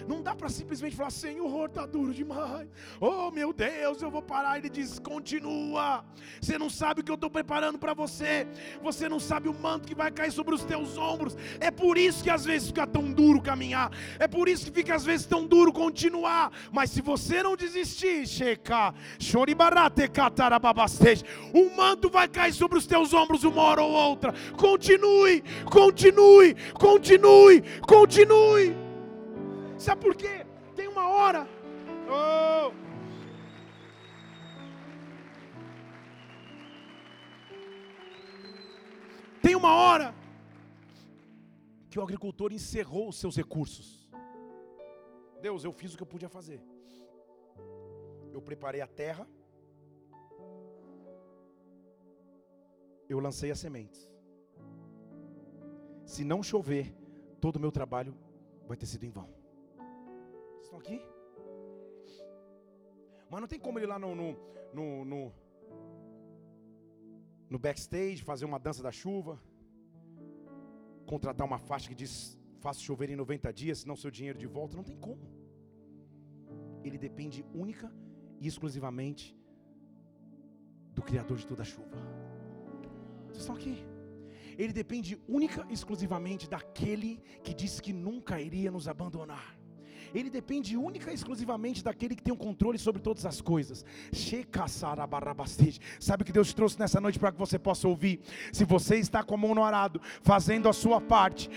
Não 0.08 0.22
dá 0.22 0.36
para 0.36 0.50
simplesmente 0.50 0.96
falar, 0.96 1.12
Senhor, 1.12 1.70
está 1.70 1.86
duro 1.86 2.14
demais. 2.14 2.68
Oh 3.00 3.30
meu 3.32 3.54
Deus, 3.54 4.02
eu 4.02 4.10
vou 4.10 4.22
parar. 4.22 4.58
Ele 4.58 4.70
diz: 4.70 5.00
continua. 5.00 6.04
Você 6.42 6.58
não 6.58 6.70
sabe 6.70 7.02
o 7.02 7.04
que 7.04 7.12
eu 7.12 7.16
estou 7.16 7.30
preparando 7.30 7.78
para 7.78 7.94
você. 7.94 8.48
Você 8.82 9.08
não 9.08 9.20
sabe 9.20 9.48
o 9.50 9.54
manto 9.54 9.88
que 9.88 9.96
vai 9.96 10.12
cair 10.12 10.32
sobre 10.32 10.56
os 10.56 10.64
teus 10.64 10.98
ombros. 10.98 11.36
É 11.60 11.70
por 11.70 11.98
isso 11.98 12.24
que 12.24 12.30
às 12.30 12.46
vezes 12.46 12.70
fica 12.70 12.88
tão 12.88 13.12
duro 13.12 13.42
caminhar. 13.42 13.92
É 14.20 14.28
por 14.28 14.48
isso 14.48 14.66
que 14.66 14.72
fica 14.72 14.96
às 14.96 15.06
vezes 15.06 15.26
tão 15.26 15.46
duro 15.46 15.72
continuar. 15.72 16.52
Mas 16.72 16.90
se 16.90 17.02
você 17.02 17.44
não 17.44 17.56
desistir, 17.56 18.28
checa, 18.28 18.94
choribarate, 19.20 20.10
o 21.54 21.76
manto 21.76 22.10
vai 22.10 22.28
cair 22.28 22.54
sobre 22.54 22.78
os 22.78 22.88
teus 22.88 23.14
ombros 23.14 23.44
uma 23.44 23.62
hora 23.62 23.82
ou 23.84 23.92
outra. 23.92 24.34
Continue, 24.62 25.42
continue, 25.66 26.54
continue, 26.76 27.64
continue. 27.82 28.76
Sabe 29.76 30.02
por 30.02 30.16
quê? 30.16 30.46
Tem 30.76 30.88
uma 30.88 31.10
hora. 31.10 31.48
Oh. 32.08 32.72
Tem 39.42 39.56
uma 39.56 39.74
hora 39.74 40.14
que 41.90 41.98
o 41.98 42.04
agricultor 42.04 42.54
encerrou 42.54 43.10
os 43.10 43.16
seus 43.16 43.36
recursos. 43.36 44.08
Deus, 45.42 45.64
eu 45.64 45.74
fiz 45.74 45.96
o 45.96 45.98
que 45.98 46.04
eu 46.04 46.14
podia 46.16 46.30
fazer. 46.30 46.62
Eu 48.32 48.44
preparei 48.44 48.82
a 48.82 48.88
terra. 48.88 49.28
Eu 53.10 53.20
lancei 53.20 53.50
as 53.50 53.60
sementes 53.60 54.11
se 56.12 56.26
não 56.26 56.44
chover, 56.44 56.86
todo 57.40 57.56
o 57.56 57.60
meu 57.60 57.72
trabalho 57.72 58.14
vai 58.68 58.76
ter 58.76 58.86
sido 58.86 59.06
em 59.06 59.10
vão. 59.18 59.30
Vocês 60.50 60.66
estão 60.66 60.80
aqui? 60.80 61.02
Mas 63.30 63.40
não 63.40 63.48
tem 63.48 63.60
como 63.66 63.80
ele 63.80 63.86
ir 63.86 63.92
lá 63.94 63.98
no, 63.98 64.14
no, 64.14 64.30
no, 64.74 65.06
no, 65.06 65.34
no 67.50 67.60
backstage 67.60 68.28
fazer 68.32 68.44
uma 68.44 68.60
dança 68.60 68.84
da 68.84 68.92
chuva, 68.92 69.42
contratar 71.06 71.48
uma 71.48 71.58
faixa 71.58 71.88
que 71.88 71.96
diz 71.96 72.38
faça 72.60 72.82
chover 72.82 73.10
em 73.10 73.16
90 73.16 73.54
dias, 73.54 73.80
senão 73.80 73.96
seu 73.96 74.12
dinheiro 74.12 74.38
de 74.38 74.48
volta. 74.48 74.76
Não 74.76 74.84
tem 74.84 74.98
como. 74.98 75.26
Ele 76.84 76.98
depende 76.98 77.46
única 77.54 77.90
e 78.42 78.48
exclusivamente 78.48 79.34
do 80.94 81.02
Criador 81.02 81.38
de 81.38 81.48
toda 81.48 81.62
a 81.62 81.66
chuva. 81.66 81.98
Vocês 83.30 83.44
estão 83.44 83.56
aqui? 83.56 83.91
Ele 84.58 84.74
depende 84.74 85.20
única 85.28 85.66
e 85.70 85.74
exclusivamente 85.74 86.50
daquele 86.50 87.22
que 87.44 87.54
disse 87.54 87.82
que 87.82 87.94
nunca 87.94 88.40
iria 88.40 88.72
nos 88.72 88.88
abandonar 88.88 89.61
ele 90.14 90.30
depende 90.30 90.76
única 90.76 91.12
e 91.12 91.14
exclusivamente 91.14 91.84
daquele 91.84 92.16
que 92.16 92.24
tem 92.24 92.34
o 92.34 92.38
controle 92.38 92.78
sobre 92.78 93.02
todas 93.02 93.26
as 93.26 93.42
coisas. 93.42 93.86
Sabe 96.00 96.24
o 96.24 96.26
que 96.26 96.32
Deus 96.32 96.50
te 96.50 96.56
trouxe 96.56 96.80
nessa 96.80 97.00
noite 97.00 97.20
para 97.20 97.32
que 97.32 97.40
você 97.40 97.58
possa 97.58 97.88
ouvir? 97.88 98.20
Se 98.52 98.66
você 98.66 98.98
está 98.98 99.24
com 99.24 99.36
a 99.36 99.38
mão 99.38 99.56
no 99.56 99.64
arado, 99.64 100.02
fazendo 100.22 100.68
a 100.68 100.74
sua 100.74 101.00
parte, 101.00 101.50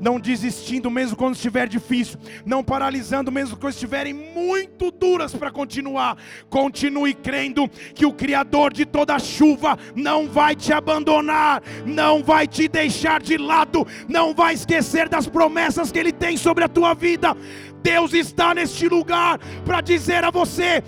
não 0.00 0.18
desistindo 0.18 0.90
mesmo 0.90 1.16
quando 1.16 1.34
estiver 1.34 1.68
difícil, 1.68 2.18
não 2.44 2.62
paralisando 2.62 3.30
mesmo 3.30 3.56
quando 3.56 3.72
estiverem 3.72 4.14
muito 4.14 4.90
duras 4.90 5.34
para 5.34 5.50
continuar, 5.50 6.16
continue 6.48 7.14
crendo 7.14 7.68
que 7.94 8.06
o 8.06 8.12
Criador 8.12 8.72
de 8.72 8.84
toda 8.86 9.18
chuva 9.18 9.78
não 9.94 10.28
vai 10.28 10.54
te 10.54 10.72
abandonar, 10.72 11.62
não 11.84 12.22
vai 12.22 12.46
te 12.46 12.68
deixar 12.68 13.20
de 13.20 13.36
lado, 13.36 13.86
não 14.08 14.34
vai 14.34 14.54
esquecer 14.54 15.08
das 15.08 15.26
promessas 15.26 15.92
que 15.92 15.98
Ele 15.98 16.12
tem 16.12 16.36
sobre 16.36 16.64
a 16.64 16.68
tua 16.68 16.85
tua 16.86 16.94
vida. 16.94 17.36
Deus 17.82 18.12
está 18.12 18.54
neste 18.54 18.88
lugar 18.88 19.38
para 19.64 19.80
dizer 19.80 20.24
a 20.24 20.30
você: 20.30 20.82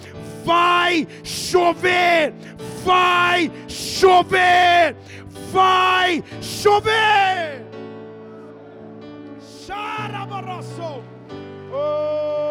vai 0.45 1.07
chover, 1.25 2.33
vai 2.85 3.51
chover, 3.69 4.97
vai 5.53 6.23
chover. 6.41 7.67
Oh. 11.71 12.48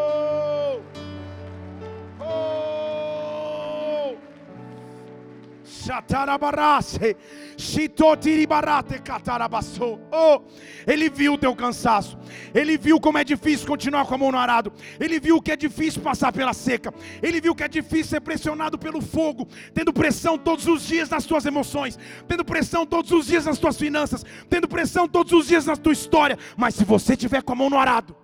Oh. 10.11 10.41
Ele 10.85 11.09
viu 11.09 11.33
o 11.33 11.37
teu 11.37 11.55
cansaço. 11.55 12.17
Ele 12.53 12.77
viu 12.77 12.99
como 12.99 13.17
é 13.17 13.23
difícil 13.23 13.67
continuar 13.67 14.05
com 14.05 14.15
a 14.15 14.17
mão 14.17 14.31
no 14.31 14.37
arado. 14.37 14.71
Ele 14.99 15.19
viu 15.19 15.41
que 15.41 15.51
é 15.51 15.55
difícil 15.55 16.01
passar 16.01 16.31
pela 16.31 16.53
seca. 16.53 16.93
Ele 17.21 17.39
viu 17.39 17.55
que 17.55 17.63
é 17.63 17.67
difícil 17.67 18.05
ser 18.05 18.21
pressionado 18.21 18.77
pelo 18.77 19.01
fogo, 19.01 19.47
tendo 19.73 19.93
pressão 19.93 20.37
todos 20.37 20.67
os 20.67 20.85
dias 20.85 21.09
nas 21.09 21.25
tuas 21.25 21.45
emoções, 21.45 21.97
tendo 22.27 22.43
pressão 22.43 22.85
todos 22.85 23.11
os 23.11 23.27
dias 23.27 23.45
nas 23.45 23.57
tuas 23.57 23.77
finanças, 23.77 24.25
tendo 24.49 24.67
pressão 24.67 25.07
todos 25.07 25.31
os 25.33 25.47
dias 25.47 25.65
na 25.65 25.75
tua 25.75 25.93
história. 25.93 26.37
Mas 26.55 26.75
se 26.75 26.83
você 26.83 27.15
tiver 27.15 27.41
com 27.41 27.53
a 27.53 27.55
mão 27.55 27.69
no 27.69 27.77
arado, 27.77 28.15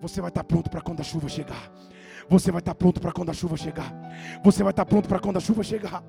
você 0.00 0.20
vai 0.20 0.30
estar 0.30 0.44
pronto 0.44 0.68
para 0.68 0.80
quando 0.80 1.00
a 1.00 1.04
chuva 1.04 1.28
chegar. 1.28 1.70
Você 2.32 2.50
vai 2.50 2.60
estar 2.60 2.74
pronto 2.74 2.98
para 2.98 3.12
quando 3.12 3.28
a 3.28 3.34
chuva 3.34 3.58
chegar. 3.58 3.92
Você 4.42 4.62
vai 4.62 4.72
estar 4.72 4.86
pronto 4.86 5.06
para 5.06 5.20
quando 5.20 5.36
a 5.36 5.40
chuva 5.40 5.62
chegar. 5.62 6.02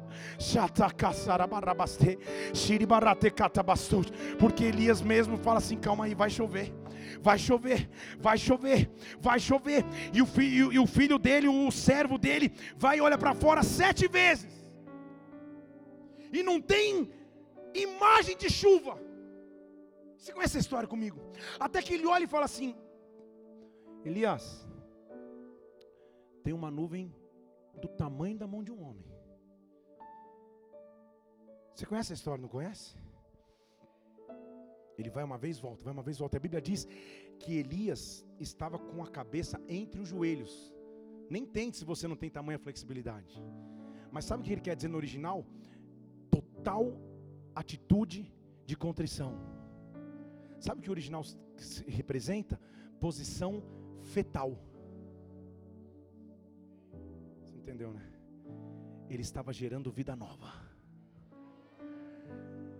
Porque 4.40 4.64
Elias 4.64 5.02
mesmo 5.02 5.38
fala 5.38 5.58
assim: 5.58 5.78
calma 5.78 6.06
aí, 6.06 6.16
vai 6.16 6.30
chover. 6.30 6.74
Vai 7.22 7.38
chover, 7.38 7.90
vai 8.20 8.38
chover, 8.38 8.90
vai 9.20 9.38
chover. 9.38 9.84
E 10.14 10.22
o, 10.22 10.26
filho, 10.26 10.72
e 10.72 10.80
o 10.80 10.88
filho 10.88 11.20
dele, 11.20 11.50
o 11.50 11.70
servo 11.72 12.18
dele, 12.18 12.54
vai 12.78 13.00
e 13.00 13.02
olha 13.02 13.18
para 13.18 13.34
fora 13.34 13.62
sete 13.62 14.08
vezes. 14.08 14.66
E 16.32 16.42
não 16.42 16.62
tem 16.62 17.12
imagem 17.74 18.38
de 18.38 18.50
chuva. 18.50 18.98
Você 20.18 20.32
conhece 20.32 20.56
a 20.56 20.62
história 20.62 20.88
comigo? 20.88 21.20
Até 21.60 21.82
que 21.82 21.96
ele 21.96 22.06
olha 22.06 22.24
e 22.24 22.28
fala 22.28 22.46
assim: 22.46 22.74
Elias, 24.06 24.66
tem 26.44 26.54
uma 26.54 26.70
nuvem 26.70 27.14
do 27.82 27.88
tamanho 27.88 28.38
da 28.38 28.48
mão 28.48 28.64
de 28.64 28.72
um 28.72 28.82
homem. 28.84 29.06
Você 31.74 31.86
conhece 31.86 32.14
a 32.14 32.16
história, 32.16 32.42
não 32.42 32.50
conhece? 32.50 32.96
Ele 34.98 35.10
vai 35.10 35.24
uma 35.24 35.38
vez, 35.38 35.60
volta, 35.60 35.84
vai 35.84 35.94
uma 35.94 36.04
vez, 36.04 36.20
volta. 36.20 36.38
A 36.38 36.40
Bíblia 36.40 36.62
diz 36.62 36.88
que 37.40 37.56
Elias 37.56 38.26
estava 38.40 38.78
com 38.78 39.02
a 39.04 39.08
cabeça 39.08 39.60
entre 39.68 40.00
os 40.00 40.10
joelhos. 40.10 40.74
Nem 41.30 41.46
tente 41.46 41.78
se 41.78 41.86
você 41.86 42.08
não 42.08 42.16
tem 42.16 42.30
tamanha 42.30 42.60
flexibilidade. 42.60 43.42
Mas 44.12 44.26
sabe 44.26 44.42
o 44.42 44.46
que 44.46 44.52
ele 44.52 44.62
quer 44.62 44.76
dizer 44.76 44.90
no 44.90 44.98
original? 44.98 45.46
Total 46.30 46.96
atitude 47.56 48.32
de 48.66 48.76
contrição. 48.76 49.32
Sabe 50.60 50.80
o 50.80 50.84
que 50.84 50.90
o 50.90 50.92
original 50.92 51.24
representa? 51.88 52.60
Posição 53.00 53.64
fetal. 54.04 54.58
Entendeu, 57.64 57.92
né? 57.94 58.06
Ele 59.10 59.24
estava 59.30 59.52
gerando 59.62 59.92
vida 60.00 60.16
nova. 60.16 60.52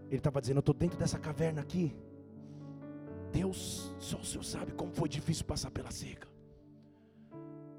Ele 0.10 0.22
estava 0.22 0.42
dizendo: 0.42 0.58
Eu 0.58 0.66
estou 0.68 0.76
dentro 0.76 0.98
dessa 0.98 1.18
caverna 1.28 1.62
aqui. 1.62 1.86
Deus, 3.32 3.60
só 4.00 4.18
o 4.20 4.26
Senhor 4.30 4.44
sabe 4.44 4.72
como 4.74 4.92
foi 4.94 5.10
difícil 5.10 5.46
passar 5.46 5.72
pela 5.72 5.90
seca. 5.90 6.28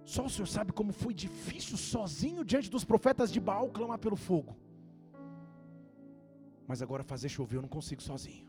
Só 0.05 0.25
o 0.27 0.31
Senhor 0.31 0.47
sabe 0.47 0.73
como 0.73 0.93
foi 0.93 1.15
difícil 1.15 1.77
sozinho 1.77 2.45
diante 2.45 2.69
dos 2.75 2.85
profetas 2.85 3.31
de 3.33 3.41
Baal 3.41 3.71
clamar 3.71 3.99
pelo 3.99 4.17
fogo. 4.17 4.57
Mas 6.67 6.83
agora 6.83 7.03
fazer 7.13 7.29
chover 7.29 7.57
eu 7.59 7.63
não 7.63 7.69
consigo 7.69 8.03
sozinho. 8.03 8.47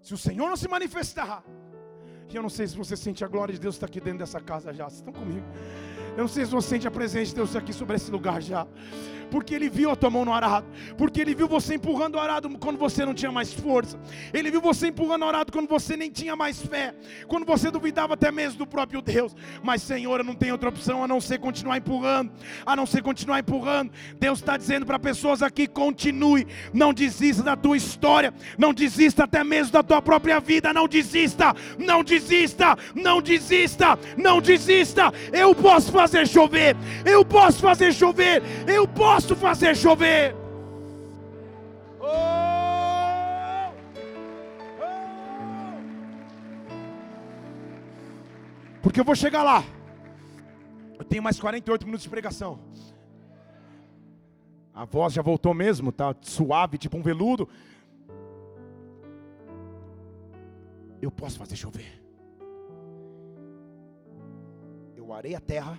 Se 0.00 0.14
o 0.14 0.18
Senhor 0.18 0.48
não 0.48 0.56
se 0.56 0.68
manifestar, 0.68 1.44
eu 2.36 2.42
não 2.42 2.50
sei 2.50 2.66
se 2.66 2.76
você 2.76 2.96
sente 2.96 3.24
a 3.24 3.28
glória 3.28 3.54
de 3.54 3.60
Deus 3.60 3.76
estar 3.76 3.86
aqui 3.86 4.00
dentro 4.00 4.20
dessa 4.20 4.40
casa 4.40 4.72
já. 4.72 4.84
Vocês 4.84 5.00
estão 5.00 5.12
comigo? 5.12 5.46
Eu 6.16 6.22
não 6.22 6.28
sei 6.28 6.44
se 6.44 6.52
você 6.52 6.68
sente 6.68 6.86
a 6.86 6.90
presença 6.90 7.26
de 7.26 7.34
Deus 7.34 7.56
aqui 7.56 7.72
sobre 7.72 7.96
esse 7.96 8.10
lugar 8.10 8.40
já. 8.40 8.66
Porque 9.30 9.52
Ele 9.52 9.68
viu 9.68 9.90
a 9.90 9.96
tua 9.96 10.10
mão 10.10 10.24
no 10.24 10.32
arado, 10.32 10.66
porque 10.96 11.20
Ele 11.20 11.34
viu 11.34 11.48
você 11.48 11.74
empurrando 11.74 12.14
o 12.14 12.20
arado 12.20 12.48
quando 12.58 12.78
você 12.78 13.04
não 13.04 13.12
tinha 13.12 13.32
mais 13.32 13.52
força, 13.52 13.98
Ele 14.32 14.48
viu 14.48 14.60
você 14.60 14.88
empurrando 14.88 15.22
o 15.22 15.28
arado 15.28 15.50
quando 15.50 15.66
você 15.66 15.96
nem 15.96 16.08
tinha 16.08 16.36
mais 16.36 16.62
fé, 16.62 16.94
quando 17.26 17.44
você 17.44 17.68
duvidava 17.68 18.14
até 18.14 18.30
mesmo 18.30 18.58
do 18.58 18.66
próprio 18.66 19.02
Deus. 19.02 19.34
Mas, 19.60 19.82
Senhor, 19.82 20.20
eu 20.20 20.24
não 20.24 20.36
tenho 20.36 20.52
outra 20.52 20.68
opção 20.68 21.02
a 21.02 21.08
não 21.08 21.20
ser 21.20 21.38
continuar 21.38 21.78
empurrando, 21.78 22.30
a 22.64 22.76
não 22.76 22.86
ser 22.86 23.02
continuar 23.02 23.40
empurrando. 23.40 23.90
Deus 24.20 24.38
está 24.38 24.56
dizendo 24.56 24.86
para 24.86 25.00
pessoas 25.00 25.42
aqui: 25.42 25.66
continue, 25.66 26.46
não 26.72 26.92
desista 26.92 27.42
da 27.42 27.56
tua 27.56 27.76
história, 27.76 28.32
não 28.56 28.72
desista 28.72 29.24
até 29.24 29.42
mesmo 29.42 29.72
da 29.72 29.82
tua 29.82 30.00
própria 30.00 30.38
vida, 30.38 30.72
não 30.72 30.86
desista, 30.86 31.56
não 31.76 32.04
desista, 32.04 32.76
não 32.94 33.20
desista, 33.20 33.98
não 34.16 34.40
desista. 34.40 35.12
Eu 35.32 35.54
posso 35.56 35.90
fazer 35.90 36.03
chover, 36.26 36.76
eu 37.04 37.24
posso 37.24 37.60
fazer 37.60 37.92
chover, 37.92 38.42
eu 38.66 38.86
posso 38.86 39.04
posso 39.24 39.36
fazer 39.36 39.76
chover. 39.76 40.34
Oh! 42.00 43.72
Oh! 44.80 44.84
Porque 48.82 48.98
eu 49.00 49.04
vou 49.04 49.14
chegar 49.14 49.42
lá. 49.42 49.64
Eu 50.98 51.04
tenho 51.04 51.22
mais 51.22 51.38
48 51.38 51.84
minutos 51.84 52.02
de 52.04 52.10
pregação. 52.10 52.58
A 54.74 54.84
voz 54.84 55.12
já 55.12 55.22
voltou 55.22 55.54
mesmo, 55.54 55.92
tá 55.92 56.14
suave, 56.20 56.76
tipo 56.76 56.96
um 56.96 57.02
veludo. 57.02 57.48
Eu 61.00 61.10
posso 61.10 61.38
fazer 61.38 61.56
chover. 61.56 62.02
Eu 64.96 65.12
arei 65.12 65.34
a 65.34 65.40
terra, 65.40 65.78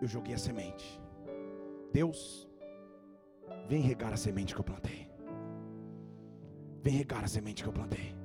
eu 0.00 0.08
joguei 0.08 0.34
a 0.34 0.38
semente. 0.38 1.00
Deus, 1.92 2.50
Vem 3.70 3.82
regar 3.82 4.12
a 4.12 4.16
semente 4.16 4.52
que 4.52 4.60
eu 4.60 4.64
plantei. 4.64 5.08
Vem 6.82 6.94
regar 6.94 7.22
a 7.24 7.28
semente 7.28 7.62
que 7.62 7.68
eu 7.68 7.72
plantei. 7.72 8.16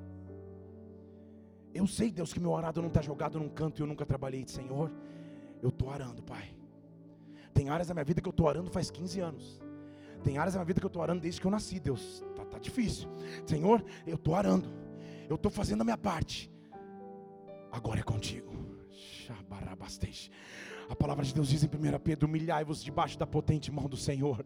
Eu 1.71 1.85
sei, 1.85 2.09
Deus, 2.09 2.33
que 2.33 2.39
meu 2.39 2.55
arado 2.55 2.81
não 2.81 2.87
está 2.87 2.99
jogado 2.99 3.37
num 3.37 3.49
canto 3.49 3.79
e 3.79 3.83
eu 3.83 3.87
nunca 3.87 4.05
trabalhei. 4.07 4.43
Senhor, 4.47 4.91
eu 5.61 5.69
estou 5.69 5.91
arando, 5.91 6.23
Pai. 6.23 6.55
Tem 7.53 7.69
áreas 7.69 7.89
da 7.89 7.93
minha 7.93 8.03
vida 8.03 8.21
que 8.21 8.27
eu 8.27 8.31
estou 8.31 8.49
arando 8.49 8.71
faz 8.71 8.89
15 8.89 9.19
anos. 9.19 9.61
Tem 10.23 10.39
áreas 10.39 10.55
da 10.55 10.59
minha 10.59 10.65
vida 10.65 10.79
que 10.79 10.85
eu 10.85 10.93
estou 10.95 11.03
arando 11.03 11.21
desde 11.21 11.39
que 11.39 11.45
eu 11.45 11.51
nasci, 11.51 11.79
Deus. 11.79 12.23
Tá, 12.35 12.43
tá 12.45 12.57
difícil. 12.57 13.07
Senhor, 13.45 13.85
eu 14.07 14.15
estou 14.15 14.33
arando. 14.33 14.67
Eu 15.29 15.35
estou 15.35 15.51
fazendo 15.51 15.81
a 15.81 15.83
minha 15.83 15.97
parte. 15.97 16.51
Agora 17.71 17.99
é 17.99 18.03
contigo. 18.03 18.51
Shabarabastej. 18.89 20.31
A 20.89 20.95
palavra 20.95 21.25
de 21.25 21.33
Deus 21.33 21.49
diz 21.49 21.63
em 21.63 21.67
1 21.67 21.99
Pedro: 21.99 22.27
humilhai-vos 22.27 22.83
debaixo 22.83 23.17
da 23.17 23.25
potente 23.25 23.71
mão 23.71 23.87
do 23.87 23.97
Senhor, 23.97 24.45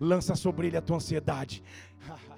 lança 0.00 0.34
sobre 0.34 0.66
ele 0.68 0.76
a 0.76 0.82
tua 0.82 0.96
ansiedade. 0.96 1.62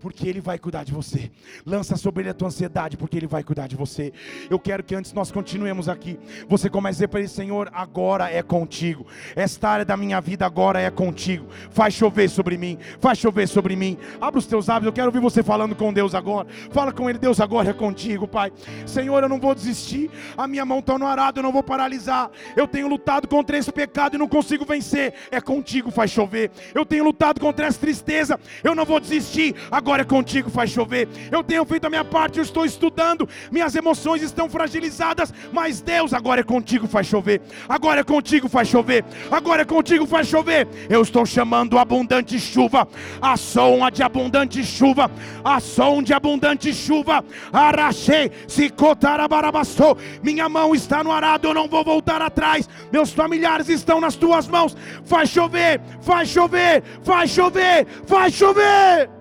porque 0.00 0.26
Ele 0.28 0.40
vai 0.40 0.58
cuidar 0.58 0.84
de 0.84 0.92
você. 0.92 1.30
Lança 1.64 1.96
sobre 1.96 2.22
Ele 2.22 2.30
a 2.30 2.34
tua 2.34 2.48
ansiedade, 2.48 2.96
porque 2.96 3.16
Ele 3.16 3.26
vai 3.26 3.44
cuidar 3.44 3.66
de 3.66 3.76
você. 3.76 4.12
Eu 4.48 4.58
quero 4.58 4.82
que 4.82 4.94
antes 4.94 5.12
nós 5.12 5.30
continuemos 5.30 5.88
aqui, 5.88 6.18
você 6.48 6.68
comece 6.70 6.90
a 6.90 6.96
dizer 6.96 7.08
para 7.08 7.20
Ele: 7.20 7.28
Senhor, 7.28 7.70
agora 7.72 8.30
é 8.30 8.42
contigo. 8.42 9.06
Esta 9.36 9.68
área 9.68 9.84
da 9.84 9.96
minha 9.96 10.20
vida 10.20 10.46
agora 10.46 10.80
é 10.80 10.90
contigo. 10.90 11.46
Faz 11.70 11.94
chover 11.94 12.28
sobre 12.28 12.56
mim, 12.56 12.78
faz 12.98 13.18
chover 13.18 13.46
sobre 13.46 13.76
mim. 13.76 13.98
Abra 14.20 14.38
os 14.38 14.46
teus 14.46 14.66
lábios, 14.66 14.86
eu 14.86 14.92
quero 14.92 15.08
ouvir 15.08 15.20
você 15.20 15.42
falando 15.42 15.74
com 15.76 15.92
Deus 15.92 16.14
agora. 16.14 16.48
Fala 16.70 16.92
com 16.92 17.08
Ele: 17.08 17.18
Deus, 17.18 17.40
agora 17.40 17.70
é 17.70 17.72
contigo, 17.74 18.26
Pai. 18.26 18.52
Senhor, 18.86 19.22
eu 19.22 19.28
não 19.28 19.38
vou 19.38 19.54
desistir. 19.54 20.10
A 20.36 20.46
minha 20.46 20.64
mão 20.64 20.78
está 20.80 20.98
no 20.98 21.06
arado, 21.06 21.38
eu 21.38 21.42
não 21.42 21.52
vou 21.52 21.62
paralisar. 21.62 22.30
Eu 22.56 22.66
tenho 22.66 22.88
lutado 22.88 23.28
contra 23.28 23.56
esse 23.58 23.70
pecado 23.70 24.14
e 24.14 24.18
não 24.18 24.28
consigo 24.28 24.64
vencer. 24.64 25.14
É 25.30 25.40
contigo, 25.40 25.90
faz 25.90 26.10
chover. 26.10 26.50
Eu 26.74 26.86
tenho 26.86 27.04
lutado 27.04 27.40
contra 27.40 27.66
essa 27.66 27.78
tristeza, 27.78 28.40
eu 28.64 28.74
não 28.74 28.84
vou 28.84 28.98
desistir. 28.98 29.54
Agora 29.70 29.89
agora 29.90 30.02
é 30.02 30.04
contigo, 30.04 30.48
faz 30.48 30.70
chover. 30.70 31.08
Eu 31.32 31.42
tenho 31.42 31.64
feito 31.64 31.84
a 31.84 31.90
minha 31.90 32.04
parte, 32.04 32.38
eu 32.38 32.44
estou 32.44 32.64
estudando, 32.64 33.28
minhas 33.50 33.74
emoções 33.74 34.22
estão 34.22 34.48
fragilizadas, 34.48 35.34
mas 35.52 35.80
Deus, 35.80 36.14
agora 36.14 36.42
é 36.42 36.44
contigo, 36.44 36.86
faz 36.86 37.08
chover. 37.08 37.42
Agora 37.68 38.00
é 38.00 38.04
contigo, 38.04 38.48
faz 38.48 38.68
chover. 38.68 39.04
Agora 39.28 39.62
é 39.62 39.64
contigo, 39.64 40.06
faz 40.06 40.28
chover. 40.28 40.68
Eu 40.88 41.02
estou 41.02 41.26
chamando 41.26 41.76
abundante 41.76 42.38
chuva, 42.38 42.86
a 43.20 43.36
som 43.36 43.90
de 43.90 44.00
abundante 44.00 44.64
chuva, 44.64 45.10
a 45.42 45.58
som 45.58 46.04
de 46.04 46.14
abundante 46.14 46.72
chuva. 46.72 47.24
Arachei, 47.52 48.30
se 48.46 48.70
cotarabarabassou. 48.70 49.98
Minha 50.22 50.48
mão 50.48 50.72
está 50.72 51.02
no 51.02 51.10
arado, 51.10 51.48
eu 51.48 51.54
não 51.54 51.66
vou 51.66 51.82
voltar 51.82 52.22
atrás. 52.22 52.68
Meus 52.92 53.10
familiares 53.10 53.68
estão 53.68 54.00
nas 54.00 54.14
tuas 54.14 54.46
mãos. 54.46 54.76
Faz 55.04 55.30
chover, 55.30 55.80
faz 56.00 56.28
chover, 56.28 56.84
faz 57.02 57.30
chover, 57.30 57.86
faz 58.06 58.32
chover. 58.32 59.19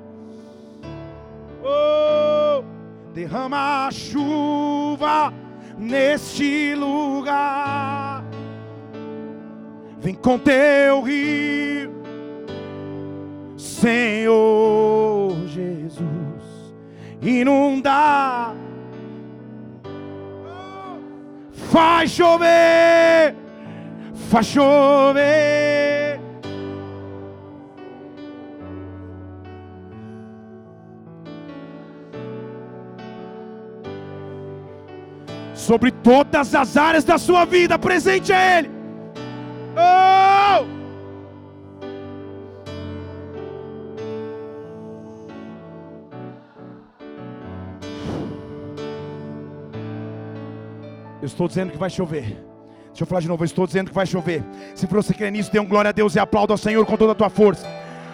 Oh, 1.63 2.63
derrama 3.13 3.87
a 3.87 3.91
chuva 3.91 5.33
neste 5.77 6.75
lugar. 6.75 8.23
Vem 9.99 10.13
com 10.15 10.39
teu 10.39 11.01
rio, 11.01 11.91
Senhor 13.57 15.35
Jesus, 15.47 16.03
inundar. 17.21 18.55
Faz 21.51 22.11
chover, 22.11 23.35
faz 24.29 24.45
chover. 24.45 25.98
Sobre 35.59 35.91
todas 35.91 36.55
as 36.55 36.77
áreas 36.77 37.03
da 37.03 37.17
sua 37.17 37.43
vida, 37.43 37.77
presente 37.77 38.31
a 38.31 38.59
Ele. 38.59 38.71
Oh! 39.75 40.65
Eu 51.21 51.25
estou 51.25 51.49
dizendo 51.49 51.71
que 51.71 51.77
vai 51.77 51.89
chover. 51.89 52.41
Deixa 52.87 53.03
eu 53.03 53.05
falar 53.05 53.19
de 53.19 53.27
novo, 53.27 53.43
eu 53.43 53.45
estou 53.45 53.67
dizendo 53.67 53.89
que 53.89 53.93
vai 53.93 54.05
chover. 54.05 54.41
Se 54.73 54.87
você 54.87 55.13
quer 55.13 55.29
nisso, 55.29 55.51
dê 55.51 55.59
um 55.59 55.67
glória 55.67 55.89
a 55.89 55.91
Deus 55.91 56.15
e 56.15 56.19
aplauda 56.19 56.53
ao 56.53 56.57
Senhor 56.57 56.85
com 56.85 56.95
toda 56.95 57.11
a 57.11 57.15
tua 57.15 57.29
força. 57.29 57.67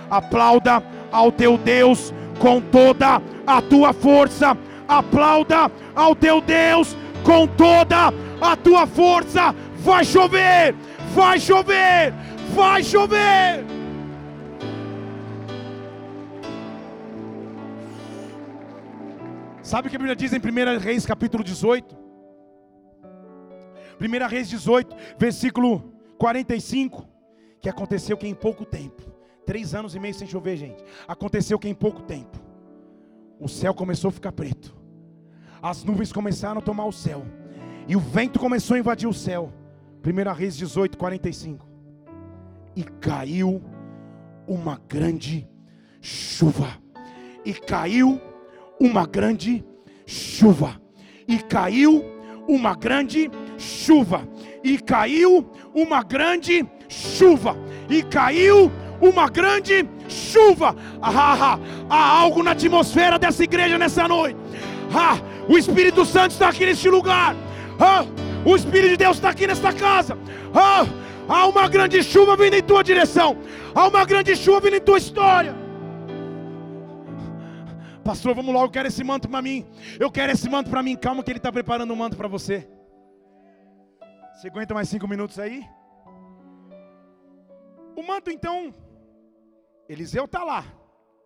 Aplauda 0.10 0.84
ao 1.12 1.32
teu 1.32 1.60
Deus 1.60 2.12
com 2.40 2.60
toda 2.60 3.22
a 3.46 3.62
tua 3.62 3.94
força. 3.94 4.58
Aplauda 4.88 5.72
ao 5.96 6.16
teu 6.16 6.42
Deus 6.42 6.96
com 7.26 7.48
toda 7.48 8.14
a 8.40 8.56
tua 8.56 8.86
força. 8.86 9.54
Vai 9.80 10.06
chover, 10.06 10.76
vai 11.14 11.40
chover, 11.40 12.14
vai 12.54 12.84
chover. 12.84 13.66
Sabe 19.62 19.88
o 19.88 19.90
que 19.90 19.96
a 19.96 20.00
Bíblia 20.00 20.16
diz 20.16 20.32
em 20.32 20.38
1 20.38 20.80
Reis 20.80 21.06
capítulo 21.06 21.44
18? 21.44 21.98
1 24.00 24.28
Reis 24.28 24.48
18, 24.50 24.96
versículo 25.18 25.92
45, 26.20 27.08
que 27.60 27.70
aconteceu 27.70 28.16
que 28.16 28.28
em 28.28 28.36
pouco 28.36 28.64
tempo, 28.66 29.02
três 29.46 29.74
anos 29.74 29.96
e 29.96 30.00
meio 30.00 30.14
sem 30.14 30.28
chover, 30.28 30.58
gente, 30.58 30.84
aconteceu 31.08 31.58
que 31.58 31.68
em 31.68 31.74
pouco 31.74 32.04
tempo, 32.04 32.40
o 33.40 33.48
céu 33.48 33.74
começou 33.74 34.10
a 34.10 34.12
ficar 34.12 34.32
preto, 34.32 34.76
as 35.70 35.84
nuvens 35.84 36.12
começaram 36.12 36.60
a 36.60 36.62
tomar 36.62 36.86
o 36.86 36.92
céu, 36.92 37.26
e 37.88 37.96
o 37.96 38.00
vento 38.00 38.40
começou 38.40 38.76
a 38.76 38.80
invadir 38.80 39.08
o 39.08 39.14
céu. 39.14 39.52
1 40.06 40.34
Reis 40.34 40.56
18, 40.56 40.96
45. 40.96 41.68
E 42.76 42.84
caiu 42.84 43.64
uma 44.48 44.80
grande 44.88 45.48
chuva. 46.00 46.68
E 47.44 47.54
caiu 47.54 48.22
uma 48.80 49.08
grande 49.08 49.66
chuva. 50.06 50.80
E 51.28 51.40
caiu 51.40 52.06
uma 52.48 52.76
grande 52.76 53.32
chuva, 53.58 54.28
e 54.64 54.78
caiu 54.78 55.50
uma 55.74 56.04
grande 56.04 56.64
chuva, 56.88 57.58
e 57.90 58.04
caiu 58.04 58.72
uma 59.02 59.28
grande 59.28 59.88
chuva. 60.08 60.76
Ah, 61.02 61.60
há 61.90 62.20
algo 62.20 62.44
na 62.44 62.52
atmosfera 62.52 63.18
dessa 63.18 63.44
igreja 63.44 63.80
nessa 63.80 64.08
noite. 64.08 64.38
Ah, 64.94 65.18
o 65.48 65.58
Espírito 65.58 66.06
Santo 66.06 66.32
está 66.32 66.50
aqui 66.50 66.66
neste 66.66 66.90
lugar. 66.90 67.36
Ah, 67.80 68.06
o 68.46 68.56
Espírito 68.56 68.90
de 68.90 68.98
Deus 68.98 69.18
está 69.18 69.30
aqui 69.30 69.48
nesta 69.48 69.74
casa. 69.74 70.18
Ah, 70.54 70.86
há 71.28 71.48
uma 71.48 71.68
grande 71.68 72.02
chuva 72.04 72.36
vindo 72.36 72.56
em 72.56 72.64
tua 72.64 72.84
direção. 72.84 73.38
Há 73.74 73.88
uma 73.88 74.06
grande 74.06 74.36
chuva 74.36 74.62
vindo 74.62 74.76
em 74.76 74.82
tua 74.82 74.98
história. 74.98 75.56
Pastor, 78.04 78.36
vamos 78.36 78.54
logo, 78.54 78.68
eu 78.68 78.72
quero 78.72 78.88
esse 78.88 79.04
manto 79.04 79.28
para 79.28 79.42
mim. 79.42 79.66
Eu 80.00 80.12
quero 80.12 80.32
esse 80.32 80.48
manto 80.48 80.70
para 80.70 80.84
mim. 80.84 80.96
Calma 80.96 81.24
que 81.24 81.32
ele 81.32 81.40
está 81.40 81.52
preparando 81.52 81.92
um 81.92 81.96
manto 81.96 82.16
para 82.16 82.28
você. 82.28 82.68
Você 84.34 84.48
aguenta 84.48 84.74
mais 84.74 84.90
cinco 84.90 85.08
minutos 85.08 85.40
aí? 85.40 85.64
O 87.96 88.04
manto 88.04 88.30
então, 88.30 88.74
Eliseu 89.88 90.26
está 90.26 90.44
lá, 90.44 90.66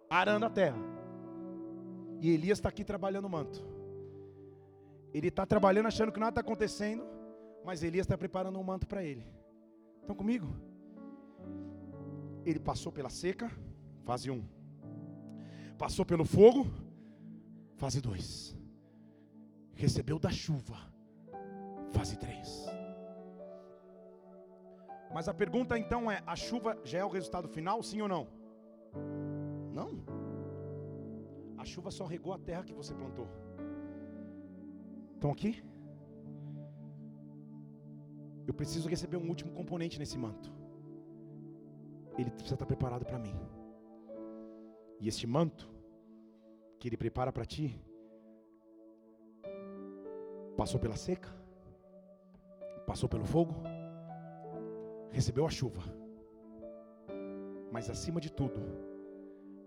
arando 0.09 0.45
a 0.45 0.49
terra. 0.49 0.77
E 2.21 2.31
Elias 2.31 2.59
está 2.59 2.69
aqui 2.69 2.83
trabalhando 2.83 3.25
o 3.25 3.29
manto. 3.29 3.68
Ele 5.13 5.27
está 5.27 5.45
trabalhando 5.45 5.87
achando 5.87 6.11
que 6.11 6.19
nada 6.19 6.31
está 6.31 6.41
acontecendo, 6.41 7.03
mas 7.65 7.83
Elias 7.83 8.05
está 8.05 8.17
preparando 8.17 8.59
um 8.59 8.63
manto 8.63 8.87
para 8.87 9.03
ele. 9.03 9.25
Estão 10.01 10.15
comigo? 10.15 10.47
Ele 12.45 12.59
passou 12.59 12.91
pela 12.91 13.09
seca, 13.09 13.51
fase 14.03 14.29
1. 14.29 14.35
Um. 14.35 14.43
Passou 15.77 16.05
pelo 16.05 16.25
fogo, 16.25 16.67
fase 17.75 18.01
2. 18.01 18.55
Recebeu 19.73 20.19
da 20.19 20.29
chuva, 20.29 20.77
fase 21.91 22.17
3. 22.17 22.65
Mas 25.13 25.27
a 25.27 25.33
pergunta 25.33 25.77
então 25.77 26.11
é: 26.11 26.21
a 26.25 26.35
chuva 26.35 26.77
já 26.83 26.99
é 26.99 27.03
o 27.03 27.09
resultado 27.09 27.47
final, 27.47 27.81
sim 27.81 28.01
ou 28.01 28.07
não? 28.07 28.27
Não. 29.73 30.03
A 31.57 31.65
chuva 31.65 31.91
só 31.91 32.05
regou 32.05 32.33
a 32.33 32.37
terra 32.37 32.63
que 32.63 32.73
você 32.73 32.93
plantou. 32.93 33.27
Estão 35.19 35.31
aqui? 35.31 35.61
Eu 38.47 38.53
preciso 38.53 38.87
receber 38.87 39.17
um 39.17 39.27
último 39.27 39.51
componente 39.51 39.99
nesse 39.99 40.17
manto. 40.17 40.49
Ele 42.17 42.31
precisa 42.31 42.55
estar 42.55 42.65
preparado 42.65 43.03
para 43.03 43.19
mim. 43.19 43.35
E 44.97 45.09
este 45.09 45.27
manto 45.27 45.69
que 46.79 46.87
ele 46.87 46.95
prepara 46.95 47.33
para 47.33 47.43
ti 47.43 47.65
passou 50.55 50.79
pela 50.79 50.95
seca, 50.95 51.27
passou 52.87 53.09
pelo 53.09 53.25
fogo 53.25 53.53
recebeu 55.11 55.45
a 55.45 55.49
chuva, 55.49 55.81
mas 57.73 57.89
acima 57.89 58.21
de 58.21 58.31
tudo, 58.31 58.61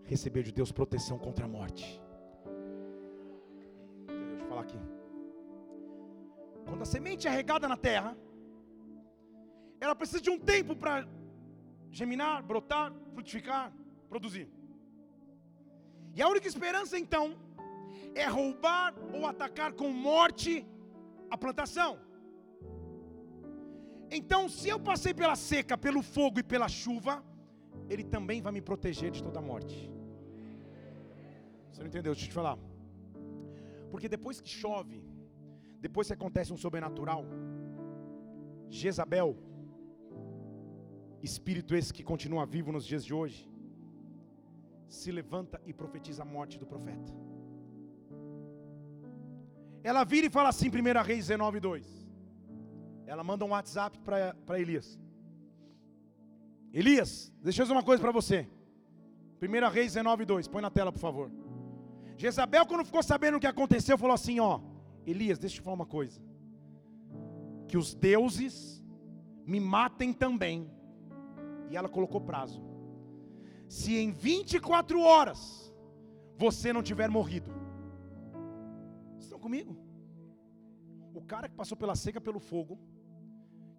recebeu 0.04 0.42
de 0.42 0.52
Deus 0.52 0.72
proteção 0.72 1.18
contra 1.18 1.44
a 1.44 1.48
morte. 1.48 2.02
Deixa 4.06 4.44
eu 4.44 4.48
falar 4.48 4.62
aqui. 4.62 5.01
Quando 6.72 6.84
a 6.84 6.90
semente 6.96 7.28
é 7.28 7.30
regada 7.30 7.66
na 7.68 7.76
terra, 7.76 8.10
ela 9.78 9.94
precisa 9.94 10.22
de 10.26 10.30
um 10.34 10.38
tempo 10.52 10.74
para 10.74 10.94
germinar, 11.98 12.36
brotar, 12.50 12.86
frutificar, 13.14 13.64
produzir. 14.08 14.46
E 16.16 16.22
a 16.22 16.28
única 16.32 16.48
esperança 16.52 16.98
então 17.02 17.24
é 18.14 18.26
roubar 18.38 18.94
ou 19.12 19.26
atacar 19.32 19.70
com 19.74 19.90
morte 19.90 20.66
a 21.30 21.36
plantação. 21.36 21.92
Então, 24.10 24.42
se 24.48 24.70
eu 24.70 24.80
passei 24.80 25.12
pela 25.12 25.36
seca, 25.36 25.76
pelo 25.76 26.02
fogo 26.02 26.40
e 26.40 26.50
pela 26.54 26.70
chuva, 26.80 27.22
Ele 27.90 28.04
também 28.16 28.40
vai 28.40 28.52
me 28.58 28.62
proteger 28.62 29.10
de 29.10 29.22
toda 29.22 29.40
a 29.40 29.48
morte. 29.52 29.78
Você 31.70 31.82
não 31.82 31.90
entendeu? 31.92 32.14
Deixa 32.14 32.28
eu 32.28 32.30
te 32.30 32.40
falar. 32.40 32.58
Porque 33.90 34.08
depois 34.08 34.40
que 34.40 34.48
chove, 34.48 35.11
depois 35.84 36.06
que 36.06 36.16
acontece 36.18 36.52
um 36.52 36.56
sobrenatural, 36.64 37.22
Jezabel, 38.78 39.30
espírito 41.28 41.74
esse 41.74 41.92
que 41.96 42.04
continua 42.12 42.46
vivo 42.46 42.70
nos 42.70 42.86
dias 42.90 43.04
de 43.04 43.12
hoje, 43.12 43.40
se 44.88 45.10
levanta 45.10 45.60
e 45.66 45.72
profetiza 45.72 46.22
a 46.22 46.24
morte 46.36 46.56
do 46.60 46.66
profeta. 46.72 47.12
Ela 49.82 50.04
vira 50.04 50.28
e 50.28 50.30
fala 50.30 50.50
assim, 50.50 50.68
1 50.68 51.02
Reis 51.02 51.26
19, 51.26 51.58
2. 51.58 52.08
Ela 53.04 53.24
manda 53.24 53.44
um 53.44 53.50
WhatsApp 53.50 53.98
para 53.98 54.60
Elias. 54.60 54.88
Elias, 56.72 57.32
deixa 57.42 57.62
eu 57.62 57.64
dizer 57.64 57.74
uma 57.74 57.82
coisa 57.82 58.00
para 58.00 58.12
você. 58.12 58.48
1 59.42 59.68
Reis 59.68 59.94
19, 59.94 60.24
2. 60.24 60.46
Põe 60.46 60.62
na 60.62 60.70
tela, 60.70 60.92
por 60.92 61.00
favor. 61.00 61.28
Jezabel, 62.16 62.64
quando 62.66 62.84
ficou 62.84 63.02
sabendo 63.02 63.36
o 63.38 63.40
que 63.40 63.48
aconteceu, 63.48 63.98
falou 63.98 64.14
assim: 64.14 64.38
Ó, 64.38 64.60
Elias, 65.06 65.38
deixa 65.38 65.56
eu 65.56 65.60
te 65.60 65.64
falar 65.64 65.74
uma 65.74 65.86
coisa. 65.86 66.20
Que 67.68 67.76
os 67.76 67.94
deuses 67.94 68.82
me 69.46 69.60
matem 69.60 70.12
também. 70.12 70.70
E 71.70 71.76
ela 71.76 71.88
colocou 71.88 72.20
prazo. 72.20 72.62
Se 73.68 73.96
em 73.96 74.10
24 74.10 75.00
horas 75.00 75.72
você 76.36 76.72
não 76.72 76.82
tiver 76.82 77.08
morrido, 77.08 77.50
estão 79.18 79.38
comigo? 79.38 79.76
O 81.14 81.22
cara 81.22 81.48
que 81.48 81.54
passou 81.54 81.76
pela 81.76 81.94
seca, 81.94 82.20
pelo 82.20 82.38
fogo, 82.38 82.78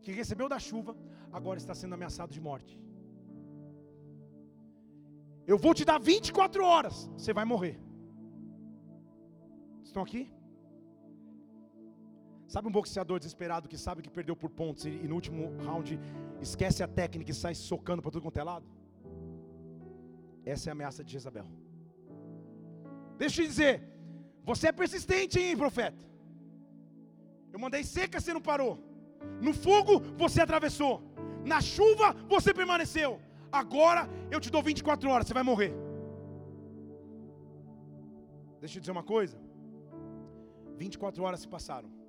que 0.02 0.12
recebeu 0.12 0.50
da 0.50 0.60
chuva, 0.60 0.96
agora 1.32 1.58
está 1.60 1.74
sendo 1.76 1.94
ameaçado 1.94 2.32
de 2.32 2.42
morte. 2.42 2.80
Eu 5.46 5.58
vou 5.58 5.74
te 5.74 5.86
dar 5.86 6.00
24 6.00 6.64
horas, 6.64 7.10
você 7.18 7.34
vai 7.34 7.46
morrer. 7.46 7.80
Estão 9.84 10.02
aqui? 10.02 10.32
Sabe 12.54 12.68
um 12.70 12.76
boxeador 12.78 13.18
desesperado 13.22 13.68
que 13.72 13.78
sabe 13.84 14.04
que 14.06 14.12
perdeu 14.18 14.36
por 14.42 14.50
pontos 14.60 14.84
e, 14.86 14.92
no 15.12 15.16
último 15.20 15.44
round 15.66 16.00
esquece 16.48 16.80
a 16.86 16.90
técnica 17.00 17.32
e 17.32 17.38
sai 17.44 17.56
socando 17.56 18.02
para 18.04 18.12
tudo 18.12 18.26
quanto 18.26 18.40
é 18.42 18.44
lado? 18.50 18.68
Essa 20.54 20.66
é 20.68 20.72
a 20.72 20.76
ameaça 20.78 21.04
de 21.04 21.14
Jezabel. 21.14 21.48
Deixa 23.22 23.42
eu 23.42 23.46
te 23.46 23.50
dizer, 23.54 23.74
você 24.50 24.68
é 24.68 24.80
persistente, 24.82 25.40
hein, 25.40 25.58
profeta? 25.64 25.98
Eu 27.54 27.60
mandei 27.64 27.84
seca, 27.96 28.20
você 28.20 28.36
não 28.38 28.44
parou. 28.52 28.74
No 29.48 29.54
fogo 29.66 29.94
você 30.24 30.40
atravessou. 30.46 30.94
Na 31.54 31.60
chuva 31.60 32.08
você 32.36 32.54
permaneceu. 32.62 33.12
Agora 33.64 34.04
eu 34.30 34.40
te 34.40 34.52
dou 34.52 34.62
24 34.62 35.10
horas, 35.10 35.26
você 35.26 35.34
vai 35.40 35.46
morrer. 35.52 35.74
Deixa 38.62 38.78
eu 38.78 38.82
dizer 38.84 38.96
uma 39.00 39.08
coisa. 39.16 39.40
24 40.86 41.24
horas 41.24 41.42
se 41.46 41.52
passaram. 41.58 42.03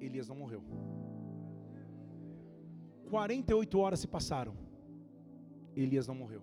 Elias 0.00 0.28
não 0.28 0.36
morreu. 0.36 0.62
48 3.10 3.78
horas 3.78 4.00
se 4.00 4.08
passaram. 4.08 4.54
Elias 5.76 6.06
não 6.06 6.14
morreu. 6.14 6.42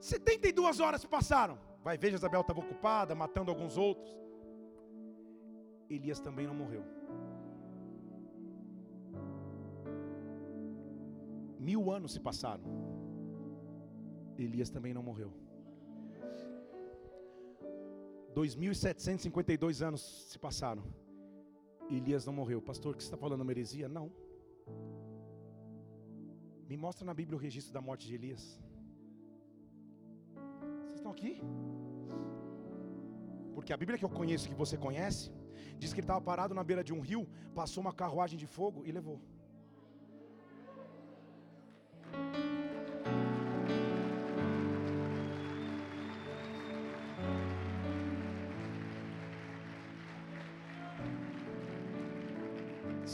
72 0.00 0.80
horas 0.80 1.00
se 1.00 1.08
passaram. 1.08 1.58
Vai 1.82 1.96
ver, 1.96 2.10
Jezabel 2.10 2.40
estava 2.40 2.60
ocupada, 2.60 3.14
matando 3.14 3.50
alguns 3.50 3.76
outros. 3.76 4.10
Elias 5.88 6.20
também 6.20 6.46
não 6.46 6.54
morreu. 6.54 6.84
Mil 11.58 11.90
anos 11.90 12.12
se 12.12 12.20
passaram. 12.20 12.64
Elias 14.36 14.70
também 14.70 14.92
não 14.92 15.02
morreu. 15.02 15.32
2.752 18.34 19.82
anos 19.86 20.02
se 20.30 20.38
passaram. 20.38 20.82
Elias 21.90 22.24
não 22.24 22.32
morreu. 22.32 22.60
Pastor, 22.62 22.96
que 22.96 23.02
você 23.02 23.08
está 23.08 23.16
falando 23.16 23.42
uma 23.42 23.52
heresia? 23.52 23.88
Não. 23.88 24.10
Me 26.68 26.76
mostra 26.76 27.04
na 27.04 27.12
Bíblia 27.12 27.36
o 27.36 27.40
registro 27.40 27.72
da 27.74 27.82
morte 27.88 28.06
de 28.06 28.14
Elias. 28.14 28.58
Vocês 30.80 30.94
estão 30.94 31.12
aqui? 31.12 31.32
Porque 33.54 33.72
a 33.72 33.76
Bíblia 33.76 33.98
que 33.98 34.04
eu 34.04 34.08
conheço, 34.08 34.48
que 34.48 34.54
você 34.54 34.76
conhece, 34.78 35.30
diz 35.78 35.92
que 35.92 36.00
ele 36.00 36.06
estava 36.06 36.20
parado 36.20 36.54
na 36.54 36.64
beira 36.64 36.82
de 36.82 36.94
um 36.94 37.00
rio, 37.00 37.28
passou 37.54 37.82
uma 37.82 37.92
carruagem 37.92 38.38
de 38.38 38.46
fogo 38.46 38.82
e 38.86 38.92
levou. 38.92 39.20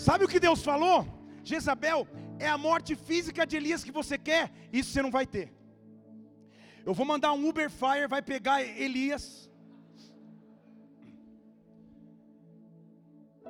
Sabe 0.08 0.24
o 0.24 0.28
que 0.32 0.40
Deus 0.40 0.60
falou? 0.62 0.98
Jezabel, 1.44 2.08
é 2.38 2.48
a 2.48 2.56
morte 2.56 2.92
física 2.96 3.46
de 3.46 3.56
Elias 3.58 3.84
que 3.84 3.92
você 3.92 4.16
quer, 4.16 4.50
isso 4.72 4.90
você 4.90 5.02
não 5.02 5.10
vai 5.10 5.26
ter. 5.26 5.52
Eu 6.86 6.94
vou 6.94 7.04
mandar 7.04 7.32
um 7.34 7.46
Uber 7.46 7.68
Fire, 7.70 8.08
vai 8.08 8.22
pegar 8.22 8.62
Elias. 8.62 9.50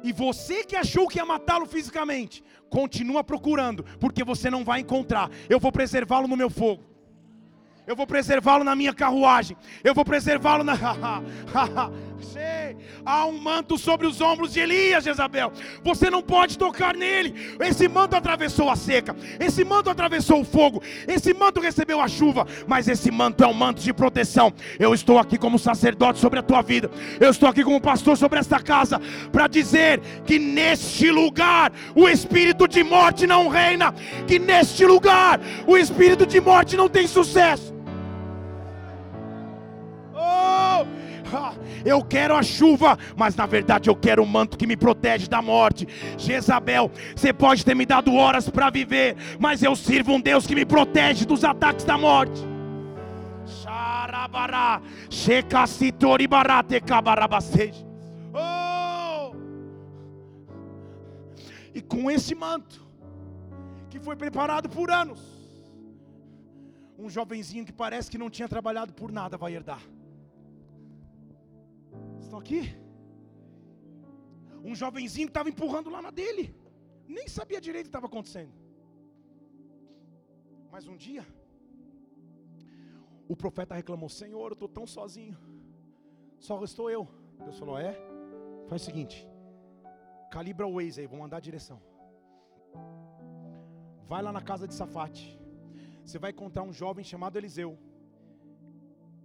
E 0.03 0.13
você 0.13 0.65
que 0.65 0.75
achou 0.75 1.07
que 1.07 1.21
ia 1.21 1.25
matá-lo 1.25 1.65
fisicamente, 1.65 2.43
continua 2.69 3.23
procurando, 3.23 3.85
porque 4.01 4.25
você 4.25 4.51
não 4.51 4.65
vai 4.65 4.81
encontrar. 4.81 5.31
Eu 5.49 5.61
vou 5.61 5.71
preservá-lo 5.71 6.27
no 6.27 6.37
meu 6.37 6.51
fogo 6.51 6.89
eu 7.89 7.97
vou 7.97 8.07
preservá-lo 8.07 8.63
na 8.63 8.77
minha 8.77 8.93
carruagem, 8.93 9.57
eu 9.83 9.95
vou 9.95 10.05
preservá-lo 10.05 10.63
na. 10.63 10.75
Há 13.05 13.27
um 13.27 13.39
manto 13.39 13.79
sobre 13.79 14.07
os 14.07 14.21
ombros 14.21 14.53
de 14.53 14.61
Elias, 14.61 15.05
Jezabel. 15.05 15.53
Você 15.83 16.11
não 16.11 16.23
pode 16.23 16.59
tocar 16.59 16.95
nele. 16.95 17.35
Esse 17.61 17.89
manto 17.89 18.17
atravessou 18.17 18.69
a 18.69 18.77
seca, 18.77 19.17
esse 19.41 19.65
manto 19.65 19.91
atravessou 19.91 20.41
o 20.41 20.45
fogo, 20.45 20.83
esse 21.07 21.33
manto 21.33 21.61
recebeu 21.61 22.01
a 22.01 22.09
chuva, 22.09 22.47
mas 22.67 22.89
esse 22.89 23.11
manto 23.11 23.43
é 23.43 23.47
um 23.47 23.55
manto 23.55 23.81
de 23.81 23.93
proteção. 23.93 24.53
Eu 24.79 24.93
estou 24.95 25.19
aqui 25.19 25.39
como 25.39 25.59
sacerdote 25.59 26.19
sobre 26.19 26.39
a 26.39 26.43
tua 26.43 26.63
vida, 26.63 26.91
eu 27.21 27.31
estou 27.31 27.49
aqui 27.49 27.65
como 27.65 27.81
pastor 27.81 28.17
sobre 28.17 28.39
esta 28.39 28.61
casa, 28.61 29.01
para 29.33 29.47
dizer 29.47 30.01
que 30.27 30.39
neste 30.39 31.11
lugar 31.11 31.73
o 31.95 32.09
espírito 32.09 32.69
de 32.69 32.83
morte 32.83 33.27
não 33.27 33.49
reina, 33.49 33.95
que 34.27 34.39
neste 34.39 34.85
lugar 34.85 35.41
o 35.67 35.77
espírito 35.77 36.27
de 36.27 36.41
morte 36.41 36.77
não 36.77 36.89
tem 36.89 37.07
sucesso. 37.07 37.78
Eu 41.85 42.03
quero 42.03 42.35
a 42.35 42.43
chuva, 42.43 42.99
mas 43.17 43.35
na 43.37 43.47
verdade 43.47 43.89
eu 43.89 43.97
quero 43.97 44.23
o 44.23 44.27
manto 44.27 44.59
que 44.59 44.67
me 44.67 44.77
protege 44.77 45.29
da 45.29 45.41
morte. 45.41 45.87
Jezabel, 46.17 46.91
você 47.15 47.33
pode 47.33 47.65
ter 47.65 47.75
me 47.75 47.87
dado 47.87 48.15
horas 48.15 48.49
para 48.49 48.71
viver, 48.71 49.17
mas 49.39 49.63
eu 49.63 49.75
sirvo 49.77 50.13
um 50.13 50.21
Deus 50.21 50.47
que 50.47 50.55
me 50.55 50.65
protege 50.65 51.25
dos 51.25 51.45
ataques 51.45 51.85
da 51.85 51.97
morte. 51.97 52.41
Oh! 58.35 59.35
E 61.75 61.81
com 61.81 62.11
esse 62.11 62.35
manto, 62.35 62.87
que 63.89 63.99
foi 63.99 64.17
preparado 64.17 64.69
por 64.69 64.91
anos, 64.91 65.21
um 66.99 67.09
jovenzinho 67.09 67.65
que 67.65 67.73
parece 67.73 68.11
que 68.11 68.19
não 68.19 68.29
tinha 68.29 68.49
trabalhado 68.49 68.93
por 68.93 69.13
nada 69.13 69.37
vai 69.37 69.55
herdar. 69.55 69.81
Estão 72.29 72.41
aqui? 72.41 72.63
Um 74.63 74.75
jovenzinho 74.75 75.29
que 75.29 75.31
estava 75.31 75.49
empurrando 75.49 75.89
lá 75.89 76.01
na 76.07 76.11
dele. 76.11 76.55
Nem 77.17 77.27
sabia 77.27 77.59
direito 77.59 77.87
o 77.87 77.89
que 77.89 77.89
estava 77.89 78.07
acontecendo. 78.07 78.53
Mas 80.71 80.87
um 80.87 80.95
dia, 80.95 81.27
o 83.27 83.35
profeta 83.35 83.75
reclamou: 83.75 84.11
Senhor, 84.11 84.49
eu 84.49 84.53
estou 84.53 84.69
tão 84.69 84.87
sozinho. 84.87 85.39
Só 86.39 86.59
restou 86.59 86.91
eu. 86.91 87.09
Deus 87.45 87.59
falou: 87.59 87.79
É? 87.79 87.95
Faz 88.69 88.83
o 88.83 88.85
seguinte: 88.85 89.27
calibra 90.31 90.67
o 90.67 90.75
Waze 90.75 91.01
aí, 91.01 91.07
vou 91.07 91.21
mandar 91.21 91.39
a 91.39 91.47
direção. 91.49 91.81
Vai 94.07 94.21
lá 94.21 94.33
na 94.39 94.43
casa 94.43 94.69
de 94.69 94.75
Safate. 94.75 95.41
Você 96.05 96.19
vai 96.19 96.31
encontrar 96.33 96.63
um 96.63 96.75
jovem 96.75 97.03
chamado 97.03 97.39
Eliseu. 97.39 97.79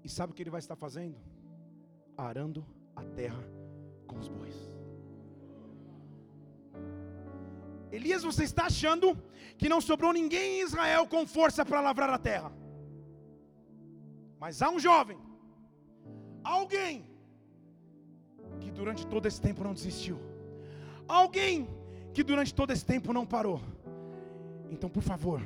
E 0.05 0.07
sabe 0.07 0.31
o 0.31 0.35
que 0.35 0.41
ele 0.43 0.49
vai 0.49 0.59
estar 0.59 0.77
fazendo? 0.77 1.17
Arando 2.15 2.65
a 2.95 3.03
terra 3.03 3.43
com 4.07 4.17
os 4.17 4.27
bois. 4.27 4.55
Elias, 7.91 8.23
você 8.23 8.43
está 8.43 8.65
achando 8.65 9.17
que 9.57 9.69
não 9.69 9.79
sobrou 9.79 10.11
ninguém 10.11 10.59
em 10.59 10.63
Israel 10.63 11.07
com 11.07 11.27
força 11.27 11.63
para 11.63 11.79
lavrar 11.79 12.09
a 12.09 12.17
terra. 12.17 12.51
Mas 14.39 14.61
há 14.61 14.69
um 14.69 14.79
jovem, 14.79 15.17
alguém, 16.43 17.05
que 18.59 18.71
durante 18.71 19.05
todo 19.07 19.27
esse 19.27 19.39
tempo 19.39 19.63
não 19.63 19.73
desistiu, 19.73 20.19
alguém 21.07 21.69
que 22.13 22.23
durante 22.23 22.53
todo 22.53 22.71
esse 22.71 22.85
tempo 22.85 23.13
não 23.13 23.25
parou. 23.25 23.61
Então, 24.69 24.89
por 24.89 25.03
favor, 25.03 25.41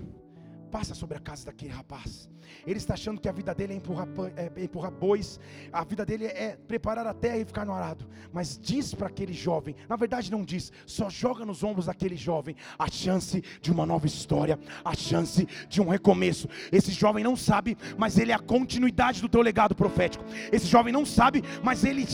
passa 0.67 0.93
sobre 0.93 1.17
a 1.17 1.19
casa 1.19 1.45
daquele 1.45 1.71
rapaz. 1.71 2.29
Ele 2.65 2.77
está 2.77 2.93
achando 2.93 3.19
que 3.19 3.27
a 3.27 3.31
vida 3.31 3.53
dele 3.53 3.73
é 3.73 3.75
empurrar, 3.75 4.07
é 4.35 4.63
empurrar 4.63 4.91
bois, 4.91 5.39
a 5.71 5.83
vida 5.83 6.05
dele 6.05 6.25
é 6.25 6.57
preparar 6.67 7.05
a 7.05 7.13
terra 7.13 7.37
e 7.37 7.45
ficar 7.45 7.65
no 7.65 7.73
arado. 7.73 8.07
Mas 8.31 8.57
diz 8.57 8.93
para 8.93 9.07
aquele 9.07 9.33
jovem, 9.33 9.75
na 9.87 9.95
verdade 9.95 10.31
não 10.31 10.43
diz, 10.43 10.71
só 10.85 11.09
joga 11.09 11.45
nos 11.45 11.63
ombros 11.63 11.85
daquele 11.87 12.15
jovem 12.15 12.55
a 12.77 12.89
chance 12.89 13.43
de 13.61 13.71
uma 13.71 13.85
nova 13.85 14.05
história, 14.05 14.59
a 14.83 14.95
chance 14.95 15.47
de 15.67 15.81
um 15.81 15.89
recomeço. 15.89 16.47
Esse 16.71 16.91
jovem 16.91 17.23
não 17.23 17.35
sabe, 17.35 17.77
mas 17.97 18.17
ele 18.17 18.31
é 18.31 18.35
a 18.35 18.39
continuidade 18.39 19.21
do 19.21 19.29
teu 19.29 19.41
legado 19.41 19.75
profético. 19.75 20.23
Esse 20.51 20.67
jovem 20.67 20.93
não 20.93 21.05
sabe, 21.05 21.43
mas 21.63 21.83
ele 21.83 22.05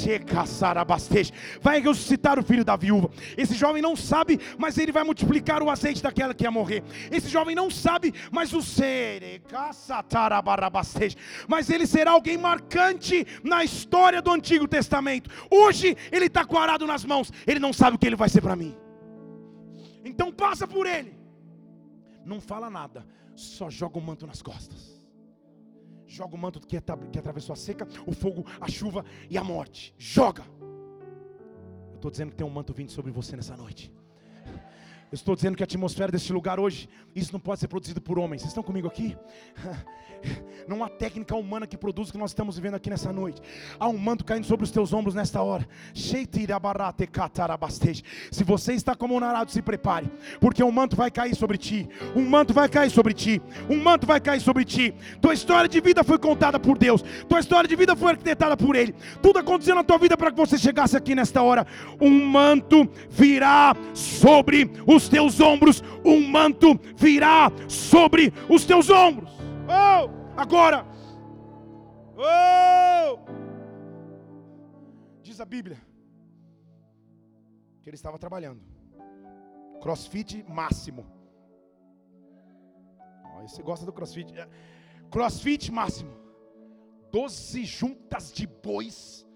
vai 1.62 1.82
ressuscitar 1.82 2.40
o 2.40 2.44
filho 2.44 2.66
da 2.66 2.76
viúva. 2.76 3.10
Esse 3.38 3.54
jovem 3.54 3.82
não 3.82 3.96
sabe, 3.96 4.40
mas 4.58 4.78
ele 4.78 4.92
vai 4.92 5.04
multiplicar 5.04 5.62
o 5.62 5.70
azeite 5.70 6.02
daquela 6.02 6.34
que 6.34 6.44
ia 6.44 6.52
morrer. 6.52 6.84
Esse 7.12 7.30
jovem 7.30 7.56
não 7.56 7.70
sabe, 7.70 8.14
mas 8.32 8.43
o 8.52 8.62
ser, 8.62 9.42
mas 11.48 11.70
ele 11.70 11.88
será 11.88 12.12
alguém 12.12 12.38
marcante 12.38 13.26
na 13.44 13.64
história 13.64 14.22
do 14.22 14.32
Antigo 14.32 14.68
Testamento. 14.68 15.30
Hoje 15.50 15.96
ele 16.12 16.26
está 16.26 16.44
com 16.44 16.58
arado 16.58 16.86
nas 16.86 17.06
mãos, 17.06 17.32
ele 17.48 17.60
não 17.60 17.72
sabe 17.72 17.96
o 17.96 18.00
que 18.00 18.08
ele 18.08 18.16
vai 18.16 18.28
ser 18.28 18.42
para 18.42 18.56
mim. 18.56 18.76
Então 20.04 20.32
passa 20.32 20.68
por 20.68 20.86
ele, 20.86 21.16
não 22.26 22.42
fala 22.42 22.70
nada, 22.70 23.08
só 23.36 23.70
joga 23.70 23.98
o 23.98 24.02
manto 24.02 24.28
nas 24.28 24.42
costas. 24.42 24.94
Joga 26.06 26.36
o 26.36 26.38
manto 26.38 26.60
que, 26.60 26.80
que 27.12 27.20
atravessou 27.20 27.54
a 27.54 27.56
seca, 27.56 27.88
o 28.06 28.12
fogo, 28.12 28.46
a 28.62 28.70
chuva 28.70 29.04
e 29.32 29.38
a 29.38 29.44
morte. 29.44 29.96
Joga. 29.98 30.44
Eu 31.90 31.96
estou 31.96 32.12
dizendo 32.12 32.30
que 32.30 32.36
tem 32.36 32.46
um 32.46 32.52
manto 32.52 32.72
vindo 32.72 32.92
sobre 32.92 33.12
você 33.12 33.36
nessa 33.36 33.58
noite. 33.58 33.92
Eu 35.14 35.16
estou 35.16 35.36
dizendo 35.36 35.56
que 35.56 35.62
a 35.62 35.66
atmosfera 35.66 36.12
deste 36.12 36.34
lugar 36.34 36.60
hoje, 36.60 36.90
isso 37.16 37.32
não 37.32 37.40
pode 37.40 37.60
ser 37.60 37.68
produzido 37.68 38.02
por 38.02 38.18
homens. 38.18 38.42
Vocês 38.42 38.50
estão 38.50 38.64
comigo 38.64 38.88
aqui? 38.88 39.16
Não 40.66 40.82
há 40.82 40.90
técnica 40.90 41.36
humana 41.36 41.68
que 41.68 41.78
produz 41.78 42.08
o 42.08 42.14
que 42.14 42.18
nós 42.18 42.32
estamos 42.32 42.56
vivendo 42.56 42.76
aqui 42.76 42.90
nessa 42.90 43.12
noite. 43.12 43.42
Há 43.78 43.90
um 43.90 43.98
manto 43.98 44.24
caindo 44.24 44.46
sobre 44.46 44.64
os 44.64 44.72
teus 44.72 44.94
ombros 44.94 45.14
nesta 45.14 45.42
hora. 45.42 45.68
Se 45.94 46.26
você 48.46 48.74
está 48.74 48.96
como 48.96 49.14
um 49.14 49.18
arado, 49.24 49.52
se 49.52 49.62
prepare, 49.62 50.10
porque 50.40 50.64
um 50.64 50.72
manto 50.72 50.96
vai 50.96 51.12
cair 51.12 51.36
sobre 51.36 51.58
ti. 51.58 51.90
Um 52.16 52.26
manto 52.26 52.54
vai 52.54 52.70
cair 52.70 52.90
sobre 52.90 53.14
ti. 53.14 53.42
Um 53.70 53.84
manto 53.84 54.08
vai 54.08 54.22
cair 54.22 54.40
sobre 54.40 54.64
ti. 54.64 54.96
Tua 55.22 55.34
história 55.34 55.68
de 55.68 55.82
vida 55.82 56.02
foi 56.06 56.18
contada 56.18 56.58
por 56.58 56.78
Deus. 56.78 57.04
Tua 57.28 57.42
história 57.42 57.68
de 57.68 57.76
vida 57.76 57.94
foi 57.94 58.12
arquitetada 58.12 58.56
por 58.56 58.78
Ele. 58.78 58.96
Tudo 59.22 59.40
aconteceu 59.40 59.76
na 59.76 59.84
tua 59.84 59.98
vida 59.98 60.16
para 60.16 60.32
que 60.32 60.38
você 60.38 60.58
chegasse 60.58 60.96
aqui 60.96 61.14
nesta 61.14 61.42
hora. 61.42 61.68
Um 62.00 62.26
manto 62.26 62.90
virá 63.10 63.76
sobre 63.94 64.72
os 64.88 65.03
teus 65.08 65.40
ombros. 65.40 65.84
Um 66.04 66.28
manto 66.28 66.80
virá 66.96 67.52
sobre 67.68 68.34
os 68.50 68.66
teus 68.66 68.90
ombros. 68.90 69.30
Oh, 69.68 70.10
agora. 70.36 70.86
Oh! 72.18 73.20
Diz 75.22 75.40
a 75.40 75.46
Bíblia 75.46 75.82
que 77.82 77.90
ele 77.90 77.96
estava 77.96 78.18
trabalhando. 78.18 78.62
Crossfit 79.82 80.44
máximo. 80.48 81.06
Você 83.42 83.62
gosta 83.62 83.86
do 83.86 83.92
crossfit? 83.92 84.34
É, 84.38 84.48
crossfit 85.12 85.70
máximo. 85.72 86.12
Doze 87.12 87.66
juntas 87.66 88.32
de 88.32 88.48
bois 88.48 89.28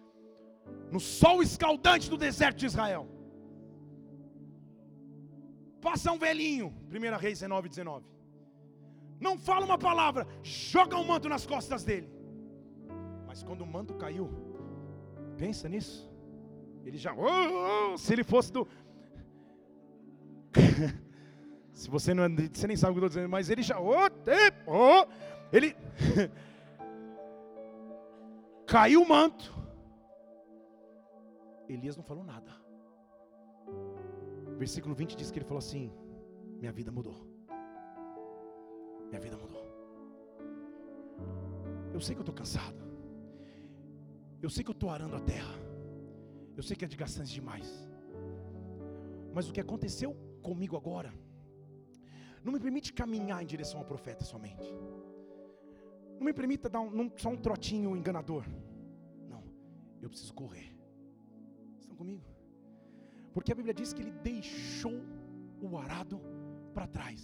no 0.91 0.99
sol 0.99 1.43
escaldante 1.43 2.09
do 2.09 2.18
deserto 2.18 2.57
de 2.57 2.65
Israel. 2.65 3.07
Passa 5.82 6.11
um 6.11 6.17
velhinho, 6.17 6.73
1 6.91 7.17
Reis 7.17 7.39
19, 7.39 7.69
19. 7.69 8.05
Não 9.19 9.38
fala 9.38 9.65
uma 9.65 9.78
palavra, 9.78 10.28
joga 10.43 10.97
um 10.97 11.03
manto 11.03 11.28
nas 11.28 11.45
costas 11.45 11.84
dele. 11.84 12.09
Mas 13.25 13.43
quando 13.43 13.61
o 13.61 13.67
manto 13.67 13.93
caiu, 13.95 14.30
pensa 15.38 15.67
nisso. 15.67 16.09
Ele 16.86 16.97
já, 16.97 17.13
oh, 17.13 17.93
oh, 17.93 17.97
se 17.97 18.13
ele 18.13 18.23
fosse 18.23 18.51
do. 18.51 18.67
se 21.73 21.89
você 21.89 22.13
não 22.13 22.23
você 22.34 22.67
nem 22.67 22.78
sabe 22.78 22.91
o 22.91 22.95
que 22.95 22.99
eu 23.03 23.07
estou 23.07 23.21
dizendo, 23.21 23.30
mas 23.30 23.49
ele 23.49 23.61
já, 23.61 23.80
oh, 23.80 23.93
oh, 24.65 25.05
ele 25.51 25.75
caiu 28.65 29.01
o 29.01 29.07
manto. 29.07 29.55
Elias 31.67 31.97
não 31.97 32.03
falou 32.03 32.23
nada. 32.23 32.66
Versículo 34.58 34.95
20 34.95 35.16
diz 35.16 35.30
que 35.32 35.38
ele 35.39 35.45
falou 35.45 35.60
assim: 35.60 35.91
Minha 36.60 36.72
vida 36.72 36.91
mudou. 36.91 37.18
Minha 39.10 39.22
vida 39.22 39.38
mudou. 39.38 39.64
Eu 41.93 42.01
sei 42.01 42.16
que 42.16 42.20
eu 42.20 42.24
estou 42.24 42.36
cansado. 42.36 42.82
Eu 44.41 44.49
sei 44.49 44.64
que 44.64 44.70
eu 44.70 44.74
estou 44.74 44.89
arando 44.89 45.16
a 45.16 45.20
terra. 45.20 45.55
Eu 46.55 46.64
sei 46.64 46.76
que 46.76 46.86
é 46.86 46.88
desgastante 46.88 47.34
demais. 47.34 47.88
Mas 49.34 49.47
o 49.47 49.53
que 49.53 49.62
aconteceu 49.62 50.16
comigo 50.41 50.76
agora 50.76 51.14
não 52.43 52.53
me 52.53 52.60
permite 52.60 52.93
caminhar 52.93 53.41
em 53.43 53.45
direção 53.45 53.80
ao 53.80 53.86
profeta 53.86 54.24
somente. 54.24 54.68
Não 56.18 56.26
me 56.26 56.34
permita 56.34 56.70
dar 56.70 56.80
um, 56.80 57.12
só 57.16 57.30
um 57.30 57.38
trotinho 57.38 57.95
enganador. 57.95 58.43
Não, 59.30 59.43
eu 60.01 60.10
preciso 60.10 60.34
correr. 60.34 60.76
Estão 61.80 61.95
comigo? 61.95 62.36
Porque 63.38 63.51
a 63.51 63.57
Bíblia 63.57 63.73
diz 63.79 63.89
que 63.93 64.01
ele 64.01 64.13
deixou 64.29 64.95
o 65.65 65.77
arado 65.81 66.19
para 66.73 66.88
trás 66.88 67.21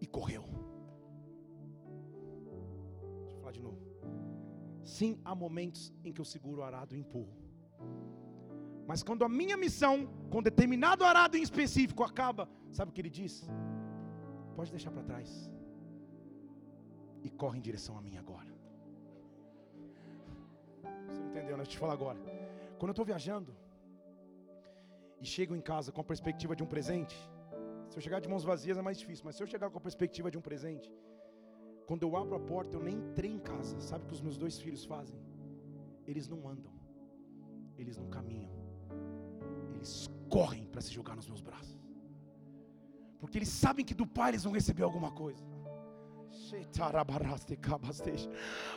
e 0.00 0.06
correu. 0.06 0.44
Deixa 3.24 3.34
eu 3.34 3.40
falar 3.40 3.52
de 3.58 3.62
novo. 3.66 3.82
Sim, 4.82 5.10
há 5.22 5.34
momentos 5.34 5.92
em 6.02 6.14
que 6.14 6.20
eu 6.22 6.24
seguro 6.24 6.62
o 6.62 6.64
arado 6.64 6.96
e 6.96 6.98
empurro. 6.98 7.36
Mas 8.88 9.02
quando 9.02 9.22
a 9.22 9.28
minha 9.28 9.58
missão, 9.64 9.94
com 10.30 10.42
determinado 10.50 11.04
arado 11.04 11.36
em 11.36 11.42
específico, 11.42 12.02
acaba, 12.02 12.48
sabe 12.72 12.90
o 12.90 12.94
que 12.94 13.02
ele 13.02 13.14
diz? 13.20 13.34
Pode 14.56 14.70
deixar 14.70 14.90
para 14.90 15.02
trás. 15.02 15.30
E 17.22 17.28
corre 17.28 17.58
em 17.58 17.66
direção 17.70 17.98
a 17.98 18.00
mim 18.00 18.16
agora. 18.16 18.50
Você 21.06 21.20
não 21.20 21.28
entendeu, 21.32 21.54
né? 21.58 21.64
Deixa 21.64 21.72
eu 21.72 21.74
te 21.74 21.78
falar 21.78 21.92
agora. 21.92 22.18
Quando 22.78 22.92
eu 22.92 22.98
estou 22.98 23.04
viajando, 23.04 23.59
e 25.20 25.26
chegam 25.26 25.56
em 25.56 25.60
casa 25.60 25.92
com 25.92 26.00
a 26.00 26.04
perspectiva 26.12 26.56
de 26.56 26.62
um 26.62 26.66
presente, 26.66 27.16
se 27.90 27.96
eu 27.98 28.02
chegar 28.06 28.20
de 28.20 28.28
mãos 28.28 28.44
vazias 28.44 28.78
é 28.78 28.82
mais 28.82 28.98
difícil, 28.98 29.24
mas 29.24 29.34
se 29.36 29.42
eu 29.42 29.46
chegar 29.46 29.68
com 29.68 29.78
a 29.78 29.80
perspectiva 29.80 30.30
de 30.30 30.38
um 30.38 30.40
presente, 30.40 30.88
quando 31.88 32.04
eu 32.04 32.16
abro 32.16 32.36
a 32.36 32.40
porta, 32.40 32.76
eu 32.76 32.82
nem 32.88 32.94
entrei 32.94 33.32
em 33.32 33.40
casa. 33.40 33.80
Sabe 33.80 34.04
o 34.04 34.06
que 34.06 34.14
os 34.14 34.20
meus 34.20 34.38
dois 34.38 34.60
filhos 34.60 34.84
fazem? 34.84 35.18
Eles 36.06 36.28
não 36.28 36.48
andam, 36.48 36.72
eles 37.76 37.96
não 37.96 38.08
caminham, 38.08 38.52
eles 39.74 40.08
correm 40.28 40.64
para 40.66 40.80
se 40.80 40.92
jogar 40.92 41.16
nos 41.16 41.26
meus 41.26 41.40
braços, 41.40 41.80
porque 43.18 43.38
eles 43.38 43.48
sabem 43.48 43.84
que 43.84 43.92
do 43.92 44.06
Pai 44.06 44.30
eles 44.30 44.44
vão 44.44 44.52
receber 44.52 44.84
alguma 44.84 45.10
coisa. 45.10 45.44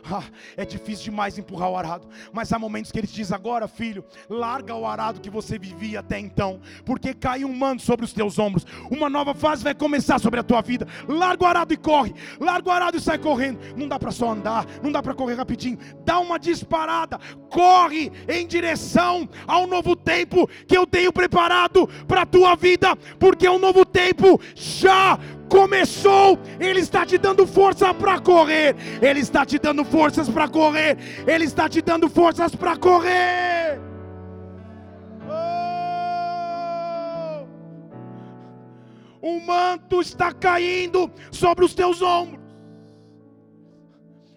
Ah, 0.04 0.24
é 0.58 0.66
difícil 0.66 1.06
demais 1.06 1.38
empurrar 1.38 1.70
o 1.70 1.78
arado, 1.78 2.08
mas 2.32 2.52
há 2.52 2.60
momentos 2.60 2.92
que 2.92 3.00
ele 3.00 3.08
diz: 3.08 3.32
agora, 3.32 3.68
filho, 3.68 4.04
larga 4.30 4.76
o 4.76 4.86
arado 4.86 5.22
que 5.22 5.30
você 5.30 5.58
vivia 5.58 6.00
até 6.00 6.20
então, 6.20 6.60
porque 6.86 7.14
caiu 7.14 7.48
um 7.48 7.56
manto 7.56 7.82
sobre 7.82 8.06
os 8.06 8.14
teus 8.14 8.40
ombros. 8.40 8.66
Uma 8.90 9.10
nova 9.10 9.34
fase 9.34 9.64
vai 9.64 9.74
começar 9.74 10.20
sobre 10.20 10.40
a 10.40 10.44
tua 10.44 10.62
vida. 10.62 10.88
Larga 11.08 11.44
o 11.44 11.48
arado 11.48 11.74
e 11.74 11.78
corre, 11.78 12.14
larga 12.40 12.70
o 12.70 12.72
arado 12.72 12.98
e 12.98 13.02
sai 13.02 13.18
correndo. 13.18 13.60
Não 13.76 13.88
dá 13.88 14.00
para 14.00 14.12
só 14.12 14.32
andar, 14.32 14.66
não 14.82 14.92
dá 14.92 15.02
para 15.02 15.14
correr 15.14 15.36
rapidinho. 15.36 15.78
Dá 16.06 16.20
uma 16.20 16.40
disparada, 16.40 17.20
corre 17.50 18.12
em 18.28 18.48
direção 18.48 19.30
ao 19.48 19.68
novo 19.68 19.96
tempo 19.96 20.48
que 20.68 20.78
eu 20.78 20.86
tenho 20.86 21.14
preparado 21.14 21.88
para 22.08 22.22
a 22.22 22.26
tua 22.26 22.56
vida, 22.56 22.96
porque 23.20 23.48
o 23.48 23.60
novo 23.60 23.86
tempo 23.86 24.40
já 24.56 25.20
começou, 25.50 26.40
Ele 26.60 26.80
está 26.80 27.06
te 27.06 27.18
dando 27.18 27.46
força 27.46 27.94
para 27.94 28.20
correr, 28.20 28.76
Ele 29.02 29.20
está 29.20 29.46
te 29.46 29.58
dando 29.60 29.84
forças 29.86 30.30
para 30.30 30.48
correr, 30.48 30.98
Ele 31.28 31.46
está 31.46 31.70
te 31.70 31.82
dando 31.82 32.10
forças 32.10 32.56
para 32.56 32.78
correr. 32.78 33.80
Oh! 35.30 35.64
O 39.22 39.40
manto 39.40 40.02
está 40.02 40.34
caindo 40.34 41.12
sobre 41.32 41.64
os 41.64 41.74
teus 41.74 42.02
ombros. 42.02 42.44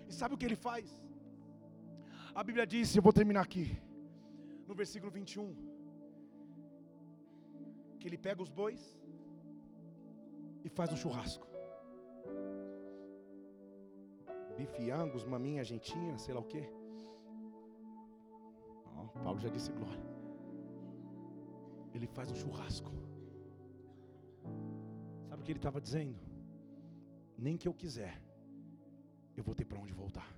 E 0.09 0.13
sabe 0.13 0.35
o 0.35 0.39
que 0.39 0.47
ele 0.47 0.57
faz? 0.57 0.87
A 2.35 2.45
Bíblia 2.45 2.67
diz, 2.67 2.95
eu 2.95 3.03
vou 3.03 3.13
terminar 3.13 3.41
aqui, 3.41 3.77
no 4.69 4.75
versículo 4.75 5.11
21, 5.11 5.55
que 7.99 8.07
ele 8.07 8.19
pega 8.19 8.43
os 8.43 8.51
bois, 8.51 8.81
e 10.67 10.69
faz 10.69 10.93
um 10.93 10.97
churrasco. 11.03 11.47
Bife 14.57 14.91
angus, 14.91 15.25
maminha 15.25 15.61
argentina, 15.61 16.19
sei 16.19 16.35
lá 16.35 16.41
o 16.41 16.51
quê. 16.53 16.65
Paulo 19.25 19.39
já 19.45 19.51
disse 19.57 19.71
glória. 19.79 20.07
Ele 21.95 22.09
faz 22.17 22.31
um 22.31 22.39
churrasco. 22.43 22.91
Sabe 25.29 25.41
o 25.41 25.45
que 25.45 25.53
ele 25.53 25.59
estava 25.59 25.81
dizendo? 25.81 26.21
Nem 27.47 27.57
que 27.57 27.69
eu 27.69 27.75
quiser, 27.83 28.15
eu 29.37 29.45
vou 29.45 29.55
ter 29.55 29.65
para 29.65 29.79
onde 29.79 29.93
voltar. 29.93 30.29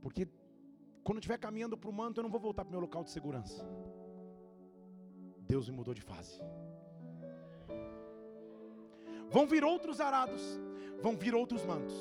Porque 0.00 0.26
quando 1.04 1.16
eu 1.18 1.20
estiver 1.20 1.38
caminhando 1.38 1.76
para 1.76 1.90
o 1.90 1.92
manto, 2.00 2.18
eu 2.18 2.22
não 2.22 2.30
vou 2.30 2.40
voltar 2.40 2.64
para 2.64 2.70
o 2.70 2.76
meu 2.76 2.80
local 2.80 3.04
de 3.04 3.10
segurança. 3.10 3.64
Deus 5.52 5.68
me 5.68 5.76
mudou 5.76 5.94
de 5.94 6.04
fase. 6.10 6.40
Vão 9.32 9.46
vir 9.46 9.64
outros 9.64 9.98
arados, 9.98 10.42
vão 11.00 11.16
vir 11.16 11.34
outros 11.34 11.64
mantos, 11.64 11.94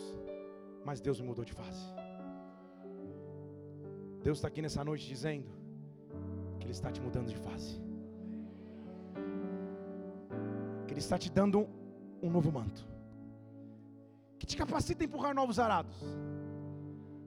mas 0.83 0.99
Deus 0.99 1.19
me 1.21 1.27
mudou 1.27 1.45
de 1.45 1.53
fase. 1.53 1.85
Deus 4.21 4.37
está 4.37 4.49
aqui 4.49 4.61
nessa 4.61 4.83
noite 4.83 5.07
dizendo 5.07 5.49
que 6.59 6.65
Ele 6.65 6.73
está 6.73 6.91
te 6.91 6.99
mudando 7.01 7.29
de 7.29 7.37
fase, 7.37 7.81
que 10.85 10.93
Ele 10.93 10.99
está 10.99 11.17
te 11.17 11.31
dando 11.31 11.67
um 12.21 12.29
novo 12.29 12.51
manto, 12.51 12.85
que 14.37 14.45
te 14.45 14.57
capacita 14.57 15.03
a 15.03 15.05
empurrar 15.05 15.33
novos 15.33 15.57
arados, 15.57 15.95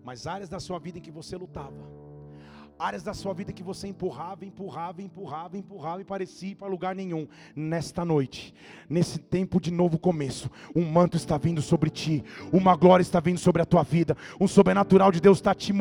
mas 0.05 0.27
áreas 0.27 0.51
da 0.51 0.61
sua 0.61 0.79
vida 0.79 0.99
em 0.99 1.03
que 1.03 1.11
você 1.11 1.35
lutava, 1.35 1.83
áreas 2.79 3.03
da 3.03 3.15
sua 3.15 3.33
vida 3.33 3.53
que 3.53 3.63
você 3.63 3.89
empurrava, 3.89 4.45
empurrava, 4.45 5.03
empurrava, 5.03 5.57
empurrava 5.57 6.01
e 6.01 6.05
parecia 6.05 6.51
ir 6.51 6.55
para 6.55 6.69
lugar 6.69 6.95
nenhum. 6.95 7.27
Nesta 7.55 8.05
noite, 8.05 8.55
nesse 8.89 9.19
tempo 9.19 9.61
de 9.61 9.71
novo 9.71 9.99
começo, 9.99 10.51
um 10.75 10.85
manto 10.85 11.17
está 11.17 11.39
vindo 11.39 11.63
sobre 11.63 11.91
ti, 11.91 12.25
uma 12.53 12.77
glória 12.77 13.03
está 13.03 13.21
vindo 13.21 13.39
sobre 13.39 13.63
a 13.63 13.67
tua 13.67 13.83
vida, 13.83 14.17
um 14.41 14.49
sobrenatural 14.49 15.13
de 15.13 15.21
Deus 15.21 15.39
está 15.39 15.55
te 15.55 15.73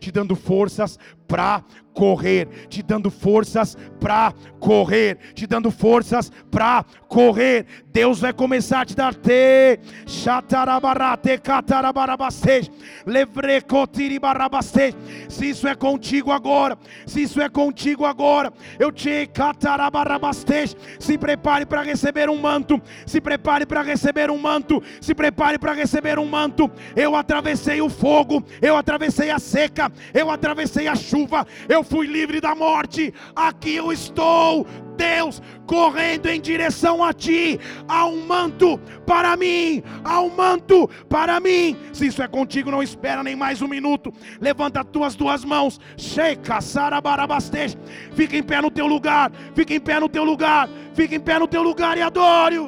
te 0.00 0.12
dando 0.12 0.36
forças 0.36 0.98
para 1.26 1.64
correr, 1.96 2.46
te 2.68 2.82
dando 2.82 3.10
forças 3.10 3.74
para 3.98 4.34
correr, 4.60 5.16
te 5.34 5.46
dando 5.46 5.70
forças 5.70 6.30
para 6.50 6.84
correr. 7.08 7.64
Deus 7.90 8.20
vai 8.20 8.34
começar 8.34 8.82
a 8.82 8.84
te 8.84 8.94
dar 8.94 9.14
te, 9.14 9.80
chatarabarate, 10.06 11.38
catarabarabastej, 11.38 12.70
levrecotiribarabastej. 13.06 14.94
Se 15.26 15.48
isso 15.48 15.66
é 15.66 15.74
contigo 15.74 16.30
agora, 16.30 16.76
se 17.06 17.22
isso 17.22 17.40
é 17.40 17.48
contigo 17.48 18.04
agora, 18.04 18.52
eu 18.78 18.92
te 18.92 19.26
catarabarabastej. 19.28 20.76
Se 20.98 21.16
prepare 21.16 21.64
para 21.64 21.80
receber 21.80 22.28
um 22.28 22.38
manto, 22.38 22.80
se 23.06 23.22
prepare 23.22 23.64
para 23.64 23.80
receber 23.80 24.30
um 24.30 24.38
manto, 24.38 24.82
se 25.00 25.14
prepare 25.14 25.58
para 25.58 25.72
receber 25.72 26.18
um 26.18 26.26
manto. 26.26 26.70
Eu 26.94 27.16
atravessei 27.16 27.80
o 27.80 27.88
fogo, 27.88 28.44
eu 28.60 28.76
atravessei 28.76 29.30
a 29.30 29.38
seca, 29.38 29.90
eu 30.12 30.30
atravessei 30.30 30.86
a 30.88 30.94
chuva, 30.94 31.46
eu 31.66 31.85
fui 31.86 32.06
livre 32.06 32.40
da 32.40 32.54
morte. 32.54 33.14
Aqui 33.34 33.76
eu 33.76 33.92
estou, 33.92 34.66
Deus, 34.96 35.40
correndo 35.66 36.26
em 36.26 36.40
direção 36.40 37.02
a 37.02 37.12
ti. 37.12 37.58
Há 37.88 38.06
um 38.06 38.26
manto 38.26 38.78
para 39.06 39.36
mim, 39.36 39.82
há 40.04 40.20
um 40.20 40.34
manto 40.34 40.88
para 41.08 41.40
mim. 41.40 41.76
Se 41.92 42.06
isso 42.08 42.22
é 42.22 42.28
contigo, 42.28 42.70
não 42.70 42.82
espera 42.82 43.22
nem 43.22 43.36
mais 43.36 43.62
um 43.62 43.68
minuto. 43.68 44.12
Levanta 44.40 44.80
as 44.80 44.86
tuas 44.86 45.14
duas 45.14 45.44
mãos. 45.44 45.80
Sheika 45.96 46.60
Sarabarabastej. 46.60 47.76
Fica 48.12 48.36
em 48.36 48.42
pé 48.42 48.60
no 48.60 48.70
teu 48.70 48.86
lugar, 48.86 49.30
fica 49.54 49.74
em 49.74 49.80
pé 49.80 50.00
no 50.00 50.08
teu 50.08 50.24
lugar, 50.24 50.68
fica 50.94 51.14
em 51.14 51.20
pé 51.20 51.38
no 51.38 51.46
teu 51.46 51.62
lugar 51.62 51.96
e 51.96 52.02
adore. 52.02 52.58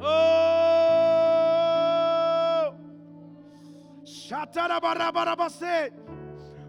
Oh! 0.00 0.47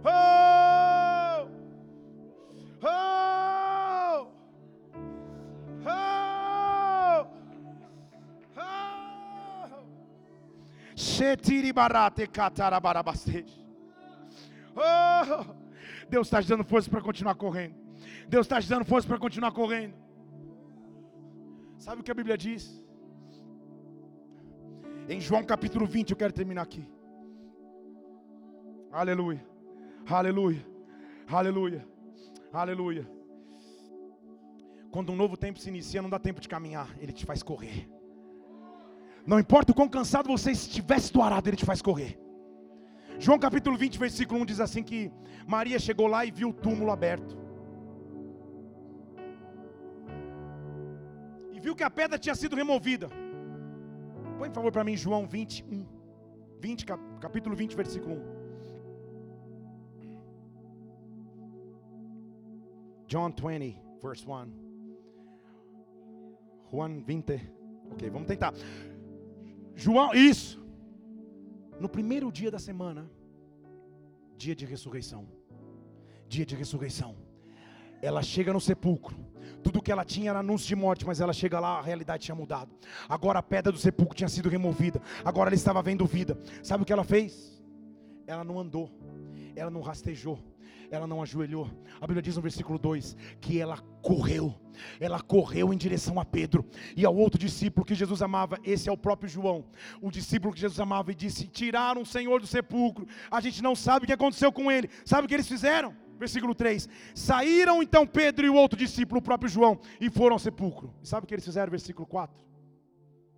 Oh! 0.05 1.49
Oh! 2.81 4.31
Oh! 5.85 7.27
Oh! 8.55 9.83
Shetiri 10.95 11.73
barate. 11.73 12.29
Oh! 14.75 15.55
Deus 16.09 16.27
está 16.27 16.41
te 16.41 16.47
dando 16.47 16.63
força 16.63 16.89
para 16.89 17.01
continuar 17.01 17.35
correndo. 17.35 17.75
Deus 18.29 18.45
está 18.45 18.61
te 18.61 18.69
dando 18.69 18.85
força 18.85 19.05
para 19.05 19.17
continuar 19.17 19.51
correndo. 19.51 19.95
Sabe 21.77 21.99
o 21.99 22.03
que 22.05 22.11
a 22.11 22.15
Bíblia 22.15 22.37
diz? 22.37 22.81
Em 25.09 25.19
João 25.19 25.43
capítulo 25.43 25.85
20, 25.85 26.11
eu 26.11 26.17
quero 26.17 26.31
terminar 26.31 26.61
aqui. 26.61 26.98
Aleluia, 28.91 29.45
aleluia, 30.07 30.65
aleluia, 31.27 31.87
aleluia. 32.51 33.07
Quando 34.91 35.11
um 35.11 35.15
novo 35.15 35.37
tempo 35.37 35.59
se 35.59 35.69
inicia, 35.69 36.01
não 36.01 36.09
dá 36.09 36.17
tempo 36.17 36.41
de 36.41 36.49
caminhar, 36.49 36.89
ele 36.99 37.11
te 37.11 37.23
faz 37.23 37.43
correr. 37.43 37.87
Não 39.27 39.39
importa 39.39 39.71
o 39.71 39.75
quão 39.75 39.87
cansado 39.87 40.27
você 40.27 40.49
estivesse 40.51 41.13
do 41.13 41.21
arado, 41.21 41.47
ele 41.47 41.57
te 41.57 41.65
faz 41.65 41.83
correr. 41.83 42.19
João 43.19 43.37
capítulo 43.37 43.77
20, 43.77 43.99
versículo 43.99 44.41
1 44.41 44.45
diz 44.45 44.59
assim: 44.59 44.81
que 44.81 45.11
Maria 45.45 45.77
chegou 45.77 46.07
lá 46.07 46.25
e 46.25 46.31
viu 46.31 46.49
o 46.49 46.53
túmulo 46.53 46.89
aberto. 46.89 47.37
E 51.51 51.59
viu 51.59 51.75
que 51.75 51.83
a 51.83 51.91
pedra 51.91 52.17
tinha 52.17 52.33
sido 52.33 52.55
removida. 52.55 53.07
Põe 54.39 54.49
por 54.49 54.55
favor 54.55 54.71
para 54.71 54.83
mim 54.83 54.97
João 54.97 55.27
21. 55.27 55.85
20, 56.59 56.85
capítulo 57.21 57.55
20, 57.55 57.75
versículo 57.75 58.15
1. 58.15 58.38
John 63.09 63.31
20, 63.31 63.75
verse 64.03 64.23
1. 64.23 64.53
Juan 66.71 67.01
20. 67.01 67.41
Ok, 67.91 68.07
vamos 68.11 68.27
tentar. 68.27 68.53
João, 69.75 70.13
isso. 70.13 70.63
No 71.79 71.89
primeiro 71.89 72.31
dia 72.31 72.51
da 72.51 72.59
semana, 72.59 73.09
dia 74.37 74.55
de 74.55 74.63
ressurreição. 74.63 75.27
Dia 76.27 76.45
de 76.45 76.55
ressurreição. 76.55 77.15
Ela 77.99 78.21
chega 78.21 78.53
no 78.53 78.61
sepulcro. 78.61 79.17
Tudo 79.63 79.81
que 79.81 79.91
ela 79.91 80.05
tinha 80.05 80.29
era 80.29 80.39
anúncio 80.39 80.67
de 80.67 80.75
morte, 80.75 81.03
mas 81.03 81.19
ela 81.19 81.33
chega 81.33 81.59
lá, 81.59 81.79
a 81.79 81.81
realidade 81.81 82.25
tinha 82.25 82.35
mudado. 82.35 82.69
Agora 83.09 83.39
a 83.39 83.43
pedra 83.43 83.71
do 83.71 83.79
sepulcro 83.79 84.15
tinha 84.15 84.29
sido 84.29 84.49
removida. 84.49 85.01
Agora 85.25 85.49
ela 85.49 85.55
estava 85.55 85.81
vendo 85.81 86.05
vida. 86.05 86.37
Sabe 86.61 86.83
o 86.83 86.85
que 86.85 86.93
ela 86.93 87.03
fez? 87.03 87.59
Ela 88.27 88.43
não 88.43 88.59
andou, 88.59 88.91
ela 89.55 89.71
não 89.71 89.81
rastejou, 89.81 90.37
ela 90.91 91.07
não 91.07 91.21
ajoelhou. 91.21 91.69
A 91.99 92.07
Bíblia 92.07 92.21
diz 92.21 92.35
no 92.35 92.41
versículo 92.41 92.79
2 92.79 93.15
que 93.39 93.59
ela 93.59 93.77
correu. 94.01 94.55
Ela 94.99 95.19
correu 95.21 95.73
em 95.73 95.77
direção 95.77 96.19
a 96.19 96.25
Pedro 96.25 96.65
e 96.95 97.05
ao 97.05 97.15
outro 97.15 97.39
discípulo 97.39 97.85
que 97.85 97.95
Jesus 97.95 98.21
amava. 98.21 98.57
Esse 98.63 98.89
é 98.89 98.91
o 98.91 98.97
próprio 98.97 99.29
João, 99.29 99.65
o 100.01 100.09
discípulo 100.09 100.53
que 100.53 100.59
Jesus 100.59 100.79
amava, 100.79 101.11
e 101.11 101.15
disse: 101.15 101.47
Tiraram 101.47 102.01
o 102.01 102.05
Senhor 102.05 102.39
do 102.39 102.47
sepulcro. 102.47 103.07
A 103.29 103.41
gente 103.41 103.61
não 103.61 103.75
sabe 103.75 104.03
o 104.03 104.07
que 104.07 104.13
aconteceu 104.13 104.51
com 104.51 104.71
ele. 104.71 104.89
Sabe 105.05 105.25
o 105.25 105.27
que 105.27 105.33
eles 105.33 105.47
fizeram? 105.47 105.93
Versículo 106.17 106.55
3: 106.55 106.87
Saíram 107.13 107.83
então 107.83 108.07
Pedro 108.07 108.45
e 108.45 108.49
o 108.49 108.55
outro 108.55 108.77
discípulo, 108.77 109.19
o 109.19 109.23
próprio 109.23 109.49
João, 109.49 109.79
e 109.99 110.09
foram 110.09 110.35
ao 110.35 110.39
sepulcro. 110.39 110.93
E 111.01 111.07
sabe 111.07 111.25
o 111.25 111.27
que 111.27 111.33
eles 111.33 111.45
fizeram? 111.45 111.69
Versículo 111.69 112.07
4: 112.07 112.43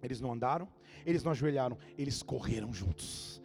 Eles 0.02 0.22
não 0.22 0.32
andaram, 0.32 0.68
eles 1.06 1.24
não 1.24 1.32
ajoelharam, 1.32 1.78
eles 1.98 2.22
correram 2.22 2.72
juntos. 2.72 3.41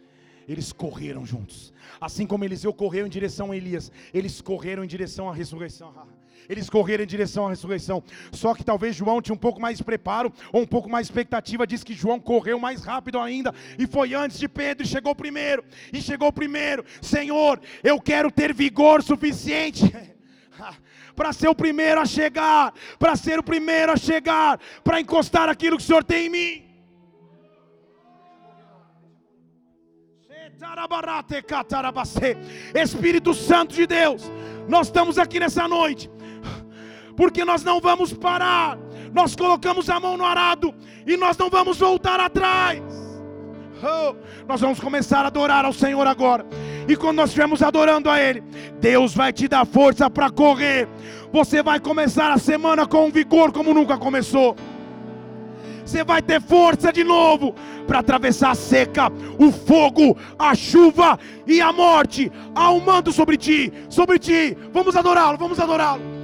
Eles 0.47 0.71
correram 0.71 1.25
juntos. 1.25 1.73
Assim 1.99 2.25
como 2.25 2.45
Eliseu 2.45 2.73
correu 2.73 3.05
em 3.05 3.09
direção 3.09 3.51
a 3.51 3.57
Elias, 3.57 3.91
eles 4.13 4.39
correram 4.41 4.83
em 4.83 4.87
direção 4.87 5.29
à 5.29 5.33
ressurreição. 5.33 5.93
Eles 6.47 6.69
correram 6.69 7.03
em 7.03 7.07
direção 7.07 7.45
à 7.45 7.49
ressurreição. 7.49 8.01
Só 8.31 8.55
que 8.55 8.63
talvez 8.63 8.95
João 8.95 9.21
tinha 9.21 9.35
um 9.35 9.37
pouco 9.37 9.59
mais 9.59 9.77
de 9.77 9.83
preparo, 9.83 10.31
ou 10.53 10.61
um 10.61 10.67
pouco 10.67 10.89
mais 10.89 11.05
de 11.05 11.11
expectativa. 11.11 11.67
Diz 11.67 11.83
que 11.83 11.93
João 11.93 12.19
correu 12.19 12.57
mais 12.57 12.83
rápido 12.83 13.19
ainda, 13.19 13.53
e 13.77 13.85
foi 13.85 14.13
antes 14.13 14.39
de 14.39 14.47
Pedro, 14.47 14.85
e 14.85 14.87
chegou 14.87 15.13
primeiro. 15.13 15.65
E 15.91 16.01
chegou 16.01 16.31
primeiro. 16.31 16.85
Senhor, 17.01 17.59
eu 17.83 17.99
quero 17.99 18.31
ter 18.31 18.53
vigor 18.53 19.03
suficiente. 19.03 19.83
para 21.15 21.33
ser 21.33 21.47
o 21.47 21.55
primeiro 21.55 21.99
a 21.99 22.05
chegar, 22.05 22.73
para 22.99 23.15
ser 23.15 23.39
o 23.39 23.43
primeiro 23.43 23.91
a 23.91 23.97
chegar, 23.97 24.59
para 24.83 25.01
encostar 25.01 25.49
aquilo 25.49 25.75
que 25.75 25.83
o 25.83 25.85
Senhor 25.85 26.03
tem 26.03 26.27
em 26.27 26.29
mim. 26.29 26.66
Espírito 32.73 33.33
Santo 33.33 33.75
de 33.75 33.85
Deus, 33.85 34.23
nós 34.67 34.87
estamos 34.87 35.19
aqui 35.19 35.39
nessa 35.39 35.67
noite 35.67 36.09
porque 37.15 37.45
nós 37.45 37.63
não 37.63 37.79
vamos 37.79 38.11
parar. 38.11 38.77
Nós 39.13 39.35
colocamos 39.35 39.89
a 39.89 39.99
mão 39.99 40.17
no 40.17 40.25
arado 40.25 40.73
e 41.05 41.15
nós 41.15 41.37
não 41.37 41.49
vamos 41.49 41.77
voltar 41.77 42.19
atrás. 42.19 42.81
Oh, 43.83 44.15
nós 44.47 44.59
vamos 44.59 44.79
começar 44.79 45.23
a 45.23 45.27
adorar 45.27 45.63
ao 45.63 45.73
Senhor 45.73 46.05
agora. 46.07 46.43
E 46.87 46.95
quando 46.95 47.17
nós 47.17 47.29
estivermos 47.29 47.61
adorando 47.61 48.09
a 48.09 48.19
Ele, 48.19 48.41
Deus 48.79 49.13
vai 49.13 49.31
te 49.31 49.47
dar 49.47 49.65
força 49.65 50.09
para 50.09 50.31
correr. 50.31 50.87
Você 51.31 51.61
vai 51.61 51.79
começar 51.79 52.31
a 52.31 52.37
semana 52.37 52.87
com 52.87 53.11
vigor 53.11 53.51
como 53.51 53.73
nunca 53.73 53.97
começou. 53.97 54.55
Você 55.87 56.03
vai 56.03 56.21
ter 56.21 56.41
força 56.41 56.91
de 56.91 57.01
novo 57.01 57.55
para 57.87 57.99
atravessar 57.99 58.51
a 58.51 58.55
seca, 58.55 59.09
o 59.39 59.53
fogo, 59.53 60.17
a 60.37 60.53
chuva 60.53 61.17
e 61.47 61.61
a 61.61 61.71
morte. 61.71 62.29
Há 62.53 62.71
um 62.71 62.81
manto 62.81 63.13
sobre 63.13 63.37
ti, 63.37 63.71
sobre 63.89 64.19
ti. 64.19 64.57
Vamos 64.73 64.97
adorá-lo, 64.97 65.37
vamos 65.37 65.57
adorá-lo. 65.61 66.16